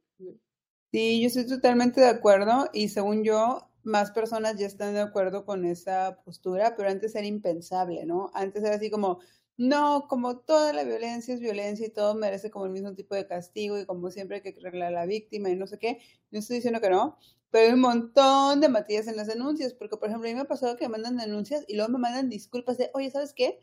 Sí, 0.91 1.22
yo 1.22 1.28
estoy 1.28 1.47
totalmente 1.47 2.01
de 2.01 2.08
acuerdo 2.08 2.70
y 2.74 2.89
según 2.89 3.24
yo, 3.24 3.70
más 3.84 4.12
personas 4.12 4.58
ya 4.58 4.68
están 4.68 4.93
de 4.93 4.99
acuerdo 4.99 5.45
con 5.45 5.66
esa 5.66 6.22
postura, 6.24 6.76
pero 6.76 6.89
antes 6.89 7.16
era 7.16 7.26
impensable, 7.26 8.05
¿no? 8.05 8.32
Antes 8.34 8.64
era 8.64 8.76
así 8.76 8.89
como, 8.89 9.20
no, 9.58 10.08
como 10.10 10.39
toda 10.39 10.74
la 10.74 10.84
violencia 10.84 11.34
es 11.34 11.39
violencia 11.39 11.88
y 11.88 11.89
todo 11.89 12.16
merece 12.16 12.51
como 12.51 12.66
el 12.66 12.72
mismo 12.72 12.93
tipo 12.93 13.16
de 13.16 13.28
castigo 13.28 13.80
y 13.80 13.86
como 13.86 14.12
siempre 14.12 14.38
hay 14.38 14.43
que 14.43 14.60
arreglar 14.60 14.89
a 14.89 14.91
la 14.91 15.05
víctima 15.05 15.49
y 15.49 15.55
no 15.55 15.68
sé 15.68 15.80
qué. 15.80 15.99
No 16.32 16.39
estoy 16.39 16.58
diciendo 16.58 16.82
que 16.82 16.89
no, 16.89 17.18
pero 17.52 17.68
hay 17.68 17.74
un 17.74 17.82
montón 17.82 18.62
de 18.62 18.70
matillas 18.70 19.08
en 19.08 19.18
las 19.18 19.28
denuncias, 19.28 19.74
porque 19.74 19.98
por 19.98 20.10
ejemplo, 20.10 20.28
a 20.28 20.32
mí 20.32 20.36
me 20.36 20.41
ha 20.41 20.45
pasado 20.48 20.76
que 20.78 20.86
me 20.86 20.93
mandan 20.93 21.18
denuncias 21.18 21.66
y 21.68 21.76
luego 21.76 21.91
me 21.91 22.00
mandan 22.00 22.30
disculpas 22.30 22.78
de, 22.78 22.91
oye, 22.93 23.10
¿sabes 23.12 23.34
qué? 23.34 23.60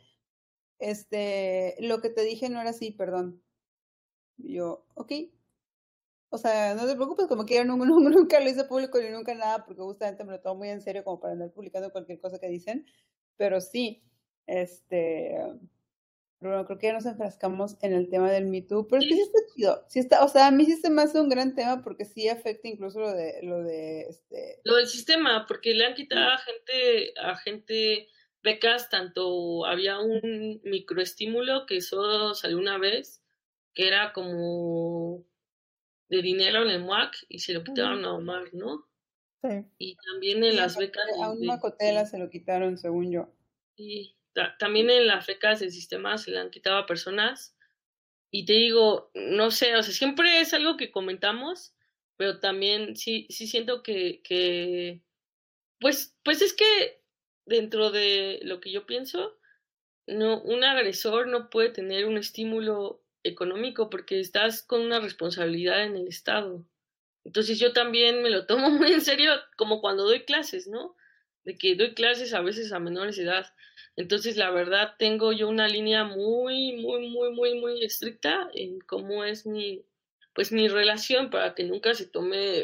Este, 0.78 1.76
lo 1.80 2.01
que 2.01 2.11
te 2.11 2.22
dije 2.22 2.49
no 2.51 2.61
era 2.61 2.70
así, 2.70 2.91
perdón. 2.93 3.43
Yo, 4.39 4.87
ok. 4.95 5.12
O 6.30 6.39
sea, 6.39 6.74
no 6.74 6.87
te 6.87 6.97
preocupes, 6.97 7.26
como 7.28 7.45
quiera, 7.47 7.64
nunca, 7.64 7.85
nunca 8.11 8.41
lo 8.41 8.51
hice 8.51 8.64
público 8.64 9.01
ni 9.01 9.09
nunca 9.11 9.35
nada, 9.35 9.64
porque 9.64 9.82
justamente 9.82 10.24
me 10.24 10.32
lo 10.32 10.41
tomo 10.41 10.57
muy 10.57 10.68
en 10.68 10.82
serio 10.82 11.05
como 11.05 11.20
para 11.20 11.35
andar 11.35 11.53
publicando 11.53 11.93
cualquier 11.93 12.20
cosa 12.20 12.39
que 12.41 12.49
dicen. 12.49 12.87
Pero 13.37 13.61
sí, 13.61 14.03
este, 14.47 15.39
pero 16.45 16.57
bueno, 16.57 16.66
creo 16.66 16.78
que 16.78 16.86
ya 16.88 16.92
nos 16.92 17.07
enfrascamos 17.07 17.78
en 17.80 17.95
el 17.95 18.11
tema 18.11 18.30
del 18.30 18.45
Me 18.45 18.61
Too, 18.61 18.86
pero 18.86 19.01
es 19.01 19.09
que 19.09 19.14
sí 19.14 19.22
está 19.22 19.38
chido. 19.55 19.84
Sí 19.88 19.99
está, 19.99 20.22
o 20.22 20.28
sea, 20.28 20.49
a 20.49 20.51
mí 20.51 20.66
sí 20.66 20.76
se 20.76 20.90
me 20.90 21.01
hace 21.01 21.18
un 21.18 21.30
gran 21.30 21.55
tema 21.55 21.80
porque 21.82 22.05
sí 22.05 22.28
afecta 22.28 22.68
incluso 22.68 23.01
lo 23.01 23.14
de, 23.14 23.40
lo 23.42 23.62
de, 23.62 24.03
este, 24.03 24.61
Lo 24.64 24.76
del 24.76 24.86
sistema, 24.86 25.47
porque 25.49 25.72
le 25.72 25.86
han 25.86 25.95
quitado 25.95 26.32
a 26.32 26.36
gente, 26.36 27.14
a 27.18 27.34
gente 27.36 28.09
becas, 28.42 28.90
tanto 28.90 29.64
había 29.64 29.99
un 30.01 30.61
microestímulo 30.64 31.64
que 31.64 31.80
solo 31.80 32.34
salió 32.34 32.59
una 32.59 32.76
vez, 32.76 33.22
que 33.72 33.88
era 33.88 34.12
como 34.12 35.24
de 36.11 36.20
dinero 36.20 36.62
en 36.62 36.68
el 36.68 36.82
MUAC 36.82 37.24
y 37.30 37.38
se 37.38 37.55
lo 37.55 37.64
quitaron 37.64 38.05
a 38.05 38.12
Omar, 38.12 38.53
¿no? 38.53 38.86
Sí. 39.42 39.64
Y 39.78 39.97
también 40.12 40.45
en 40.45 40.51
sí, 40.51 40.57
las 40.59 40.76
becas 40.76 41.05
a 41.22 41.30
un 41.30 41.40
de- 41.40 41.47
Macotela 41.47 42.05
se 42.05 42.18
lo 42.18 42.28
quitaron, 42.28 42.76
según 42.76 43.11
yo. 43.11 43.30
y 43.76 44.14
ta- 44.35 44.57
también 44.59 44.91
en 44.91 45.07
las 45.07 45.26
becas 45.26 45.61
del 45.61 45.72
sistema 45.72 46.18
se 46.18 46.30
le 46.32 46.39
han 46.39 46.51
quitado 46.51 46.78
a 46.78 46.87
personas. 46.87 47.57
Y 48.30 48.47
te 48.47 48.55
digo, 48.55 49.11
no 49.14 49.51
sé, 49.51 49.76
o 49.76 49.82
sea, 49.82 49.95
siempre 49.95 50.41
es 50.41 50.55
algo 50.55 50.76
que 50.76 50.91
comentamos, 50.91 51.74
pero 52.16 52.41
también 52.41 52.97
sí, 52.97 53.26
sí 53.30 53.47
siento 53.47 53.82
que, 53.82 54.22
que 54.24 55.03
pues, 55.80 56.16
pues 56.24 56.43
es 56.43 56.53
que 56.55 57.03
dentro 57.47 57.91
de 57.91 58.41
lo 58.43 58.61
que 58.61 58.72
yo 58.72 58.87
pienso, 58.87 59.39
no, 60.07 60.41
un 60.43 60.64
agresor 60.64 61.28
no 61.28 61.51
puede 61.51 61.70
tener 61.70 62.07
un 62.07 62.18
estímulo 62.18 63.03
económico 63.22 63.89
porque 63.91 64.20
estás 64.20 64.62
con 64.62 64.82
una 64.82 65.01
responsabilidad 65.01 65.85
en 65.85 65.97
el 65.97 66.09
Estado. 66.09 66.66
Entonces 67.24 67.59
yo 67.59 67.72
también 67.72 68.22
me 68.22 68.30
lo 68.30 68.47
tomo 68.47 68.70
muy 68.70 68.93
en 68.93 69.01
serio, 69.01 69.32
como 69.57 69.80
cuando 69.80 70.05
doy 70.05 70.24
clases, 70.24 70.66
¿no? 70.68 70.97
De 71.45 71.57
que 71.57 71.74
doy 71.76 71.95
clases 71.95 72.35
a 72.35 72.41
veces 72.41 72.72
a 72.72 72.78
menores 72.80 73.16
de 73.16 73.24
edad. 73.24 73.55
Entonces, 73.97 74.36
la 74.36 74.51
verdad, 74.51 74.95
tengo 74.99 75.32
yo 75.32 75.49
una 75.49 75.68
línea 75.68 76.05
muy, 76.05 76.72
muy, 76.82 77.09
muy, 77.09 77.32
muy, 77.32 77.61
muy 77.61 77.84
estricta 77.84 78.49
en 78.53 78.80
cómo 78.80 79.24
es 79.24 79.47
mi, 79.47 79.84
pues 80.34 80.51
mi 80.51 80.68
relación 80.68 81.30
para 81.30 81.55
que 81.55 81.64
nunca 81.64 81.95
se 81.95 82.07
tome, 82.07 82.62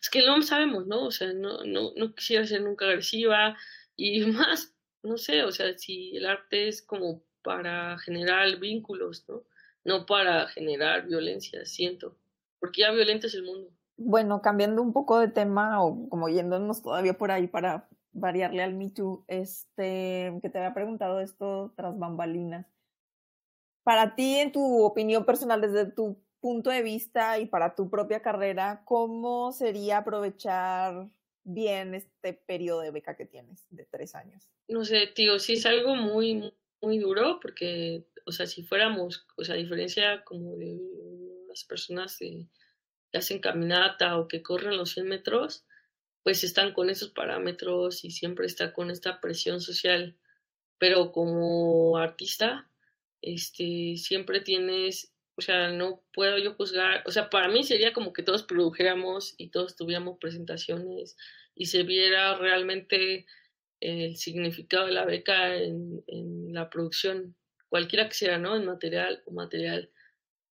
es 0.00 0.10
que 0.10 0.24
no 0.24 0.40
sabemos, 0.42 0.86
¿no? 0.86 1.04
O 1.04 1.10
sea, 1.10 1.32
no, 1.34 1.64
no, 1.64 1.92
no 1.96 2.14
quisiera 2.14 2.46
ser 2.46 2.62
nunca 2.62 2.86
agresiva 2.86 3.56
y 3.94 4.20
más, 4.26 4.74
no 5.02 5.18
sé, 5.18 5.44
o 5.44 5.52
sea, 5.52 5.76
si 5.76 6.16
el 6.16 6.26
arte 6.26 6.68
es 6.68 6.82
como 6.82 7.22
para 7.42 7.98
generar 7.98 8.58
vínculos, 8.58 9.24
¿no? 9.28 9.44
No 9.84 10.06
para 10.06 10.48
generar 10.48 11.06
violencia, 11.06 11.64
siento, 11.66 12.16
porque 12.58 12.82
ya 12.82 12.90
violento 12.90 13.26
es 13.26 13.34
el 13.34 13.44
mundo. 13.44 13.70
Bueno, 13.96 14.40
cambiando 14.40 14.80
un 14.80 14.94
poco 14.94 15.20
de 15.20 15.28
tema 15.28 15.82
o 15.82 16.08
como 16.08 16.30
yéndonos 16.30 16.82
todavía 16.82 17.18
por 17.18 17.30
ahí 17.30 17.48
para 17.48 17.86
variarle 18.12 18.62
al 18.62 18.74
Me 18.74 18.90
Too, 18.90 19.24
este, 19.28 20.38
que 20.42 20.50
te 20.50 20.58
había 20.58 20.74
preguntado 20.74 21.20
esto 21.20 21.72
tras 21.76 21.98
bambalinas. 21.98 22.66
Para 23.82 24.14
ti, 24.14 24.36
en 24.36 24.52
tu 24.52 24.82
opinión 24.82 25.24
personal, 25.24 25.60
desde 25.60 25.86
tu 25.86 26.22
punto 26.40 26.70
de 26.70 26.82
vista 26.82 27.38
y 27.38 27.46
para 27.46 27.74
tu 27.74 27.90
propia 27.90 28.22
carrera, 28.22 28.82
¿cómo 28.84 29.52
sería 29.52 29.98
aprovechar 29.98 31.08
bien 31.44 31.94
este 31.94 32.34
periodo 32.34 32.80
de 32.80 32.90
beca 32.90 33.16
que 33.16 33.26
tienes 33.26 33.66
de 33.70 33.84
tres 33.84 34.14
años? 34.14 34.48
No 34.68 34.84
sé, 34.84 35.06
tío, 35.08 35.38
sí 35.38 35.54
es 35.54 35.66
algo 35.66 35.94
muy, 35.94 36.52
muy 36.80 36.98
duro 36.98 37.38
porque, 37.40 38.06
o 38.26 38.32
sea, 38.32 38.46
si 38.46 38.62
fuéramos, 38.62 39.26
o 39.36 39.44
sea, 39.44 39.54
a 39.54 39.58
diferencia 39.58 40.24
como 40.24 40.56
de 40.56 40.78
las 41.48 41.64
personas 41.64 42.16
que 42.18 42.46
hacen 43.12 43.40
caminata 43.40 44.18
o 44.18 44.28
que 44.28 44.42
corren 44.42 44.76
los 44.76 44.90
100 44.92 45.08
metros, 45.08 45.66
pues 46.22 46.44
están 46.44 46.72
con 46.72 46.90
esos 46.90 47.10
parámetros 47.10 48.04
y 48.04 48.10
siempre 48.10 48.46
está 48.46 48.72
con 48.72 48.90
esta 48.90 49.20
presión 49.20 49.60
social. 49.60 50.16
Pero 50.78 51.12
como 51.12 51.96
artista, 51.98 52.68
este, 53.22 53.96
siempre 53.96 54.40
tienes, 54.40 55.12
o 55.36 55.42
sea, 55.42 55.70
no 55.70 56.02
puedo 56.12 56.38
yo 56.38 56.54
juzgar, 56.54 57.02
o 57.06 57.10
sea, 57.10 57.30
para 57.30 57.48
mí 57.48 57.64
sería 57.64 57.92
como 57.92 58.12
que 58.12 58.22
todos 58.22 58.42
produjéramos 58.42 59.34
y 59.38 59.48
todos 59.50 59.76
tuviéramos 59.76 60.18
presentaciones 60.18 61.16
y 61.54 61.66
se 61.66 61.82
viera 61.82 62.36
realmente 62.36 63.26
el 63.80 64.16
significado 64.16 64.86
de 64.86 64.92
la 64.92 65.04
beca 65.04 65.56
en, 65.56 66.02
en 66.06 66.52
la 66.52 66.68
producción, 66.70 67.34
cualquiera 67.68 68.08
que 68.08 68.14
sea, 68.14 68.38
¿no? 68.38 68.56
En 68.56 68.66
material 68.66 69.22
o 69.26 69.32
material. 69.32 69.90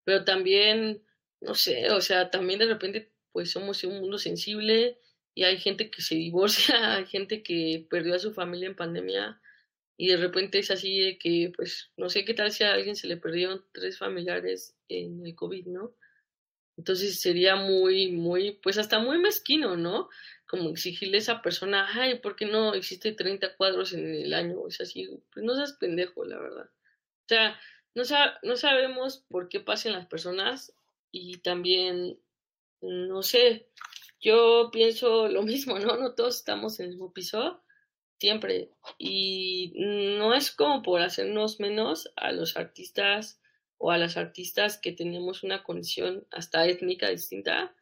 Pero 0.04 0.24
también, 0.24 1.02
no 1.40 1.54
sé, 1.54 1.90
o 1.90 2.00
sea, 2.00 2.30
también 2.30 2.60
de 2.60 2.66
repente, 2.66 3.12
pues 3.32 3.50
somos 3.50 3.82
un 3.84 4.00
mundo 4.00 4.18
sensible 4.18 4.98
y 5.36 5.44
hay 5.44 5.58
gente 5.58 5.90
que 5.90 6.00
se 6.02 6.14
divorcia, 6.14 6.74
hay 6.96 7.06
gente 7.06 7.42
que 7.42 7.86
perdió 7.90 8.14
a 8.14 8.18
su 8.18 8.32
familia 8.32 8.68
en 8.68 8.74
pandemia 8.74 9.40
y 9.98 10.08
de 10.08 10.16
repente 10.16 10.58
es 10.58 10.70
así 10.70 10.98
de 10.98 11.18
que, 11.18 11.52
pues, 11.54 11.90
no 11.96 12.08
sé 12.08 12.24
qué 12.24 12.34
tal 12.34 12.50
si 12.50 12.64
a 12.64 12.72
alguien 12.72 12.96
se 12.96 13.06
le 13.06 13.18
perdieron 13.18 13.64
tres 13.72 13.98
familiares 13.98 14.74
en 14.88 15.24
el 15.26 15.34
COVID, 15.34 15.66
¿no? 15.66 15.94
Entonces 16.78 17.20
sería 17.20 17.56
muy, 17.56 18.12
muy, 18.12 18.52
pues 18.62 18.78
hasta 18.78 18.98
muy 18.98 19.18
mezquino, 19.18 19.76
¿no? 19.76 20.08
Como 20.46 20.70
exigirle 20.70 21.18
a 21.18 21.20
esa 21.20 21.42
persona, 21.42 21.86
ay, 21.92 22.18
¿por 22.18 22.36
qué 22.36 22.46
no 22.46 22.74
existe 22.74 23.12
30 23.12 23.56
cuadros 23.56 23.92
en 23.92 24.06
el 24.06 24.32
año? 24.32 24.66
Es 24.68 24.80
así, 24.80 25.08
pues 25.32 25.44
no 25.44 25.54
seas 25.54 25.74
pendejo, 25.74 26.24
la 26.24 26.38
verdad. 26.38 26.70
O 27.24 27.28
sea, 27.28 27.60
no, 27.94 28.02
no 28.42 28.56
sabemos 28.56 29.24
por 29.28 29.48
qué 29.48 29.60
pasan 29.60 29.92
las 29.92 30.06
personas 30.06 30.74
y 31.10 31.38
también, 31.38 32.18
no 32.80 33.22
sé, 33.22 33.68
yo 34.26 34.70
pienso 34.72 35.28
lo 35.28 35.42
mismo, 35.42 35.78
¿no? 35.78 35.96
No 35.96 36.14
todos 36.14 36.36
estamos 36.36 36.80
en 36.80 36.86
el 36.86 36.92
mismo 36.92 37.12
piso 37.12 37.62
siempre. 38.18 38.70
Y 38.98 39.72
no 39.76 40.34
es 40.34 40.50
como 40.50 40.82
por 40.82 41.00
hacernos 41.00 41.60
menos 41.60 42.10
a 42.16 42.32
los 42.32 42.56
artistas 42.56 43.40
o 43.78 43.92
a 43.92 43.98
las 43.98 44.16
artistas 44.16 44.78
que 44.78 44.90
tenemos 44.90 45.44
una 45.44 45.62
condición 45.62 46.26
hasta 46.32 46.66
étnica 46.66 47.08
distinta, 47.08 47.74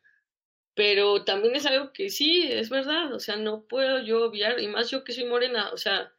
pero 0.74 1.24
también 1.24 1.54
es 1.54 1.66
algo 1.66 1.92
que 1.92 2.10
sí, 2.10 2.42
es 2.50 2.68
verdad, 2.68 3.14
o 3.14 3.20
sea, 3.20 3.36
no 3.36 3.64
puedo 3.68 4.02
yo 4.02 4.24
obviar, 4.24 4.60
y 4.60 4.66
más 4.66 4.90
yo 4.90 5.04
que 5.04 5.12
soy 5.12 5.24
morena, 5.24 5.70
o 5.72 5.76
sea, 5.76 6.12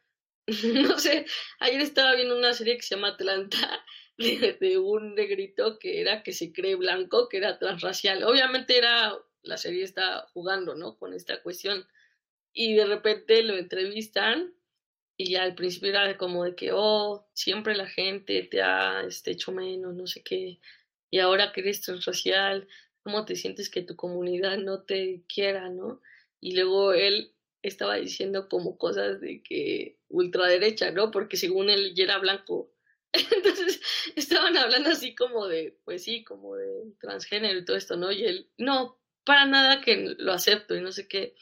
no 0.88 0.98
sé, 0.98 1.26
ayer 1.60 1.82
estaba 1.82 2.14
viendo 2.14 2.38
una 2.38 2.54
serie 2.54 2.76
que 2.76 2.82
se 2.82 2.94
llama 2.94 3.08
Atlanta, 3.08 3.84
de, 4.18 4.56
de 4.58 4.78
un 4.78 5.14
negrito 5.14 5.78
que 5.78 6.00
era 6.00 6.22
que 6.22 6.32
se 6.32 6.54
cree 6.54 6.74
blanco, 6.74 7.28
que 7.28 7.36
era 7.36 7.58
transracial. 7.58 8.24
Obviamente 8.24 8.78
era, 8.78 9.12
la 9.46 9.56
serie 9.56 9.84
está 9.84 10.26
jugando, 10.34 10.74
¿no? 10.74 10.96
Con 10.98 11.14
esta 11.14 11.42
cuestión 11.42 11.86
y 12.52 12.74
de 12.74 12.86
repente 12.86 13.42
lo 13.42 13.56
entrevistan 13.56 14.54
y 15.18 15.36
al 15.36 15.54
principio 15.54 15.90
era 15.90 16.16
como 16.16 16.44
de 16.44 16.54
que, 16.54 16.70
oh, 16.72 17.26
siempre 17.34 17.76
la 17.76 17.86
gente 17.86 18.42
te 18.44 18.62
ha 18.62 19.02
este, 19.02 19.32
hecho 19.32 19.52
menos, 19.52 19.94
no 19.94 20.06
sé 20.06 20.22
qué, 20.22 20.58
y 21.10 21.18
ahora 21.18 21.52
que 21.52 21.60
eres 21.60 21.80
transracial, 21.82 22.66
¿cómo 23.02 23.24
te 23.24 23.36
sientes 23.36 23.70
que 23.70 23.82
tu 23.82 23.96
comunidad 23.96 24.58
no 24.58 24.82
te 24.82 25.22
quiera, 25.28 25.68
no? 25.68 26.00
Y 26.40 26.54
luego 26.54 26.92
él 26.92 27.32
estaba 27.62 27.96
diciendo 27.96 28.48
como 28.48 28.78
cosas 28.78 29.20
de 29.20 29.42
que 29.42 29.98
ultraderecha, 30.08 30.90
¿no? 30.90 31.10
Porque 31.10 31.36
según 31.36 31.70
él 31.70 31.94
ya 31.94 32.04
era 32.04 32.18
blanco. 32.18 32.72
Entonces 33.12 33.80
estaban 34.16 34.56
hablando 34.56 34.90
así 34.90 35.14
como 35.14 35.46
de, 35.46 35.78
pues 35.84 36.04
sí, 36.04 36.24
como 36.24 36.56
de 36.56 36.92
transgénero 37.00 37.58
y 37.58 37.64
todo 37.64 37.76
esto, 37.76 37.96
¿no? 37.96 38.12
Y 38.12 38.24
él, 38.24 38.50
no, 38.58 38.98
para 39.26 39.44
nada 39.44 39.82
que 39.82 40.14
lo 40.18 40.32
acepto 40.32 40.74
y 40.74 40.80
no 40.80 40.92
sé 40.92 41.08
qué. 41.08 41.34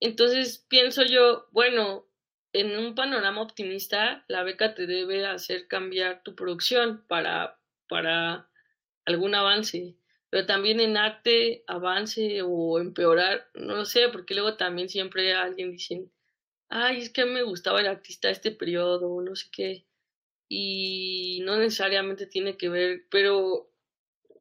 Entonces 0.00 0.64
pienso 0.68 1.04
yo, 1.04 1.48
bueno, 1.50 2.08
en 2.52 2.78
un 2.78 2.94
panorama 2.94 3.42
optimista, 3.42 4.24
la 4.28 4.44
beca 4.44 4.74
te 4.74 4.86
debe 4.86 5.26
hacer 5.26 5.68
cambiar 5.68 6.22
tu 6.22 6.34
producción 6.34 7.04
para, 7.08 7.60
para 7.88 8.48
algún 9.04 9.34
avance, 9.34 9.96
pero 10.30 10.46
también 10.46 10.80
en 10.80 10.96
arte, 10.96 11.64
avance 11.66 12.40
o 12.42 12.78
empeorar, 12.78 13.50
no 13.54 13.76
lo 13.76 13.84
sé, 13.84 14.08
porque 14.10 14.34
luego 14.34 14.56
también 14.56 14.88
siempre 14.88 15.34
alguien 15.34 15.72
dice, 15.72 16.08
ay, 16.68 16.98
es 16.98 17.10
que 17.10 17.24
me 17.24 17.42
gustaba 17.42 17.80
el 17.80 17.88
artista 17.88 18.30
este 18.30 18.52
periodo, 18.52 19.20
no 19.20 19.34
sé 19.34 19.48
qué, 19.50 19.86
y 20.48 21.40
no 21.44 21.56
necesariamente 21.56 22.26
tiene 22.26 22.56
que 22.56 22.68
ver, 22.68 23.06
pero 23.10 23.67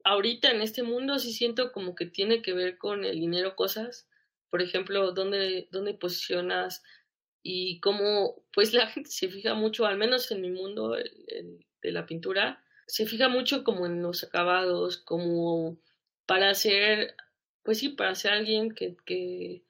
ahorita 0.07 0.51
en 0.51 0.61
este 0.61 0.83
mundo 0.83 1.19
sí 1.19 1.33
siento 1.33 1.71
como 1.71 1.95
que 1.95 2.05
tiene 2.05 2.41
que 2.41 2.53
ver 2.53 2.77
con 2.77 3.05
el 3.05 3.19
dinero 3.19 3.55
cosas 3.55 4.07
por 4.49 4.61
ejemplo, 4.61 5.11
dónde, 5.11 5.67
dónde 5.71 5.93
posicionas 5.93 6.83
y 7.43 7.79
cómo, 7.79 8.43
pues 8.53 8.73
la 8.73 8.87
gente 8.87 9.09
se 9.09 9.29
fija 9.29 9.53
mucho, 9.53 9.85
al 9.85 9.97
menos 9.97 10.31
en 10.31 10.41
mi 10.41 10.51
mundo 10.51 10.91
de 10.91 11.91
la 11.91 12.05
pintura, 12.05 12.63
se 12.87 13.05
fija 13.05 13.29
mucho 13.29 13.63
como 13.63 13.85
en 13.85 14.01
los 14.01 14.23
acabados, 14.23 14.97
como 14.97 15.77
para 16.25 16.53
ser, 16.53 17.15
pues 17.63 17.79
sí, 17.79 17.89
para 17.89 18.15
ser 18.15 18.33
alguien 18.33 18.73
que, 18.73 18.95
que 19.05 19.63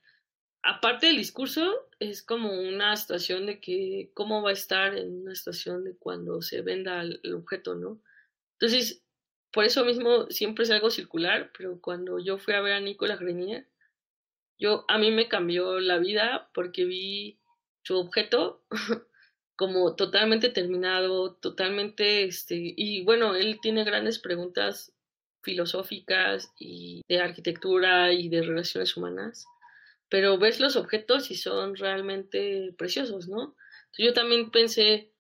aparte 0.64 1.08
del 1.08 1.18
discurso, 1.18 1.90
es 2.00 2.22
como 2.22 2.52
una 2.52 2.96
situación 2.96 3.48
de 3.48 3.60
que 3.60 4.12
cómo 4.14 4.44
va 4.44 4.52
a 4.52 4.54
estar 4.54 4.96
en 4.96 5.22
una 5.24 5.36
situación 5.36 5.84
de 5.84 5.96
cuando 5.98 6.42
se 6.42 6.62
venda 6.62 7.02
el, 7.02 7.34
objeto, 7.34 7.76
¿no? 7.76 8.00
Entonces, 8.54 9.04
por 9.52 9.66
eso 9.66 9.86
mismo 9.86 10.28
siempre 10.30 10.64
es 10.64 10.72
algo 10.72 10.90
circular, 10.90 11.52
pero 11.58 11.80
cuando 11.82 12.20
yo 12.20 12.38
fui 12.38 12.54
a 12.54 12.62
ver 12.62 12.74
a 12.74 12.80
Nicolas 12.80 13.20
Grenier, 13.20 13.68
yo, 14.60 14.86
a 14.88 14.98
mí 14.98 15.12
me 15.12 15.28
cambió 15.28 15.80
la 15.80 15.98
vida 16.00 16.50
porque 16.54 16.86
vi 16.86 17.40
su 17.84 17.98
objeto 17.98 18.64
como 19.56 19.96
totalmente 19.96 20.50
terminado, 20.50 21.36
totalmente, 21.36 22.26
este, 22.26 22.56
y 22.76 23.04
bueno, 23.04 23.36
él 23.36 23.60
tiene 23.62 23.84
grandes 23.84 24.20
preguntas 24.20 24.94
filosóficas 25.42 26.52
y 26.60 27.02
de 27.08 27.20
arquitectura 27.20 28.14
y 28.14 28.30
de 28.30 28.42
relaciones 28.42 28.98
humanas, 28.98 29.46
pero 30.10 30.38
ves 30.38 30.60
los 30.60 30.76
objetos 30.76 31.32
y 31.32 31.36
son 31.36 31.76
realmente 31.76 32.74
preciosos, 32.78 33.28
¿no? 33.28 33.56
Yo 33.98 34.14
también 34.14 34.52
pensé, 34.52 35.12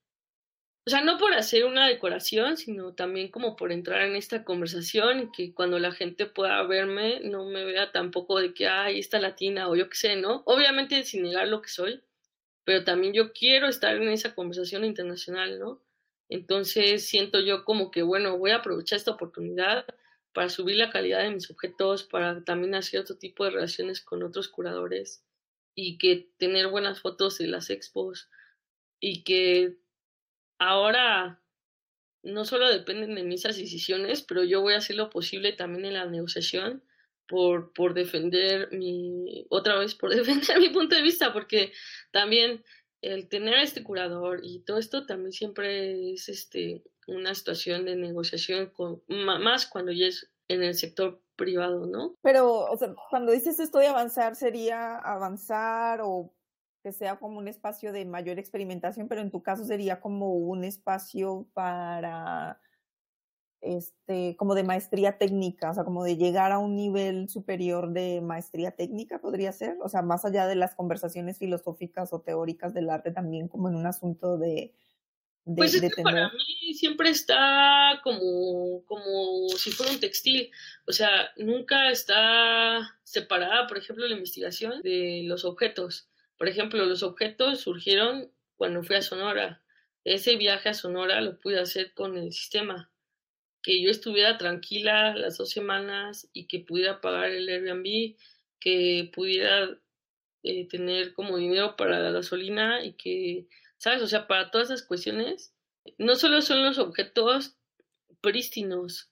o 0.87 0.89
sea, 0.89 1.01
no 1.01 1.17
por 1.17 1.33
hacer 1.33 1.65
una 1.65 1.85
decoración, 1.85 2.55
sino 2.55 2.93
también 2.93 3.27
como 3.27 3.57
por 3.57 3.73
entrar 3.73 4.03
en 4.03 4.15
esta 4.15 4.45
conversación 4.45 5.19
y 5.19 5.31
que 5.33 5.53
cuando 5.53 5.79
la 5.79 5.91
gente 5.91 6.27
pueda 6.27 6.63
verme 6.63 7.19
no 7.25 7.43
me 7.43 7.65
vea 7.65 7.91
tampoco 7.91 8.39
de 8.39 8.53
que, 8.53 8.69
ay, 8.69 8.97
está 8.97 9.19
latina 9.19 9.67
o 9.67 9.75
yo 9.75 9.89
qué 9.89 9.97
sé, 9.97 10.15
¿no? 10.15 10.43
Obviamente 10.45 11.03
sin 11.03 11.23
negar 11.23 11.49
lo 11.49 11.61
que 11.61 11.67
soy, 11.67 12.01
pero 12.63 12.85
también 12.85 13.11
yo 13.11 13.33
quiero 13.33 13.67
estar 13.67 13.97
en 13.97 14.07
esa 14.07 14.33
conversación 14.33 14.85
internacional, 14.85 15.59
¿no? 15.59 15.83
Entonces 16.29 17.05
siento 17.05 17.41
yo 17.41 17.65
como 17.65 17.91
que, 17.91 18.01
bueno, 18.01 18.37
voy 18.37 18.51
a 18.51 18.59
aprovechar 18.59 18.95
esta 18.95 19.11
oportunidad 19.11 19.85
para 20.31 20.47
subir 20.47 20.77
la 20.77 20.89
calidad 20.89 21.21
de 21.21 21.31
mis 21.31 21.51
objetos, 21.51 22.05
para 22.05 22.45
también 22.45 22.75
hacer 22.75 23.01
otro 23.01 23.17
tipo 23.17 23.43
de 23.43 23.51
relaciones 23.51 23.99
con 23.99 24.23
otros 24.23 24.47
curadores 24.47 25.21
y 25.75 25.97
que 25.97 26.29
tener 26.37 26.69
buenas 26.69 27.01
fotos 27.01 27.39
de 27.39 27.47
las 27.47 27.69
expos 27.71 28.29
y 29.01 29.25
que 29.25 29.75
ahora 30.59 31.41
no 32.23 32.45
solo 32.45 32.69
dependen 32.69 33.15
de 33.15 33.23
mis 33.23 33.43
decisiones, 33.43 34.21
pero 34.21 34.43
yo 34.43 34.61
voy 34.61 34.73
a 34.73 34.77
hacer 34.77 34.95
lo 34.95 35.09
posible 35.09 35.53
también 35.53 35.85
en 35.85 35.93
la 35.93 36.05
negociación 36.05 36.83
por, 37.27 37.73
por 37.73 37.93
defender 37.93 38.71
mi, 38.71 39.45
otra 39.49 39.77
vez, 39.77 39.95
por 39.95 40.09
defender 40.15 40.59
mi 40.59 40.69
punto 40.69 40.95
de 40.95 41.01
vista, 41.01 41.33
porque 41.33 41.71
también 42.11 42.63
el 43.01 43.29
tener 43.29 43.55
a 43.55 43.63
este 43.63 43.83
curador 43.83 44.41
y 44.43 44.59
todo 44.59 44.77
esto 44.77 45.05
también 45.05 45.31
siempre 45.31 46.13
es 46.13 46.29
este, 46.29 46.83
una 47.07 47.35
situación 47.35 47.85
de 47.85 47.95
negociación, 47.95 48.67
con, 48.67 49.01
más 49.07 49.67
cuando 49.67 49.91
ya 49.91 50.07
es 50.07 50.29
en 50.47 50.63
el 50.63 50.75
sector 50.75 51.21
privado, 51.35 51.85
¿no? 51.85 52.15
Pero, 52.21 52.65
o 52.65 52.77
sea, 52.77 52.93
cuando 53.09 53.31
dices 53.31 53.59
esto 53.59 53.77
de 53.79 53.87
avanzar, 53.87 54.35
¿sería 54.35 54.97
avanzar 54.97 56.01
o 56.03 56.33
que 56.87 56.93
sea 56.93 57.17
como 57.17 57.37
un 57.37 57.49
espacio 57.49 57.91
de 57.91 58.05
mayor 58.05 58.39
experimentación, 58.39 59.09
pero 59.09 59.19
en 59.19 59.29
tu 59.29 59.43
caso 59.43 59.65
sería 59.65 59.99
como 59.99 60.35
un 60.35 60.63
espacio 60.63 61.45
para, 61.53 62.61
este, 63.59 64.37
como 64.37 64.55
de 64.55 64.63
maestría 64.63 65.17
técnica, 65.17 65.71
o 65.71 65.73
sea, 65.73 65.83
como 65.83 66.05
de 66.05 66.15
llegar 66.15 66.53
a 66.53 66.59
un 66.59 66.77
nivel 66.77 67.27
superior 67.27 67.91
de 67.91 68.21
maestría 68.21 68.71
técnica, 68.71 69.19
podría 69.19 69.51
ser, 69.51 69.75
o 69.81 69.89
sea, 69.89 70.01
más 70.01 70.23
allá 70.23 70.47
de 70.47 70.55
las 70.55 70.75
conversaciones 70.75 71.39
filosóficas 71.39 72.13
o 72.13 72.21
teóricas 72.21 72.73
del 72.73 72.89
arte, 72.89 73.11
también 73.11 73.49
como 73.49 73.67
en 73.67 73.75
un 73.75 73.85
asunto 73.85 74.37
de, 74.37 74.73
pues 75.43 75.73
es 75.73 75.93
que 75.93 76.01
para 76.01 76.29
mí 76.29 76.73
siempre 76.73 77.09
está 77.09 77.99
como, 78.01 78.81
como 78.85 79.49
si 79.57 79.71
fuera 79.71 79.91
un 79.91 79.99
textil, 79.99 80.51
o 80.87 80.93
sea, 80.93 81.31
nunca 81.35 81.91
está 81.91 82.97
separada, 83.03 83.67
por 83.67 83.77
ejemplo, 83.77 84.07
la 84.07 84.15
investigación 84.15 84.81
de 84.83 85.23
los 85.25 85.43
objetos. 85.43 86.07
Por 86.37 86.47
ejemplo, 86.47 86.85
los 86.85 87.03
objetos 87.03 87.61
surgieron 87.61 88.31
cuando 88.55 88.83
fui 88.83 88.95
a 88.95 89.01
Sonora. 89.01 89.63
Ese 90.03 90.35
viaje 90.35 90.69
a 90.69 90.73
Sonora 90.73 91.21
lo 91.21 91.37
pude 91.39 91.59
hacer 91.59 91.93
con 91.93 92.17
el 92.17 92.31
sistema. 92.31 92.91
Que 93.61 93.81
yo 93.81 93.89
estuviera 93.89 94.37
tranquila 94.37 95.15
las 95.15 95.37
dos 95.37 95.49
semanas 95.49 96.29
y 96.33 96.47
que 96.47 96.59
pudiera 96.59 97.01
pagar 97.01 97.31
el 97.31 97.49
Airbnb, 97.49 98.15
que 98.59 99.11
pudiera 99.13 99.77
eh, 100.43 100.67
tener 100.67 101.13
como 101.13 101.37
dinero 101.37 101.75
para 101.75 101.99
la 101.99 102.11
gasolina 102.11 102.85
y 102.85 102.93
que 102.93 103.47
¿sabes? 103.77 104.01
O 104.01 104.07
sea, 104.07 104.27
para 104.27 104.51
todas 104.51 104.69
esas 104.69 104.85
cuestiones, 104.85 105.53
no 105.97 106.15
solo 106.15 106.41
son 106.41 106.63
los 106.65 106.77
objetos 106.77 107.55
prístinos, 108.21 109.11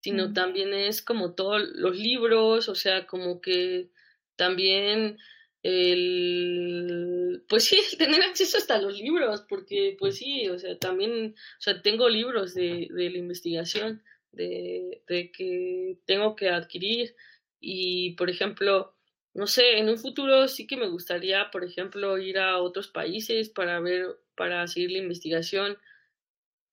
sino 0.00 0.32
también 0.32 0.72
es 0.74 1.02
como 1.02 1.34
todos 1.34 1.62
los 1.74 1.96
libros, 1.96 2.68
o 2.68 2.74
sea, 2.74 3.06
como 3.06 3.40
que 3.40 3.90
también 4.36 5.18
el, 5.64 7.42
pues 7.48 7.64
sí, 7.64 7.78
tener 7.98 8.22
acceso 8.22 8.58
hasta 8.58 8.80
los 8.80 9.00
libros, 9.00 9.44
porque 9.48 9.96
pues 9.98 10.18
sí, 10.18 10.48
o 10.48 10.58
sea, 10.58 10.78
también, 10.78 11.34
o 11.58 11.60
sea, 11.60 11.82
tengo 11.82 12.08
libros 12.08 12.54
de, 12.54 12.88
de 12.90 13.10
la 13.10 13.18
investigación, 13.18 14.02
de, 14.30 15.02
de 15.08 15.32
que 15.32 15.98
tengo 16.04 16.36
que 16.36 16.50
adquirir 16.50 17.16
y, 17.60 18.12
por 18.12 18.28
ejemplo, 18.28 18.94
no 19.32 19.46
sé, 19.46 19.78
en 19.78 19.88
un 19.88 19.98
futuro 19.98 20.48
sí 20.48 20.66
que 20.66 20.76
me 20.76 20.88
gustaría, 20.88 21.50
por 21.50 21.64
ejemplo, 21.64 22.18
ir 22.18 22.38
a 22.38 22.58
otros 22.58 22.88
países 22.88 23.48
para 23.48 23.80
ver, 23.80 24.18
para 24.36 24.66
seguir 24.66 24.92
la 24.92 24.98
investigación. 24.98 25.78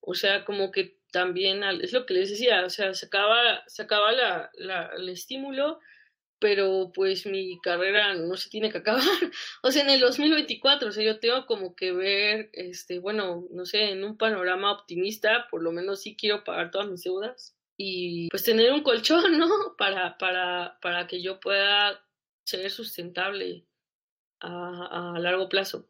O 0.02 0.16
sea, 0.16 0.44
como 0.44 0.72
que 0.72 0.98
también, 1.12 1.64
es 1.64 1.94
lo 1.94 2.06
que 2.06 2.14
les 2.16 2.30
decía, 2.30 2.66
o 2.66 2.70
sea, 2.70 2.94
se 2.94 3.06
acaba, 3.06 3.64
se 3.68 3.84
acaba 3.84 4.12
la, 4.12 4.52
la, 4.56 4.92
el 4.98 5.10
estímulo, 5.10 5.80
pero 6.42 6.92
pues 6.92 7.28
mi 7.28 7.62
carrera 7.62 8.16
no 8.16 8.36
se 8.36 8.50
tiene 8.50 8.72
que 8.72 8.80
acabar. 8.80 9.04
o 9.64 9.72
sea, 9.72 9.84
en 9.84 9.92
el 9.92 10.00
2024, 10.02 10.90
o 10.90 10.92
sea, 10.92 11.04
yo 11.04 11.20
tengo 11.20 11.46
como 11.46 11.76
que 11.76 11.94
ver, 11.94 12.50
este, 12.54 12.98
bueno, 12.98 13.48
no 13.52 13.66
sé, 13.66 13.92
en 13.92 14.04
un 14.04 14.18
panorama 14.18 14.74
optimista, 14.74 15.48
por 15.52 15.62
lo 15.62 15.72
menos 15.72 16.02
sí 16.02 16.18
quiero 16.18 16.44
pagar 16.44 16.72
todas 16.72 16.90
mis 16.90 17.04
deudas 17.04 17.56
y 17.78 18.28
pues 18.30 18.44
tener 18.44 18.74
un 18.74 18.82
colchón, 18.82 19.24
¿no? 19.38 19.76
Para, 19.78 20.18
para, 20.18 20.80
para 20.82 21.06
que 21.06 21.22
yo 21.22 21.40
pueda 21.40 22.04
ser 22.44 22.70
sustentable 22.72 23.68
a, 24.40 25.14
a 25.16 25.20
largo 25.20 25.48
plazo. 25.48 25.88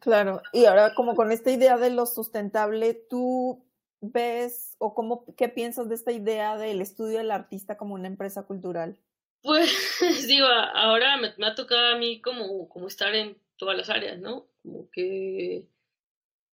Claro, 0.00 0.42
y 0.52 0.64
ahora 0.64 0.94
como 0.94 1.14
con 1.14 1.30
esta 1.30 1.52
idea 1.52 1.78
de 1.78 1.90
lo 1.90 2.06
sustentable, 2.06 2.94
¿tú 3.08 3.64
ves 4.00 4.74
o 4.78 4.94
cómo, 4.94 5.24
qué 5.36 5.48
piensas 5.48 5.88
de 5.88 5.94
esta 5.94 6.10
idea 6.10 6.56
del 6.56 6.80
estudio 6.80 7.18
del 7.18 7.30
artista 7.30 7.76
como 7.76 7.94
una 7.94 8.08
empresa 8.08 8.42
cultural? 8.42 8.98
Pues 9.46 9.70
digo, 10.26 10.46
ahora 10.48 11.16
me, 11.18 11.32
ha 11.46 11.54
tocado 11.54 11.94
a 11.94 11.98
mí 11.98 12.20
como, 12.20 12.68
como 12.68 12.88
estar 12.88 13.14
en 13.14 13.38
todas 13.56 13.76
las 13.76 13.88
áreas, 13.90 14.18
¿no? 14.18 14.48
Como 14.62 14.90
que 14.90 15.68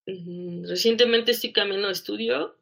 recientemente 0.05 1.31
estoy 1.31 1.53
cambiando 1.53 1.87
de 1.87 1.93
estudio 1.93 2.55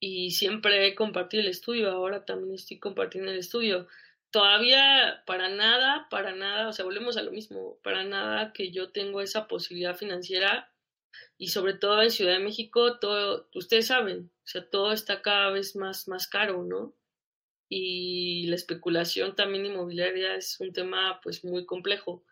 y 0.00 0.30
siempre 0.30 0.86
he 0.86 0.94
compartido 0.94 1.42
el 1.42 1.48
estudio, 1.48 1.90
ahora 1.90 2.24
también 2.24 2.54
estoy 2.54 2.78
compartiendo 2.78 3.30
el 3.30 3.38
estudio 3.38 3.88
todavía 4.30 5.22
para 5.26 5.50
nada, 5.50 6.08
para 6.08 6.32
nada, 6.34 6.68
o 6.68 6.72
sea, 6.72 6.84
volvemos 6.84 7.18
a 7.18 7.22
lo 7.22 7.30
mismo, 7.30 7.78
para 7.82 8.04
nada 8.04 8.52
que 8.54 8.70
yo 8.70 8.90
tengo 8.90 9.20
esa 9.20 9.48
posibilidad 9.48 9.96
financiera 9.96 10.72
y 11.36 11.48
sobre 11.48 11.74
todo 11.74 12.02
en 12.02 12.10
Ciudad 12.10 12.32
de 12.32 12.44
México, 12.44 12.98
todo, 12.98 13.48
ustedes 13.54 13.88
saben, 13.88 14.30
o 14.44 14.46
sea, 14.46 14.68
todo 14.68 14.92
está 14.92 15.20
cada 15.20 15.50
vez 15.50 15.76
más, 15.76 16.08
más 16.08 16.26
caro, 16.26 16.62
¿no? 16.64 16.94
Y 17.68 18.46
la 18.46 18.56
especulación 18.56 19.34
también 19.34 19.66
inmobiliaria 19.66 20.36
es 20.36 20.60
un 20.60 20.72
tema 20.72 21.20
pues 21.22 21.44
muy 21.44 21.66
complejo 21.66 22.24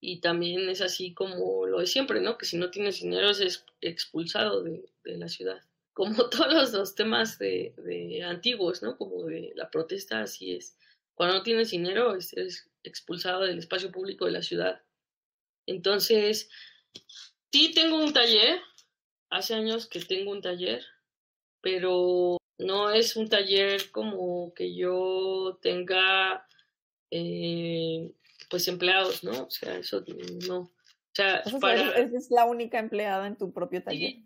y 0.00 0.20
también 0.20 0.68
es 0.68 0.80
así 0.80 1.14
como 1.14 1.66
lo 1.66 1.80
de 1.80 1.86
siempre, 1.86 2.20
¿no? 2.20 2.38
Que 2.38 2.46
si 2.46 2.56
no 2.56 2.70
tienes 2.70 3.00
dinero 3.00 3.30
es 3.30 3.64
expulsado 3.80 4.62
de, 4.62 4.88
de 5.04 5.18
la 5.18 5.28
ciudad. 5.28 5.60
Como 5.96 6.28
todos 6.28 6.74
los, 6.74 6.94
temas 6.94 7.38
de, 7.38 7.72
de 7.78 8.22
antiguos, 8.22 8.82
¿no? 8.82 8.98
Como 8.98 9.24
de 9.24 9.52
la 9.54 9.70
protesta, 9.70 10.20
así 10.20 10.52
es 10.54 10.76
cuando 11.16 11.36
no 11.36 11.42
tienes 11.42 11.70
dinero, 11.70 12.12
eres 12.12 12.70
expulsado 12.84 13.40
del 13.40 13.58
espacio 13.58 13.90
público 13.90 14.26
de 14.26 14.32
la 14.32 14.42
ciudad. 14.42 14.82
Entonces, 15.64 16.50
sí 17.50 17.72
tengo 17.74 17.98
un 17.98 18.12
taller, 18.12 18.60
hace 19.30 19.54
años 19.54 19.88
que 19.88 20.00
tengo 20.00 20.30
un 20.30 20.42
taller, 20.42 20.84
pero 21.62 22.35
no 22.58 22.90
es 22.90 23.16
un 23.16 23.28
taller 23.28 23.90
como 23.90 24.52
que 24.54 24.74
yo 24.74 25.58
tenga 25.62 26.46
eh, 27.10 28.12
pues 28.48 28.68
empleados, 28.68 29.24
¿no? 29.24 29.44
O 29.44 29.50
sea, 29.50 29.78
eso 29.78 30.04
no. 30.48 30.58
O 30.58 30.72
sea, 31.14 31.42
para... 31.60 31.96
es 31.96 32.30
la 32.30 32.44
única 32.44 32.78
empleada 32.78 33.26
en 33.26 33.36
tu 33.36 33.52
propio 33.52 33.82
taller. 33.82 34.16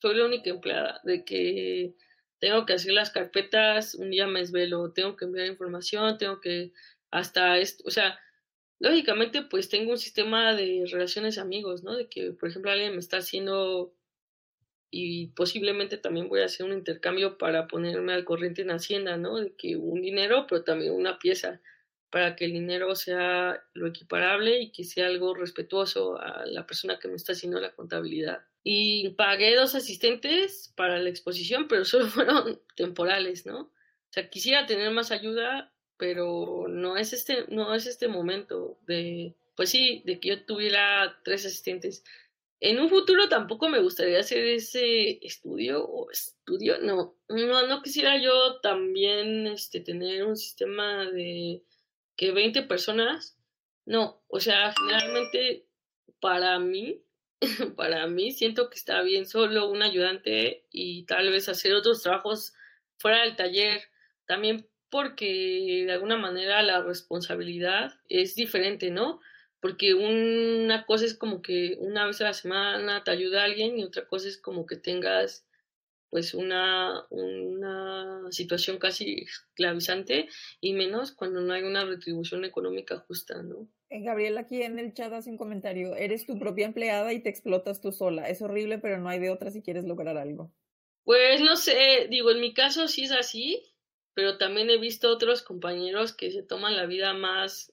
soy 0.00 0.16
la 0.16 0.26
única 0.26 0.50
empleada, 0.50 1.00
de 1.04 1.24
que 1.24 1.94
tengo 2.38 2.64
que 2.66 2.74
hacer 2.74 2.92
las 2.92 3.10
carpetas, 3.10 3.94
un 3.94 4.10
día 4.10 4.26
me 4.26 4.40
desvelo, 4.40 4.92
tengo 4.92 5.16
que 5.16 5.24
enviar 5.24 5.46
información, 5.46 6.18
tengo 6.18 6.40
que 6.40 6.72
hasta 7.10 7.58
esto, 7.58 7.82
o 7.86 7.90
sea, 7.90 8.18
lógicamente 8.78 9.42
pues 9.42 9.68
tengo 9.68 9.92
un 9.92 9.98
sistema 9.98 10.54
de 10.54 10.84
relaciones 10.90 11.38
amigos, 11.38 11.82
¿no? 11.82 11.96
De 11.96 12.08
que, 12.08 12.32
por 12.32 12.48
ejemplo, 12.48 12.70
alguien 12.70 12.92
me 12.92 13.00
está 13.00 13.18
haciendo 13.18 13.92
y 14.90 15.28
posiblemente 15.28 15.98
también 15.98 16.28
voy 16.28 16.40
a 16.40 16.46
hacer 16.46 16.66
un 16.66 16.72
intercambio 16.72 17.38
para 17.38 17.66
ponerme 17.68 18.14
al 18.14 18.24
corriente 18.24 18.62
en 18.62 18.70
Hacienda, 18.70 19.16
¿no? 19.16 19.36
De 19.36 19.54
que 19.54 19.76
un 19.76 20.00
dinero, 20.00 20.46
pero 20.48 20.64
también 20.64 20.92
una 20.92 21.18
pieza 21.18 21.60
para 22.10 22.36
que 22.36 22.46
el 22.46 22.52
dinero 22.52 22.94
sea 22.94 23.62
lo 23.74 23.86
equiparable 23.86 24.60
y 24.60 24.72
que 24.72 24.84
sea 24.84 25.06
algo 25.06 25.34
respetuoso 25.34 26.18
a 26.18 26.46
la 26.46 26.66
persona 26.66 26.98
que 26.98 27.08
me 27.08 27.16
está 27.16 27.32
haciendo 27.32 27.60
la 27.60 27.74
contabilidad. 27.74 28.44
Y 28.64 29.10
pagué 29.10 29.54
dos 29.54 29.74
asistentes 29.74 30.72
para 30.74 30.98
la 30.98 31.10
exposición, 31.10 31.68
pero 31.68 31.84
solo 31.84 32.06
fueron 32.08 32.60
temporales, 32.76 33.46
¿no? 33.46 33.60
O 33.60 34.10
sea, 34.10 34.30
quisiera 34.30 34.66
tener 34.66 34.90
más 34.90 35.10
ayuda, 35.10 35.72
pero 35.98 36.66
no 36.68 36.96
es 36.96 37.12
este, 37.12 37.44
no 37.48 37.74
es 37.74 37.86
este 37.86 38.08
momento 38.08 38.78
de, 38.86 39.34
pues 39.54 39.68
sí, 39.70 40.02
de 40.06 40.18
que 40.18 40.28
yo 40.30 40.44
tuviera 40.44 41.18
tres 41.24 41.44
asistentes. 41.44 42.04
En 42.60 42.80
un 42.80 42.88
futuro 42.88 43.28
tampoco 43.28 43.68
me 43.68 43.80
gustaría 43.80 44.18
hacer 44.18 44.44
ese 44.44 45.24
estudio 45.24 45.84
o 45.84 46.10
estudio, 46.10 46.78
no, 46.80 47.16
no, 47.28 47.66
no 47.66 47.82
quisiera 47.82 48.20
yo 48.20 48.60
también 48.60 49.46
este, 49.46 49.80
tener 49.80 50.24
un 50.24 50.36
sistema 50.36 51.04
de 51.04 51.62
que 52.16 52.32
20 52.32 52.62
personas, 52.62 53.38
no, 53.86 54.22
o 54.26 54.40
sea, 54.40 54.74
generalmente 54.76 55.68
para 56.18 56.58
mí, 56.58 57.00
para 57.76 58.08
mí 58.08 58.32
siento 58.32 58.68
que 58.70 58.76
está 58.76 59.02
bien 59.02 59.26
solo 59.26 59.70
un 59.70 59.82
ayudante 59.82 60.66
y 60.72 61.04
tal 61.04 61.30
vez 61.30 61.48
hacer 61.48 61.74
otros 61.74 62.02
trabajos 62.02 62.54
fuera 62.98 63.22
del 63.22 63.36
taller, 63.36 63.82
también 64.26 64.68
porque 64.90 65.84
de 65.86 65.92
alguna 65.92 66.16
manera 66.16 66.62
la 66.62 66.82
responsabilidad 66.82 68.00
es 68.08 68.34
diferente, 68.34 68.90
¿no? 68.90 69.20
Porque 69.60 69.94
una 69.94 70.86
cosa 70.86 71.04
es 71.04 71.14
como 71.14 71.42
que 71.42 71.76
una 71.80 72.06
vez 72.06 72.20
a 72.20 72.24
la 72.24 72.32
semana 72.32 73.02
te 73.02 73.10
ayuda 73.10 73.42
a 73.42 73.44
alguien 73.44 73.78
y 73.78 73.84
otra 73.84 74.06
cosa 74.06 74.28
es 74.28 74.38
como 74.38 74.66
que 74.66 74.76
tengas 74.76 75.44
pues 76.10 76.34
una, 76.34 77.04
una 77.10 78.30
situación 78.30 78.78
casi 78.78 79.24
esclavizante 79.24 80.28
y 80.60 80.72
menos 80.72 81.12
cuando 81.12 81.40
no 81.40 81.52
hay 81.52 81.62
una 81.64 81.84
retribución 81.84 82.44
económica 82.44 82.98
justa, 83.06 83.42
¿no? 83.42 83.68
Eh, 83.90 84.02
Gabriel 84.02 84.38
aquí 84.38 84.62
en 84.62 84.78
el 84.78 84.94
chat 84.94 85.12
hace 85.12 85.30
un 85.30 85.36
comentario, 85.36 85.94
eres 85.96 86.26
tu 86.26 86.38
propia 86.38 86.66
empleada 86.66 87.12
y 87.12 87.22
te 87.22 87.28
explotas 87.28 87.80
tú 87.80 87.92
sola, 87.92 88.28
es 88.28 88.42
horrible 88.42 88.78
pero 88.78 88.98
no 88.98 89.08
hay 89.08 89.18
de 89.18 89.30
otra 89.30 89.50
si 89.50 89.62
quieres 89.62 89.84
lograr 89.84 90.16
algo. 90.16 90.52
Pues 91.04 91.40
no 91.40 91.56
sé, 91.56 92.06
digo, 92.10 92.30
en 92.30 92.40
mi 92.40 92.52
caso 92.52 92.86
sí 92.86 93.04
es 93.04 93.12
así, 93.12 93.62
pero 94.14 94.36
también 94.36 94.68
he 94.68 94.78
visto 94.78 95.10
otros 95.10 95.42
compañeros 95.42 96.14
que 96.14 96.30
se 96.30 96.42
toman 96.42 96.76
la 96.76 96.86
vida 96.86 97.14
más 97.14 97.72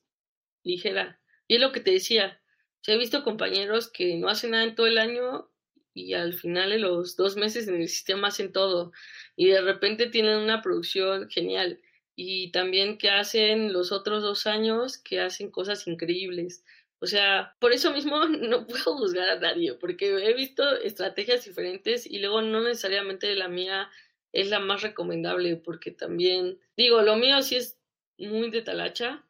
ligera. 0.63 1.19
Y 1.47 1.55
es 1.55 1.61
lo 1.61 1.71
que 1.71 1.79
te 1.79 1.91
decía, 1.91 2.41
he 2.87 2.97
visto 2.97 3.23
compañeros 3.23 3.89
que 3.89 4.15
no 4.17 4.29
hacen 4.29 4.51
nada 4.51 4.63
en 4.63 4.75
todo 4.75 4.87
el 4.87 4.97
año 4.97 5.49
y 5.93 6.13
al 6.13 6.33
final 6.33 6.71
de 6.71 6.79
los 6.79 7.15
dos 7.15 7.35
meses 7.35 7.67
en 7.67 7.81
el 7.81 7.87
sistema 7.87 8.27
hacen 8.27 8.51
todo 8.51 8.91
y 9.35 9.47
de 9.47 9.61
repente 9.61 10.07
tienen 10.07 10.39
una 10.39 10.61
producción 10.61 11.29
genial 11.29 11.79
y 12.15 12.51
también 12.51 12.97
que 12.97 13.09
hacen 13.09 13.73
los 13.73 13.91
otros 13.91 14.23
dos 14.23 14.47
años 14.47 14.97
que 14.97 15.19
hacen 15.19 15.51
cosas 15.51 15.87
increíbles. 15.87 16.63
O 16.99 17.07
sea, 17.07 17.55
por 17.59 17.73
eso 17.73 17.91
mismo 17.91 18.25
no 18.25 18.65
puedo 18.67 18.97
juzgar 18.97 19.29
a 19.29 19.39
nadie, 19.39 19.73
porque 19.73 20.07
he 20.07 20.33
visto 20.33 20.63
estrategias 20.77 21.45
diferentes 21.45 22.05
y 22.05 22.19
luego 22.19 22.41
no 22.41 22.61
necesariamente 22.61 23.35
la 23.35 23.49
mía 23.49 23.89
es 24.31 24.49
la 24.49 24.59
más 24.59 24.81
recomendable, 24.81 25.55
porque 25.57 25.91
también, 25.91 26.59
digo, 26.75 27.01
lo 27.01 27.15
mío 27.15 27.41
sí 27.41 27.55
es 27.55 27.77
muy 28.17 28.49
de 28.49 28.61
talacha, 28.61 29.24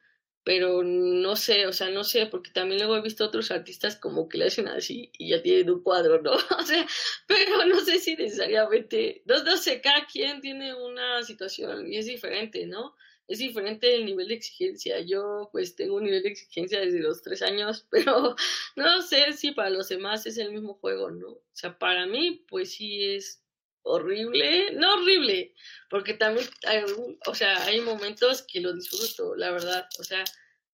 pero 0.45 0.83
no 0.83 1.35
sé, 1.35 1.65
o 1.65 1.73
sea, 1.73 1.89
no 1.89 2.03
sé, 2.03 2.27
porque 2.27 2.51
también 2.51 2.79
luego 2.79 2.95
he 2.95 3.01
visto 3.01 3.25
otros 3.25 3.49
artistas 3.49 3.95
como 3.95 4.29
que 4.29 4.37
le 4.37 4.45
hacen 4.45 4.67
así 4.67 5.11
y 5.17 5.29
ya 5.31 5.41
tienen 5.41 5.71
un 5.71 5.81
cuadro, 5.81 6.21
¿no? 6.21 6.33
O 6.59 6.63
sea, 6.63 6.87
pero 7.25 7.65
no 7.65 7.79
sé 7.81 7.97
si 7.97 8.15
necesariamente, 8.15 9.23
no, 9.25 9.43
no 9.43 9.57
sé, 9.57 9.81
cada 9.81 10.05
quien 10.05 10.41
tiene 10.41 10.75
una 10.75 11.23
situación 11.23 11.91
y 11.91 11.97
es 11.97 12.05
diferente, 12.05 12.67
¿no? 12.67 12.95
Es 13.27 13.39
diferente 13.39 13.95
el 13.95 14.05
nivel 14.05 14.27
de 14.27 14.35
exigencia. 14.35 14.99
Yo 14.99 15.49
pues 15.51 15.75
tengo 15.75 15.95
un 15.95 16.03
nivel 16.03 16.21
de 16.21 16.29
exigencia 16.29 16.79
desde 16.79 16.99
los 16.99 17.23
tres 17.23 17.41
años, 17.41 17.87
pero 17.89 18.35
no 18.75 19.01
sé 19.01 19.33
si 19.33 19.51
para 19.51 19.71
los 19.71 19.89
demás 19.89 20.27
es 20.27 20.37
el 20.37 20.51
mismo 20.51 20.75
juego, 20.75 21.09
¿no? 21.09 21.29
O 21.29 21.43
sea, 21.53 21.77
para 21.79 22.05
mí 22.05 22.45
pues 22.47 22.73
sí 22.73 23.03
es 23.03 23.41
horrible, 23.85 24.71
no 24.73 24.95
horrible, 24.95 25.53
porque 25.89 26.15
también, 26.15 26.47
hay, 26.65 26.83
o 27.27 27.35
sea, 27.35 27.63
hay 27.65 27.81
momentos 27.81 28.41
que 28.41 28.59
lo 28.59 28.73
disfruto, 28.73 29.35
la 29.35 29.51
verdad, 29.51 29.87
o 29.99 30.03
sea, 30.03 30.23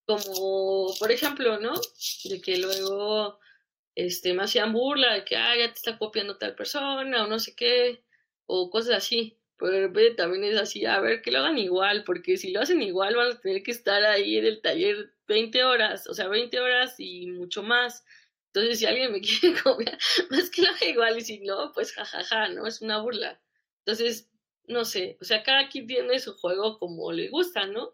como, 0.06 0.94
por 0.98 1.12
ejemplo, 1.12 1.60
¿no? 1.60 1.74
De 2.24 2.42
que 2.42 2.58
luego, 2.58 3.40
este, 3.96 4.34
me 4.34 4.44
hacían 4.44 4.74
burla 4.74 5.14
de 5.14 5.26
que, 5.26 5.36
ah, 5.36 5.56
ya 5.58 5.68
te 5.68 5.78
está 5.78 5.98
copiando 5.98 6.38
tal 6.38 6.56
persona, 6.56 7.24
o 7.24 7.28
no 7.28 7.38
sé 7.40 7.54
qué, 7.56 8.04
o 8.46 8.70
cosas 8.70 8.96
así, 8.98 9.38
pero 9.58 9.92
también 10.16 10.44
es 10.46 10.60
así, 10.60 10.86
a 10.86 11.00
ver, 11.02 11.22
que 11.22 11.32
lo 11.32 11.40
hagan 11.40 11.58
igual, 11.58 12.04
porque 12.06 12.38
si 12.38 12.52
lo 12.52 12.62
hacen 12.62 12.82
igual 12.82 13.16
van 13.16 13.34
a 13.34 13.40
tener 13.40 13.62
que 13.62 13.72
estar 13.72 14.04
ahí 14.06 14.38
en 14.38 14.46
el 14.46 14.62
taller 14.62 15.14
20 15.28 15.64
horas, 15.66 16.08
o 16.08 16.14
sea, 16.14 16.30
20 16.30 16.60
horas 16.60 16.96
y 16.98 17.28
mucho 17.28 17.62
más, 17.62 18.06
entonces, 18.54 18.80
si 18.80 18.86
alguien 18.86 19.12
me 19.14 19.22
quiere 19.22 19.60
copiar, 19.62 19.98
más 20.30 20.50
que 20.50 20.68
haga 20.68 20.86
igual, 20.86 21.18
y 21.18 21.22
si 21.22 21.40
no, 21.40 21.72
pues 21.74 21.94
jajaja, 21.94 22.50
¿no? 22.50 22.68
Es 22.68 22.82
una 22.82 23.02
burla. 23.02 23.42
Entonces, 23.86 24.30
no 24.68 24.86
sé, 24.86 25.18
o 25.22 25.26
sea, 25.26 25.44
cada 25.44 25.70
quien 25.70 25.88
tiene 25.88 26.20
su 26.20 26.34
juego 26.36 26.78
como 26.78 27.12
le 27.12 27.30
gusta, 27.30 27.66
¿no? 27.66 27.90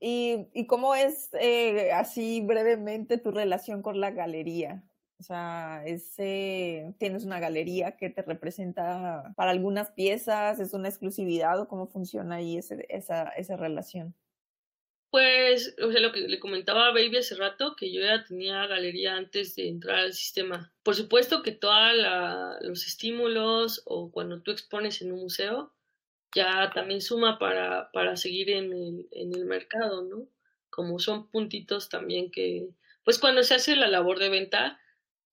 ¿Y, 0.00 0.48
¿Y, 0.52 0.66
cómo 0.66 0.94
es 0.94 1.30
eh, 1.40 1.92
así 1.92 2.40
brevemente 2.40 3.18
tu 3.18 3.30
relación 3.30 3.82
con 3.82 4.00
la 4.00 4.10
galería? 4.10 4.84
O 5.18 5.22
sea, 5.22 5.82
ese, 5.86 6.94
¿tienes 6.98 7.24
una 7.24 7.40
galería 7.40 7.96
que 7.96 8.10
te 8.10 8.22
representa 8.22 9.32
para 9.36 9.50
algunas 9.50 9.90
piezas? 9.92 10.60
¿Es 10.60 10.74
una 10.74 10.88
exclusividad 10.88 11.60
o 11.60 11.68
cómo 11.68 11.88
funciona 11.88 12.36
ahí 12.36 12.58
ese, 12.58 12.86
esa, 12.88 13.28
esa 13.30 13.56
relación? 13.56 14.14
Pues, 15.10 15.74
o 15.82 15.90
sea, 15.90 16.00
lo 16.00 16.12
que 16.12 16.20
le 16.20 16.38
comentaba 16.38 16.88
a 16.88 16.92
Baby 16.92 17.16
hace 17.16 17.34
rato, 17.34 17.74
que 17.76 17.90
yo 17.90 18.02
ya 18.02 18.24
tenía 18.24 18.66
galería 18.66 19.16
antes 19.16 19.54
de 19.56 19.68
entrar 19.68 20.00
al 20.00 20.12
sistema. 20.12 20.72
Por 20.82 20.94
supuesto 20.94 21.42
que 21.42 21.52
todos 21.52 21.92
los 22.60 22.86
estímulos 22.86 23.82
o 23.86 24.12
cuando 24.12 24.42
tú 24.42 24.50
expones 24.50 25.00
en 25.00 25.12
un 25.12 25.20
museo, 25.20 25.72
ya 26.34 26.70
también 26.74 27.00
suma 27.00 27.38
para, 27.38 27.90
para 27.92 28.16
seguir 28.16 28.50
en 28.50 28.72
el, 28.72 29.08
en 29.12 29.34
el 29.34 29.46
mercado, 29.46 30.02
¿no? 30.02 30.28
Como 30.68 30.98
son 30.98 31.30
puntitos 31.30 31.88
también 31.88 32.30
que, 32.30 32.68
pues 33.02 33.18
cuando 33.18 33.42
se 33.42 33.54
hace 33.54 33.76
la 33.76 33.88
labor 33.88 34.18
de 34.18 34.28
venta, 34.28 34.78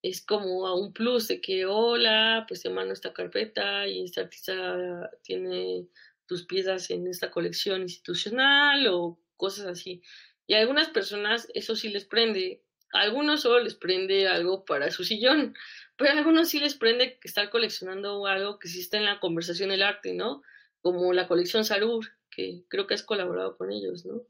es 0.01 0.25
como 0.25 0.67
a 0.67 0.75
un 0.79 0.93
plus 0.93 1.27
de 1.27 1.41
que, 1.41 1.65
hola, 1.65 2.45
pues 2.47 2.61
te 2.61 2.69
mando 2.69 2.93
esta 2.93 3.11
carpeta 3.11 3.87
y 3.87 4.03
este 4.03 4.21
artista 4.21 5.11
tiene 5.21 5.87
tus 6.27 6.45
piezas 6.45 6.89
en 6.91 7.07
esta 7.07 7.31
colección 7.31 7.81
institucional 7.81 8.87
o 8.87 9.19
cosas 9.37 9.65
así. 9.67 10.01
Y 10.47 10.53
a 10.53 10.59
algunas 10.59 10.89
personas 10.89 11.47
eso 11.53 11.75
sí 11.75 11.89
les 11.89 12.05
prende, 12.05 12.63
a 12.93 13.01
algunos 13.01 13.41
solo 13.41 13.59
les 13.63 13.75
prende 13.75 14.27
algo 14.27 14.65
para 14.65 14.91
su 14.91 15.03
sillón, 15.03 15.55
pero 15.97 16.11
a 16.11 16.17
algunos 16.17 16.49
sí 16.49 16.59
les 16.59 16.75
prende 16.75 17.19
estar 17.23 17.49
coleccionando 17.49 18.25
algo 18.27 18.59
que 18.59 18.67
sí 18.67 18.79
está 18.79 18.97
en 18.97 19.05
la 19.05 19.19
conversación 19.19 19.69
del 19.69 19.83
arte, 19.83 20.13
¿no? 20.13 20.41
Como 20.81 21.13
la 21.13 21.27
colección 21.27 21.65
Sarur, 21.65 22.05
que 22.29 22.63
creo 22.67 22.85
que 22.85 22.93
has 22.93 23.03
colaborado 23.03 23.57
con 23.57 23.71
ellos, 23.71 24.05
¿no? 24.05 24.21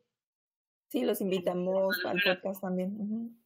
Sí, 0.90 1.04
los 1.04 1.20
invitamos 1.22 1.98
al 2.06 2.22
podcast 2.22 2.62
también. 2.62 3.38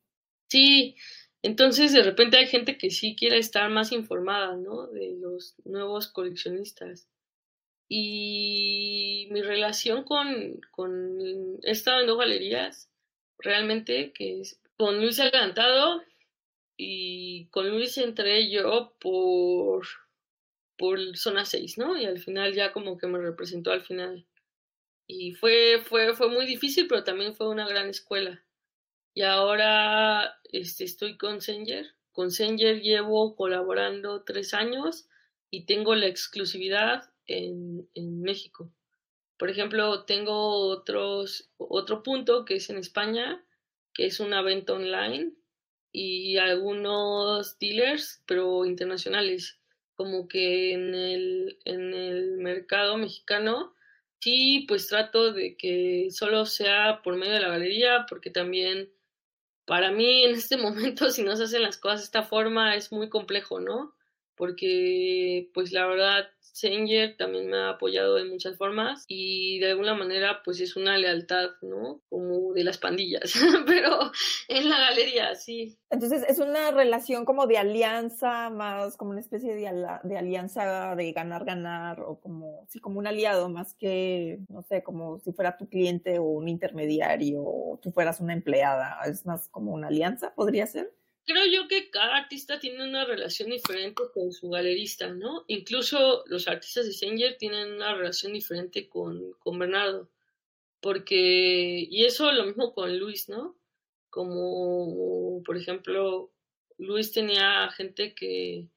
Sí, 0.49 0.95
entonces 1.41 1.93
de 1.93 2.03
repente 2.03 2.38
hay 2.38 2.47
gente 2.47 2.78
que 2.78 2.89
sí 2.89 3.16
quiere 3.16 3.38
estar 3.38 3.70
más 3.70 3.91
informada, 3.91 4.55
¿no? 4.55 4.88
De 4.88 5.16
los 5.20 5.55
nuevos 5.64 6.07
coleccionistas. 6.07 7.07
Y 7.92 9.28
mi 9.32 9.42
relación 9.42 10.04
con, 10.04 10.62
con 10.72 11.58
he 11.64 11.72
estado 11.72 12.02
en 12.02 12.08
dos 12.08 12.20
galerías, 12.20 12.88
realmente, 13.40 14.14
que 14.14 14.44
con 14.78 15.02
Luis 15.02 15.20
Adelantado 15.20 16.04
y 16.78 17.48
con 17.48 17.70
Luis 17.70 17.98
entré 17.98 18.50
yo 18.50 18.94
por, 19.00 19.88
por 20.78 21.18
zona 21.18 21.46
6, 21.46 21.80
¿no? 21.80 21.98
Y 21.98 22.06
al 22.06 22.20
final 22.20 22.54
ya 22.54 22.72
como 22.72 22.98
que 22.98 23.08
me 23.08 23.18
representó 23.18 23.72
al 23.72 23.82
final. 23.82 24.26
Y 25.08 25.34
fue, 25.34 25.82
fue, 25.84 26.14
fue 26.14 26.30
muy 26.30 26.46
difícil, 26.46 26.88
pero 26.88 27.04
también 27.04 27.36
fue 27.36 27.50
una 27.50 27.68
gran 27.68 27.90
escuela. 27.90 28.44
Y 29.16 29.24
ahora 29.24 30.40
este, 30.52 30.84
estoy 30.84 31.18
con 31.18 31.42
Senger. 31.42 31.96
Con 32.12 32.32
Senger 32.32 32.82
llevo 32.82 33.36
colaborando 33.36 34.24
tres 34.24 34.54
años 34.54 35.10
y 35.50 35.66
tengo 35.66 35.96
la 35.96 36.06
exclusividad 36.06 37.12
en, 37.30 38.22
México. 38.22 38.72
Por 39.38 39.50
ejemplo, 39.50 40.04
tengo 40.06 40.68
otros, 40.68 41.50
otro 41.58 42.04
punto 42.04 42.46
que 42.46 42.56
es 42.56 42.70
en 42.70 42.78
España, 42.78 43.44
que 43.94 44.06
es 44.06 44.20
una 44.20 44.42
venta 44.42 44.74
online 44.74 45.34
y 45.92 46.38
algunos 46.38 47.58
dealers, 47.60 48.22
pero 48.26 48.66
internacionales, 48.66 49.60
como 49.96 50.28
que 50.28 50.74
en 50.74 50.94
el, 50.94 51.60
en 51.66 51.94
el 51.94 52.38
mercado 52.38 52.98
mexicano, 52.98 53.74
sí, 54.20 54.66
pues 54.68 54.88
trato 54.88 55.34
de 55.34 55.58
que 55.58 56.10
solo 56.12 56.46
sea 56.46 57.02
por 57.04 57.16
medio 57.16 57.34
de 57.34 57.42
la 57.42 57.50
galería, 57.50 58.06
porque 58.08 58.30
también 58.30 58.92
para 59.66 59.92
mí 59.92 60.24
en 60.24 60.36
este 60.36 60.58
momento, 60.58 61.12
si 61.12 61.24
no 61.24 61.36
se 61.36 61.44
hacen 61.44 61.62
las 61.62 61.78
cosas 61.78 62.00
de 62.00 62.06
esta 62.06 62.24
forma, 62.24 62.76
es 62.76 62.92
muy 62.92 63.10
complejo, 63.10 63.60
¿no? 63.60 63.96
Porque, 64.40 65.52
pues 65.54 65.74
la 65.74 65.86
verdad, 65.86 66.30
Sanger 66.40 67.18
también 67.18 67.50
me 67.50 67.58
ha 67.58 67.72
apoyado 67.72 68.16
de 68.16 68.24
muchas 68.24 68.58
formas 68.58 69.04
y 69.10 69.60
de 69.60 69.72
alguna 69.72 69.96
manera 69.96 70.42
pues 70.46 70.62
es 70.62 70.78
una 70.78 70.98
lealtad, 70.98 71.50
¿no? 71.62 72.02
Como 72.10 72.54
de 72.54 72.64
las 72.64 72.78
pandillas, 72.78 73.34
pero 73.68 74.12
en 74.48 74.70
la 74.70 74.80
galería, 74.80 75.36
sí. 75.36 75.78
Entonces 75.90 76.24
es 76.28 76.40
una 76.40 76.72
relación 76.72 77.26
como 77.26 77.48
de 77.48 77.58
alianza, 77.58 78.50
más 78.50 78.96
como 78.96 79.12
una 79.12 79.20
especie 79.20 79.54
de, 79.56 79.88
de 80.04 80.18
alianza 80.18 80.96
de 80.96 81.12
ganar-ganar 81.12 82.00
o 82.00 82.22
como, 82.22 82.66
sí, 82.70 82.80
como 82.80 83.00
un 83.00 83.08
aliado 83.08 83.50
más 83.50 83.74
que, 83.74 84.40
no 84.48 84.64
sé, 84.64 84.84
como 84.84 85.20
si 85.20 85.34
fuera 85.34 85.58
tu 85.58 85.68
cliente 85.68 86.18
o 86.20 86.24
un 86.24 86.48
intermediario 86.48 87.42
o 87.44 87.78
tú 87.82 87.92
fueras 87.92 88.22
una 88.22 88.32
empleada, 88.32 89.00
es 89.06 89.26
más 89.26 89.50
como 89.50 89.74
una 89.74 89.88
alianza, 89.88 90.34
podría 90.34 90.66
ser 90.66 90.94
creo 91.30 91.46
yo 91.46 91.68
que 91.68 91.92
cada 91.92 92.18
artista 92.18 92.60
tiene 92.60 92.84
una 92.84 93.06
relación 93.06 93.52
diferente 93.52 94.02
con 94.16 94.32
su 94.32 94.50
galerista, 94.50 95.14
¿no? 95.14 95.46
Incluso 95.48 96.24
los 96.26 96.48
artistas 96.48 96.88
de 96.88 96.94
Sanger 96.94 97.38
tienen 97.38 97.74
una 97.74 97.94
relación 97.94 98.34
diferente 98.34 98.90
con, 98.90 99.34
con 99.34 99.60
Bernardo. 99.60 100.10
Porque, 100.82 101.88
y 101.88 102.06
eso 102.06 102.32
lo 102.32 102.46
mismo 102.46 102.74
con 102.74 102.98
Luis, 102.98 103.30
¿no? 103.30 103.56
Como, 104.10 105.44
por 105.44 105.56
ejemplo, 105.56 106.32
Luis 106.80 107.12
tenía 107.12 107.70
gente 107.72 108.16
que, 108.16 108.68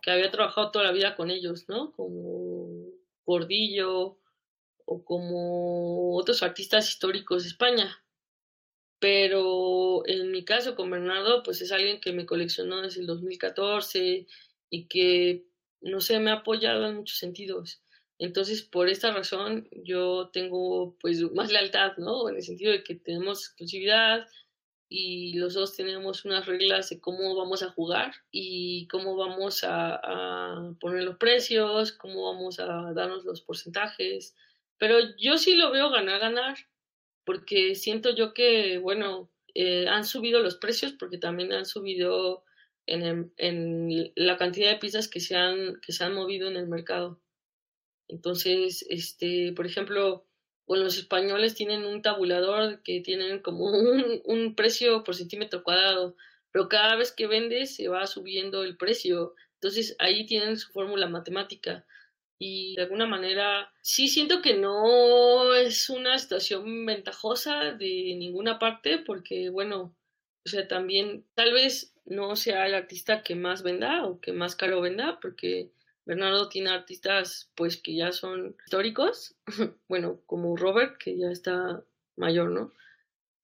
que 0.00 0.10
había 0.10 0.30
trabajado 0.30 0.70
toda 0.70 0.86
la 0.86 0.92
vida 0.92 1.16
con 1.16 1.30
ellos, 1.30 1.68
¿no? 1.68 1.92
Como 1.92 2.86
Gordillo 3.26 4.18
o 4.86 5.04
como 5.04 6.16
otros 6.16 6.42
artistas 6.42 6.88
históricos 6.88 7.42
de 7.42 7.50
España 7.50 8.02
pero 9.00 10.06
en 10.06 10.30
mi 10.30 10.44
caso 10.44 10.76
con 10.76 10.90
Bernardo, 10.90 11.42
pues 11.42 11.62
es 11.62 11.72
alguien 11.72 12.00
que 12.00 12.12
me 12.12 12.26
coleccionó 12.26 12.82
desde 12.82 13.00
el 13.00 13.06
2014 13.06 14.26
y 14.68 14.86
que, 14.88 15.46
no 15.80 16.00
sé, 16.00 16.20
me 16.20 16.30
ha 16.30 16.34
apoyado 16.34 16.86
en 16.86 16.96
muchos 16.96 17.18
sentidos. 17.18 17.82
Entonces, 18.18 18.62
por 18.62 18.90
esta 18.90 19.12
razón, 19.12 19.66
yo 19.72 20.28
tengo 20.32 20.96
pues 21.00 21.22
más 21.32 21.50
lealtad, 21.50 21.96
¿no? 21.96 22.28
En 22.28 22.36
el 22.36 22.42
sentido 22.42 22.72
de 22.72 22.84
que 22.84 22.94
tenemos 22.94 23.46
exclusividad 23.46 24.28
y 24.90 25.34
los 25.38 25.54
dos 25.54 25.74
tenemos 25.74 26.26
unas 26.26 26.44
reglas 26.46 26.90
de 26.90 27.00
cómo 27.00 27.34
vamos 27.34 27.62
a 27.62 27.70
jugar 27.70 28.12
y 28.30 28.86
cómo 28.88 29.16
vamos 29.16 29.64
a, 29.64 29.94
a 29.94 30.74
poner 30.78 31.04
los 31.04 31.16
precios, 31.16 31.92
cómo 31.92 32.32
vamos 32.32 32.60
a 32.60 32.92
darnos 32.92 33.24
los 33.24 33.40
porcentajes. 33.40 34.36
Pero 34.76 34.98
yo 35.16 35.38
sí 35.38 35.54
lo 35.54 35.70
veo 35.70 35.88
ganar, 35.90 36.20
ganar 36.20 36.56
porque 37.30 37.76
siento 37.76 38.12
yo 38.12 38.34
que, 38.34 38.78
bueno, 38.78 39.30
eh, 39.54 39.86
han 39.86 40.04
subido 40.04 40.42
los 40.42 40.56
precios 40.56 40.94
porque 40.94 41.16
también 41.16 41.52
han 41.52 41.64
subido 41.64 42.42
en, 42.86 43.32
en, 43.36 44.12
la 44.16 44.36
cantidad 44.36 44.68
de 44.68 44.78
pizzas 44.78 45.06
que 45.06 45.20
se, 45.20 45.36
han, 45.36 45.80
que 45.80 45.92
se 45.92 46.02
han 46.02 46.12
movido 46.12 46.48
en 46.48 46.56
el 46.56 46.66
mercado. 46.66 47.22
Entonces, 48.08 48.84
este, 48.90 49.52
por 49.52 49.64
ejemplo, 49.64 50.26
los 50.66 50.98
españoles 50.98 51.54
tienen 51.54 51.84
un 51.84 52.02
tabulador 52.02 52.82
que 52.82 53.00
tienen 53.00 53.38
como 53.38 53.66
un, 53.78 54.22
un 54.24 54.56
precio 54.56 55.04
por 55.04 55.14
centímetro 55.14 55.62
cuadrado, 55.62 56.16
pero 56.50 56.68
cada 56.68 56.96
vez 56.96 57.12
que 57.12 57.28
vendes 57.28 57.76
se 57.76 57.86
va 57.86 58.08
subiendo 58.08 58.64
el 58.64 58.76
precio. 58.76 59.36
Entonces 59.54 59.94
ahí 60.00 60.26
tienen 60.26 60.56
su 60.56 60.72
fórmula 60.72 61.06
matemática. 61.06 61.86
Y 62.42 62.74
de 62.74 62.82
alguna 62.82 63.06
manera 63.06 63.70
sí 63.82 64.08
siento 64.08 64.40
que 64.40 64.54
no 64.54 65.54
es 65.54 65.90
una 65.90 66.18
situación 66.18 66.86
ventajosa 66.86 67.72
de 67.72 68.14
ninguna 68.16 68.58
parte 68.58 68.98
porque 68.98 69.50
bueno, 69.50 69.94
o 70.46 70.48
sea, 70.48 70.66
también 70.66 71.26
tal 71.34 71.52
vez 71.52 71.94
no 72.06 72.34
sea 72.36 72.66
el 72.66 72.74
artista 72.74 73.22
que 73.22 73.34
más 73.34 73.62
venda 73.62 74.06
o 74.06 74.20
que 74.20 74.32
más 74.32 74.56
caro 74.56 74.80
venda 74.80 75.20
porque 75.20 75.70
Bernardo 76.06 76.48
tiene 76.48 76.70
artistas 76.70 77.50
pues 77.54 77.76
que 77.76 77.94
ya 77.94 78.10
son 78.10 78.56
históricos, 78.64 79.36
bueno, 79.86 80.22
como 80.24 80.56
Robert 80.56 80.96
que 80.96 81.18
ya 81.18 81.30
está 81.30 81.84
mayor, 82.16 82.50
¿no? 82.50 82.72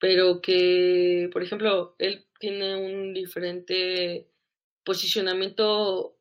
Pero 0.00 0.40
que, 0.40 1.28
por 1.34 1.42
ejemplo, 1.42 1.94
él 1.98 2.24
tiene 2.38 2.76
un 2.76 3.12
diferente 3.12 4.26
posicionamiento 4.84 6.15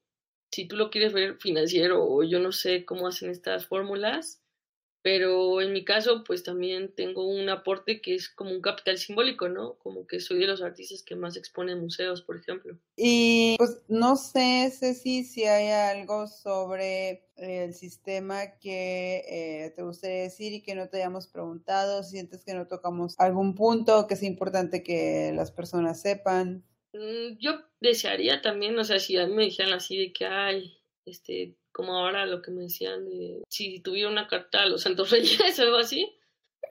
si 0.55 0.65
tú 0.65 0.77
lo 0.77 0.89
quieres 0.89 1.11
ver 1.11 1.35
financiero 1.35 2.01
o 2.01 2.23
yo 2.23 2.39
no 2.39 2.53
sé 2.53 2.85
cómo 2.85 3.07
hacen 3.07 3.29
estas 3.29 3.65
fórmulas, 3.67 4.41
pero 5.01 5.59
en 5.59 5.73
mi 5.73 5.83
caso 5.83 6.23
pues 6.23 6.43
también 6.43 6.95
tengo 6.95 7.27
un 7.27 7.49
aporte 7.49 7.99
que 8.01 8.15
es 8.15 8.29
como 8.29 8.51
un 8.51 8.61
capital 8.61 8.97
simbólico, 8.97 9.49
¿no? 9.49 9.77
Como 9.79 10.07
que 10.07 10.21
soy 10.21 10.39
de 10.39 10.47
los 10.47 10.61
artistas 10.61 11.03
que 11.03 11.17
más 11.17 11.35
exponen 11.35 11.81
museos, 11.81 12.21
por 12.21 12.37
ejemplo. 12.37 12.79
Y 12.95 13.55
pues 13.57 13.81
no 13.89 14.15
sé, 14.15 14.71
Ceci, 14.71 15.25
si 15.25 15.43
hay 15.43 15.67
algo 15.67 16.25
sobre 16.27 17.27
el 17.35 17.73
sistema 17.73 18.57
que 18.57 19.25
eh, 19.27 19.73
te 19.75 19.83
gustaría 19.83 20.21
decir 20.21 20.53
y 20.53 20.63
que 20.63 20.73
no 20.73 20.87
te 20.87 20.97
hayamos 20.97 21.27
preguntado, 21.27 22.01
si 22.01 22.11
sientes 22.11 22.45
que 22.45 22.53
no 22.53 22.65
tocamos 22.65 23.15
algún 23.17 23.55
punto 23.55 24.07
que 24.07 24.13
es 24.13 24.23
importante 24.23 24.83
que 24.83 25.33
las 25.35 25.51
personas 25.51 26.01
sepan. 26.01 26.63
Mm, 26.93 27.37
yo 27.39 27.51
desearía 27.89 28.41
también, 28.41 28.77
o 28.77 28.83
sea, 28.83 28.99
si 28.99 29.17
a 29.17 29.27
mí 29.27 29.33
me 29.33 29.45
dijeran 29.45 29.73
así 29.73 29.97
de 29.97 30.13
que, 30.13 30.25
hay, 30.25 30.77
este, 31.05 31.55
como 31.71 31.93
ahora 31.95 32.25
lo 32.25 32.41
que 32.41 32.51
me 32.51 32.63
decían 32.63 33.05
de 33.05 33.43
si 33.49 33.79
tuviera 33.79 34.09
una 34.09 34.27
carta 34.27 34.63
a 34.63 34.65
los 34.65 34.81
Santos 34.83 35.09
Reyes 35.11 35.59
o 35.59 35.63
algo 35.63 35.77
así, 35.77 36.11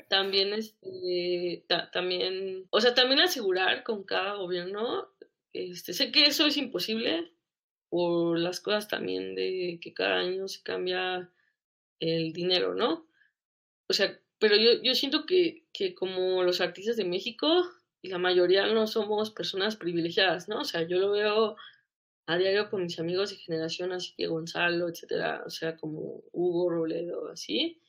también, 0.09 0.53
este, 0.53 1.65
también, 1.93 2.67
o 2.71 2.81
sea, 2.81 2.95
también 2.95 3.21
asegurar 3.21 3.83
con 3.85 4.05
cada 4.05 4.35
gobierno, 4.35 5.09
este, 5.53 5.93
sé 5.93 6.11
que 6.11 6.27
eso 6.27 6.47
es 6.47 6.57
imposible 6.57 7.33
por 7.89 8.39
las 8.39 8.61
cosas 8.61 8.89
también 8.89 9.35
de 9.35 9.79
que 9.81 9.95
cada 9.95 10.17
año 10.19 10.49
se 10.49 10.62
cambia 10.62 11.31
el 12.01 12.33
dinero, 12.33 12.75
¿no? 12.75 13.07
O 13.89 13.93
sea, 13.93 14.19
pero 14.39 14.57
yo, 14.57 14.83
yo 14.83 14.95
siento 14.95 15.27
que, 15.27 15.65
que 15.73 15.95
como 15.95 16.43
los 16.43 16.61
artistas 16.61 16.97
de 16.97 17.05
México, 17.05 17.71
y 18.05 18.09
la 18.09 18.18
mayoría 18.18 18.66
no 18.66 18.86
somos 18.86 19.30
personas 19.30 19.76
privilegiadas, 19.76 20.46
¿no? 20.46 20.61
O 20.61 20.64
sea, 20.64 20.82
yo 20.82 20.98
lo 20.98 21.12
veo 21.12 21.57
a 22.26 22.36
diario 22.36 22.68
con 22.68 22.82
mis 22.82 22.98
amigos 23.00 23.30
de 23.30 23.36
generación, 23.36 23.92
así 23.92 24.12
que 24.14 24.26
Gonzalo, 24.26 24.90
etcétera, 24.90 25.42
o 25.46 25.48
sea, 25.48 25.78
como 25.78 26.22
Hugo 26.30 26.68
Robledo, 26.68 27.30
así. 27.30 27.80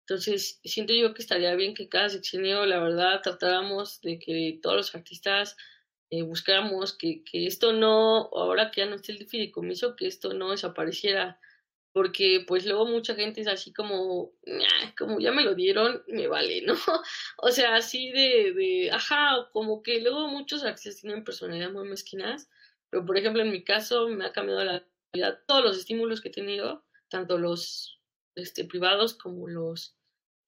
Entonces, 0.00 0.60
siento 0.62 0.92
yo 0.92 1.14
que 1.14 1.22
estaría 1.22 1.54
bien 1.54 1.72
que 1.72 1.88
cada 1.88 2.10
sexenio, 2.10 2.66
la 2.66 2.80
verdad, 2.80 3.22
tratáramos 3.22 4.02
de 4.02 4.18
que 4.18 4.58
todos 4.60 4.76
los 4.76 4.94
artistas 4.94 5.56
eh, 6.10 6.20
buscáramos 6.20 6.92
que, 6.92 7.24
que 7.24 7.46
esto 7.46 7.72
no, 7.72 8.28
ahora 8.34 8.70
que 8.70 8.82
ya 8.82 8.86
no 8.86 8.96
esté 8.96 9.12
el 9.12 9.26
fideicomiso, 9.26 9.96
que 9.96 10.06
esto 10.06 10.34
no 10.34 10.50
desapareciera 10.50 11.40
porque 11.92 12.44
pues 12.46 12.64
luego 12.64 12.86
mucha 12.86 13.14
gente 13.14 13.40
es 13.42 13.48
así 13.48 13.72
como, 13.72 14.32
como 14.98 15.20
ya 15.20 15.32
me 15.32 15.44
lo 15.44 15.54
dieron, 15.54 16.02
me 16.08 16.26
vale, 16.26 16.62
¿no? 16.62 16.74
O 17.38 17.50
sea, 17.50 17.76
así 17.76 18.10
de, 18.10 18.52
de, 18.54 18.90
ajá, 18.90 19.48
como 19.52 19.82
que 19.82 20.00
luego 20.00 20.28
muchos 20.28 20.64
artistas 20.64 21.00
tienen 21.00 21.24
personalidad 21.24 21.70
muy 21.70 21.88
mezquinas, 21.88 22.48
pero 22.90 23.04
por 23.04 23.18
ejemplo 23.18 23.42
en 23.42 23.50
mi 23.52 23.62
caso 23.62 24.08
me 24.08 24.24
ha 24.24 24.32
cambiado 24.32 24.64
la 24.64 24.86
vida, 25.12 25.42
todos 25.46 25.62
los 25.62 25.78
estímulos 25.78 26.20
que 26.20 26.28
he 26.28 26.32
tenido, 26.32 26.84
tanto 27.08 27.38
los 27.38 28.00
este, 28.34 28.64
privados 28.64 29.14
como 29.14 29.48
los 29.48 29.94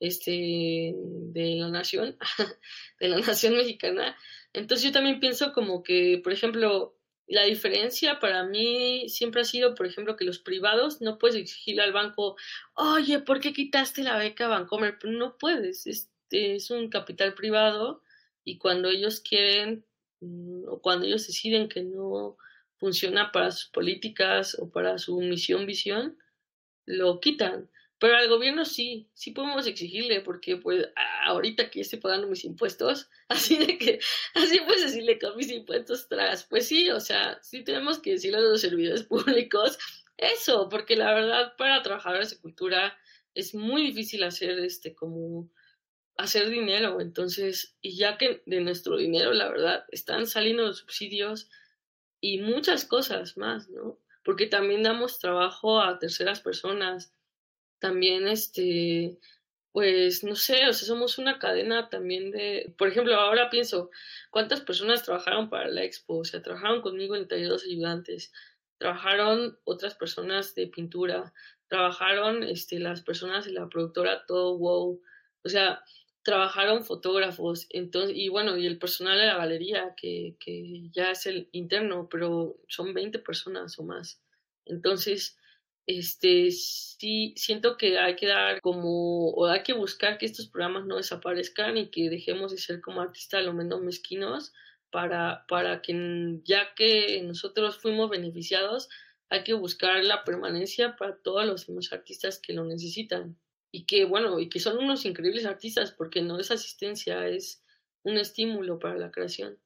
este, 0.01 0.95
de 0.97 1.57
la 1.59 1.69
nación, 1.69 2.17
de 3.01 3.09
la 3.09 3.19
nación 3.19 3.57
mexicana. 3.57 4.17
Entonces 4.53 4.85
yo 4.85 4.93
también 4.93 5.21
pienso 5.21 5.53
como 5.53 5.83
que, 5.83 6.21
por 6.23 6.33
ejemplo, 6.33 6.94
la 7.27 7.45
diferencia 7.45 8.21
para 8.21 8.45
mí 8.45 9.09
siempre 9.09 9.41
ha 9.41 9.45
sido, 9.45 9.75
por 9.75 9.87
ejemplo, 9.87 10.17
que 10.17 10.25
los 10.25 10.39
privados 10.39 11.01
no 11.01 11.19
puedes 11.19 11.37
exigirle 11.37 11.83
al 11.83 11.93
banco, 11.93 12.37
oye, 12.75 13.21
¿por 13.21 13.41
qué 13.41 13.53
quitaste 13.53 14.03
la 14.03 14.19
beca 14.19 14.49
Bancomer? 14.49 14.99
No 15.05 15.39
puedes, 15.39 15.87
este 15.87 16.57
es 16.57 16.71
un 16.71 16.89
capital 16.91 17.35
privado 17.35 18.03
y 18.45 18.59
cuando 18.59 18.89
ellos 18.91 19.21
quieren 19.21 19.85
mm, 20.21 20.69
o 20.69 20.81
cuando 20.81 21.07
ellos 21.07 21.27
deciden 21.27 21.69
que 21.69 21.83
no 21.83 22.37
funciona 22.77 23.33
para 23.33 23.51
sus 23.51 23.71
políticas 23.71 24.57
o 24.59 24.71
para 24.71 24.99
su 24.99 25.19
misión, 25.21 25.65
visión, 25.67 26.19
lo 26.85 27.21
quitan. 27.21 27.71
Pero 28.05 28.19
al 28.19 28.29
gobierno 28.29 28.67
sí, 28.67 29.09
sí 29.15 29.31
podemos 29.31 29.67
exigirle, 29.67 30.21
porque 30.21 30.59
pues 30.59 30.87
ahorita 31.25 31.71
que 31.71 31.81
estoy 31.81 32.01
pagando 32.01 32.27
mis 32.27 32.45
impuestos, 32.45 33.09
así 33.29 33.57
de 33.57 33.79
que, 33.79 33.99
así 34.35 34.61
pues 34.67 34.83
decirle 34.83 35.19
con 35.19 35.35
mis 35.39 35.51
impuestos 35.51 36.07
tras, 36.07 36.45
pues 36.45 36.69
sí, 36.69 36.91
o 36.91 37.01
sea, 37.01 37.39
sí 37.41 37.65
tenemos 37.65 37.99
que 38.01 38.11
decirle 38.11 38.37
a 38.37 38.41
los 38.43 38.61
servidores 38.61 39.05
públicos 39.09 39.79
eso, 40.19 40.69
porque 40.69 40.97
la 40.97 41.15
verdad 41.15 41.55
para 41.57 41.83
trabajadores 41.83 42.29
de 42.29 42.41
cultura 42.43 42.95
es 43.33 43.55
muy 43.55 43.87
difícil 43.87 44.23
hacer 44.25 44.59
este 44.59 44.95
como 44.95 45.51
hacer 46.19 46.51
dinero, 46.51 47.01
entonces, 47.01 47.75
y 47.81 47.97
ya 47.97 48.19
que 48.19 48.43
de 48.45 48.61
nuestro 48.61 48.99
dinero, 48.99 49.33
la 49.33 49.49
verdad, 49.49 49.87
están 49.91 50.27
saliendo 50.27 50.65
los 50.65 50.81
subsidios 50.81 51.49
y 52.21 52.43
muchas 52.43 52.85
cosas 52.85 53.39
más, 53.39 53.71
¿no? 53.71 53.99
Porque 54.23 54.45
también 54.45 54.83
damos 54.83 55.19
trabajo 55.19 55.81
a 55.81 55.99
terceras 55.99 56.43
personas, 56.43 57.14
también, 57.85 58.27
este, 58.29 59.19
pues, 59.71 60.25
no 60.25 60.37
sé, 60.37 60.67
o 60.67 60.73
sea, 60.73 60.87
somos 60.89 61.19
una 61.19 61.39
cadena 61.39 61.91
también 61.91 62.31
de, 62.31 62.75
por 62.79 62.89
ejemplo, 62.89 63.15
ahora 63.15 63.51
pienso, 63.51 63.91
¿cuántas 64.31 64.63
personas 64.63 65.03
trabajaron 65.03 65.51
para 65.51 65.69
la 65.69 65.85
expo? 65.85 66.17
O 66.21 66.25
sea, 66.25 66.41
trabajaron 66.41 66.81
conmigo 66.81 67.15
en 67.15 67.29
dos 67.29 67.65
ayudantes, 67.65 68.33
trabajaron 68.79 69.59
otras 69.65 69.95
personas 69.97 70.55
de 70.55 70.69
pintura, 70.69 71.35
trabajaron, 71.69 72.43
este, 72.43 72.79
las 72.79 73.03
personas 73.03 73.45
de 73.45 73.53
la 73.53 73.69
productora 73.69 74.25
Todo 74.25 74.57
Wow, 74.57 75.03
o 75.45 75.49
sea, 75.51 75.85
trabajaron 76.23 76.87
fotógrafos, 76.87 77.67
entonces, 77.69 78.17
y 78.17 78.31
bueno, 78.31 78.57
y 78.57 78.67
el 78.67 78.79
personal 78.79 79.19
de 79.19 79.27
la 79.27 79.37
galería, 79.37 79.95
que, 79.95 80.37
que 80.41 80.89
ya 80.91 81.11
es 81.11 81.27
el 81.27 81.51
interno, 81.53 82.09
pero 82.11 82.57
son 82.67 82.95
20 82.95 83.19
personas 83.19 83.79
o 83.79 83.83
más. 83.83 84.23
Entonces, 84.65 85.37
este, 85.87 86.51
sí, 86.51 87.35
siento 87.37 87.77
que 87.77 87.99
hay 87.99 88.17
que 88.17 88.27
dar 88.27 88.61
como, 88.61 89.31
o 89.31 89.47
hay 89.47 89.63
que 89.63 89.75
buscar 89.75 90.19
que 90.19 90.27
estos 90.27 90.49
programas 90.49 90.87
no 90.87 90.97
desaparezcan 90.97 91.77
y 91.77 91.91
que 91.91 92.09
dejemos 92.09 92.53
de 92.53 92.59
ser 92.59 92.81
como 92.81 93.01
artistas 93.01 93.45
lo 93.45 93.53
menos 93.53 93.83
mezquinos 93.83 94.53
para, 94.91 95.45
para 95.49 95.83
que 95.83 96.41
ya 96.45 96.75
que 96.75 97.21
nosotros 97.23 97.79
fuimos 97.79 98.09
beneficiados, 98.09 98.89
hay 99.29 99.43
que 99.45 99.55
buscar 99.55 100.03
la 100.05 100.25
permanencia 100.25 100.97
para 100.97 101.17
todos 101.17 101.45
los 101.45 101.67
demás 101.67 101.93
artistas 101.93 102.39
que 102.39 102.53
lo 102.53 102.65
necesitan. 102.65 103.37
Y 103.73 103.87
que, 103.87 104.05
bueno, 104.05 104.39
y 104.39 104.49
que 104.49 104.61
son 104.61 104.79
unos 104.79 105.05
increíbles 105.05 105.47
artistas 105.47 105.91
porque 105.91 106.23
no 106.23 106.39
es 106.39 106.53
asistencia, 106.53 107.27
es 107.27 107.63
un 108.05 108.17
estímulo 108.19 108.79
para 108.79 108.97
la 108.97 109.11
creación. 109.11 109.59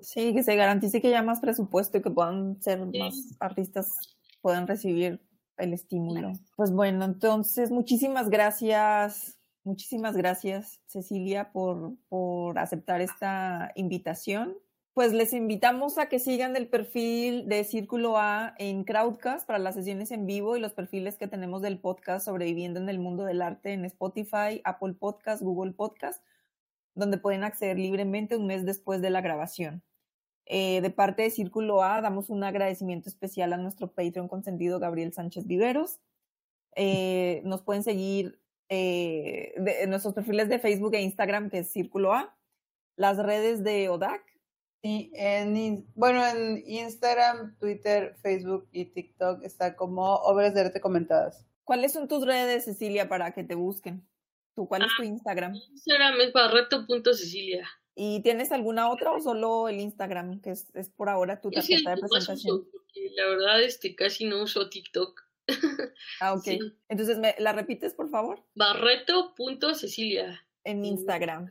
Sí, 0.00 0.32
que 0.32 0.42
se 0.42 0.54
garantice 0.54 1.02
que 1.02 1.08
haya 1.08 1.22
más 1.22 1.40
presupuesto 1.40 1.98
y 1.98 2.02
que 2.02 2.10
puedan 2.10 2.62
ser 2.62 2.78
más 2.86 3.36
artistas, 3.40 4.16
puedan 4.40 4.68
recibir 4.68 5.20
el 5.58 5.72
estímulo. 5.72 6.32
Pues 6.56 6.72
bueno, 6.72 7.04
entonces 7.04 7.70
muchísimas 7.70 8.28
gracias, 8.28 9.38
muchísimas 9.64 10.16
gracias 10.16 10.80
Cecilia 10.86 11.52
por, 11.52 11.94
por 12.08 12.58
aceptar 12.58 13.00
esta 13.00 13.72
invitación. 13.74 14.54
Pues 14.96 15.12
les 15.12 15.34
invitamos 15.34 15.98
a 15.98 16.06
que 16.06 16.18
sigan 16.18 16.56
el 16.56 16.68
perfil 16.68 17.48
de 17.48 17.64
Círculo 17.64 18.16
A 18.16 18.54
en 18.56 18.82
Crowdcast 18.82 19.46
para 19.46 19.58
las 19.58 19.74
sesiones 19.74 20.10
en 20.10 20.24
vivo 20.24 20.56
y 20.56 20.60
los 20.60 20.72
perfiles 20.72 21.18
que 21.18 21.28
tenemos 21.28 21.60
del 21.60 21.78
podcast 21.78 22.24
Sobreviviendo 22.24 22.80
en 22.80 22.88
el 22.88 22.98
Mundo 22.98 23.24
del 23.24 23.42
Arte 23.42 23.74
en 23.74 23.84
Spotify, 23.84 24.62
Apple 24.64 24.94
Podcast, 24.94 25.42
Google 25.42 25.72
Podcast, 25.72 26.24
donde 26.94 27.18
pueden 27.18 27.44
acceder 27.44 27.78
libremente 27.78 28.38
un 28.38 28.46
mes 28.46 28.64
después 28.64 29.02
de 29.02 29.10
la 29.10 29.20
grabación. 29.20 29.82
Eh, 30.46 30.80
de 30.80 30.90
parte 30.90 31.22
de 31.22 31.30
Círculo 31.30 31.82
A, 31.82 32.00
damos 32.00 32.30
un 32.30 32.44
agradecimiento 32.44 33.08
especial 33.08 33.52
a 33.52 33.56
nuestro 33.56 33.92
Patreon 33.92 34.28
consentido 34.28 34.78
Gabriel 34.78 35.12
Sánchez 35.12 35.46
Viveros. 35.46 35.98
Eh, 36.76 37.42
nos 37.44 37.62
pueden 37.62 37.82
seguir 37.82 38.38
eh, 38.68 39.54
en 39.56 39.90
nuestros 39.90 40.14
perfiles 40.14 40.48
de 40.48 40.60
Facebook 40.60 40.94
e 40.94 41.02
Instagram, 41.02 41.50
que 41.50 41.58
es 41.58 41.72
Círculo 41.72 42.12
A. 42.12 42.36
Las 42.96 43.18
redes 43.18 43.64
de 43.64 43.88
ODAC. 43.88 44.22
Sí, 44.82 45.10
en, 45.14 45.84
bueno, 45.96 46.24
en 46.24 46.62
Instagram, 46.64 47.58
Twitter, 47.58 48.14
Facebook 48.22 48.68
y 48.70 48.84
TikTok 48.84 49.42
está 49.42 49.74
como 49.74 50.14
Obras 50.14 50.54
de 50.54 50.60
Arte 50.60 50.80
Comentadas. 50.80 51.44
¿Cuáles 51.64 51.92
son 51.92 52.06
tus 52.06 52.24
redes, 52.24 52.66
Cecilia, 52.66 53.08
para 53.08 53.32
que 53.32 53.42
te 53.42 53.56
busquen? 53.56 54.06
¿Tú, 54.54 54.68
¿Cuál 54.68 54.82
es 54.82 54.88
tu 54.96 55.02
ah, 55.02 55.06
Instagram? 55.06 55.54
Instagram 55.54 56.20
es 56.20 56.32
barreto.cecilia. 56.32 57.68
¿Y 57.98 58.20
tienes 58.20 58.52
alguna 58.52 58.90
otra 58.90 59.10
o 59.10 59.20
solo 59.20 59.68
el 59.68 59.80
Instagram, 59.80 60.42
que 60.42 60.50
es, 60.50 60.66
es 60.74 60.90
por 60.90 61.08
ahora 61.08 61.40
tu 61.40 61.50
tarjeta 61.50 61.94
de 61.94 61.96
presentación? 61.96 62.68
la 63.16 63.26
verdad, 63.26 63.62
este, 63.62 63.96
casi 63.96 64.26
no 64.26 64.42
uso 64.42 64.68
TikTok. 64.68 65.22
Ah, 66.20 66.34
ok. 66.34 66.48
Entonces, 66.88 67.18
¿me 67.18 67.34
la 67.38 67.52
repites, 67.52 67.94
por 67.94 68.10
favor? 68.10 68.42
Barreto.cecilia. 68.54 70.40
En 70.64 70.84
Instagram. 70.84 71.50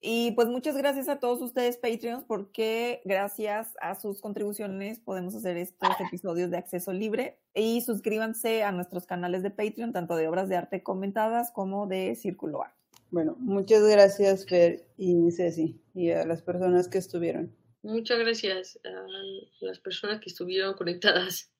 Y 0.00 0.32
pues 0.32 0.48
muchas 0.48 0.76
gracias 0.76 1.08
a 1.08 1.18
todos 1.18 1.40
ustedes, 1.42 1.76
Patreons, 1.76 2.24
porque 2.24 3.02
gracias 3.04 3.74
a 3.80 3.94
sus 3.94 4.20
contribuciones 4.20 4.98
podemos 4.98 5.34
hacer 5.34 5.56
estos 5.58 5.90
episodios 6.00 6.50
de 6.50 6.56
acceso 6.56 6.92
libre. 6.92 7.38
Y 7.54 7.82
suscríbanse 7.82 8.62
a 8.64 8.72
nuestros 8.72 9.06
canales 9.06 9.42
de 9.42 9.50
Patreon, 9.50 9.92
tanto 9.92 10.16
de 10.16 10.28
obras 10.28 10.48
de 10.48 10.56
arte 10.56 10.82
comentadas 10.82 11.50
como 11.50 11.86
de 11.86 12.14
Círculo 12.16 12.62
A. 12.62 12.74
Bueno, 13.10 13.36
muchas 13.38 13.82
gracias, 13.82 14.46
Fer 14.46 14.86
y 14.96 15.30
Ceci, 15.32 15.80
y 15.94 16.10
a 16.10 16.24
las 16.24 16.42
personas 16.42 16.88
que 16.88 16.98
estuvieron. 16.98 17.54
Muchas 17.82 18.18
gracias 18.18 18.78
a 18.84 19.64
las 19.64 19.78
personas 19.78 20.20
que 20.20 20.28
estuvieron 20.28 20.74
conectadas. 20.74 21.50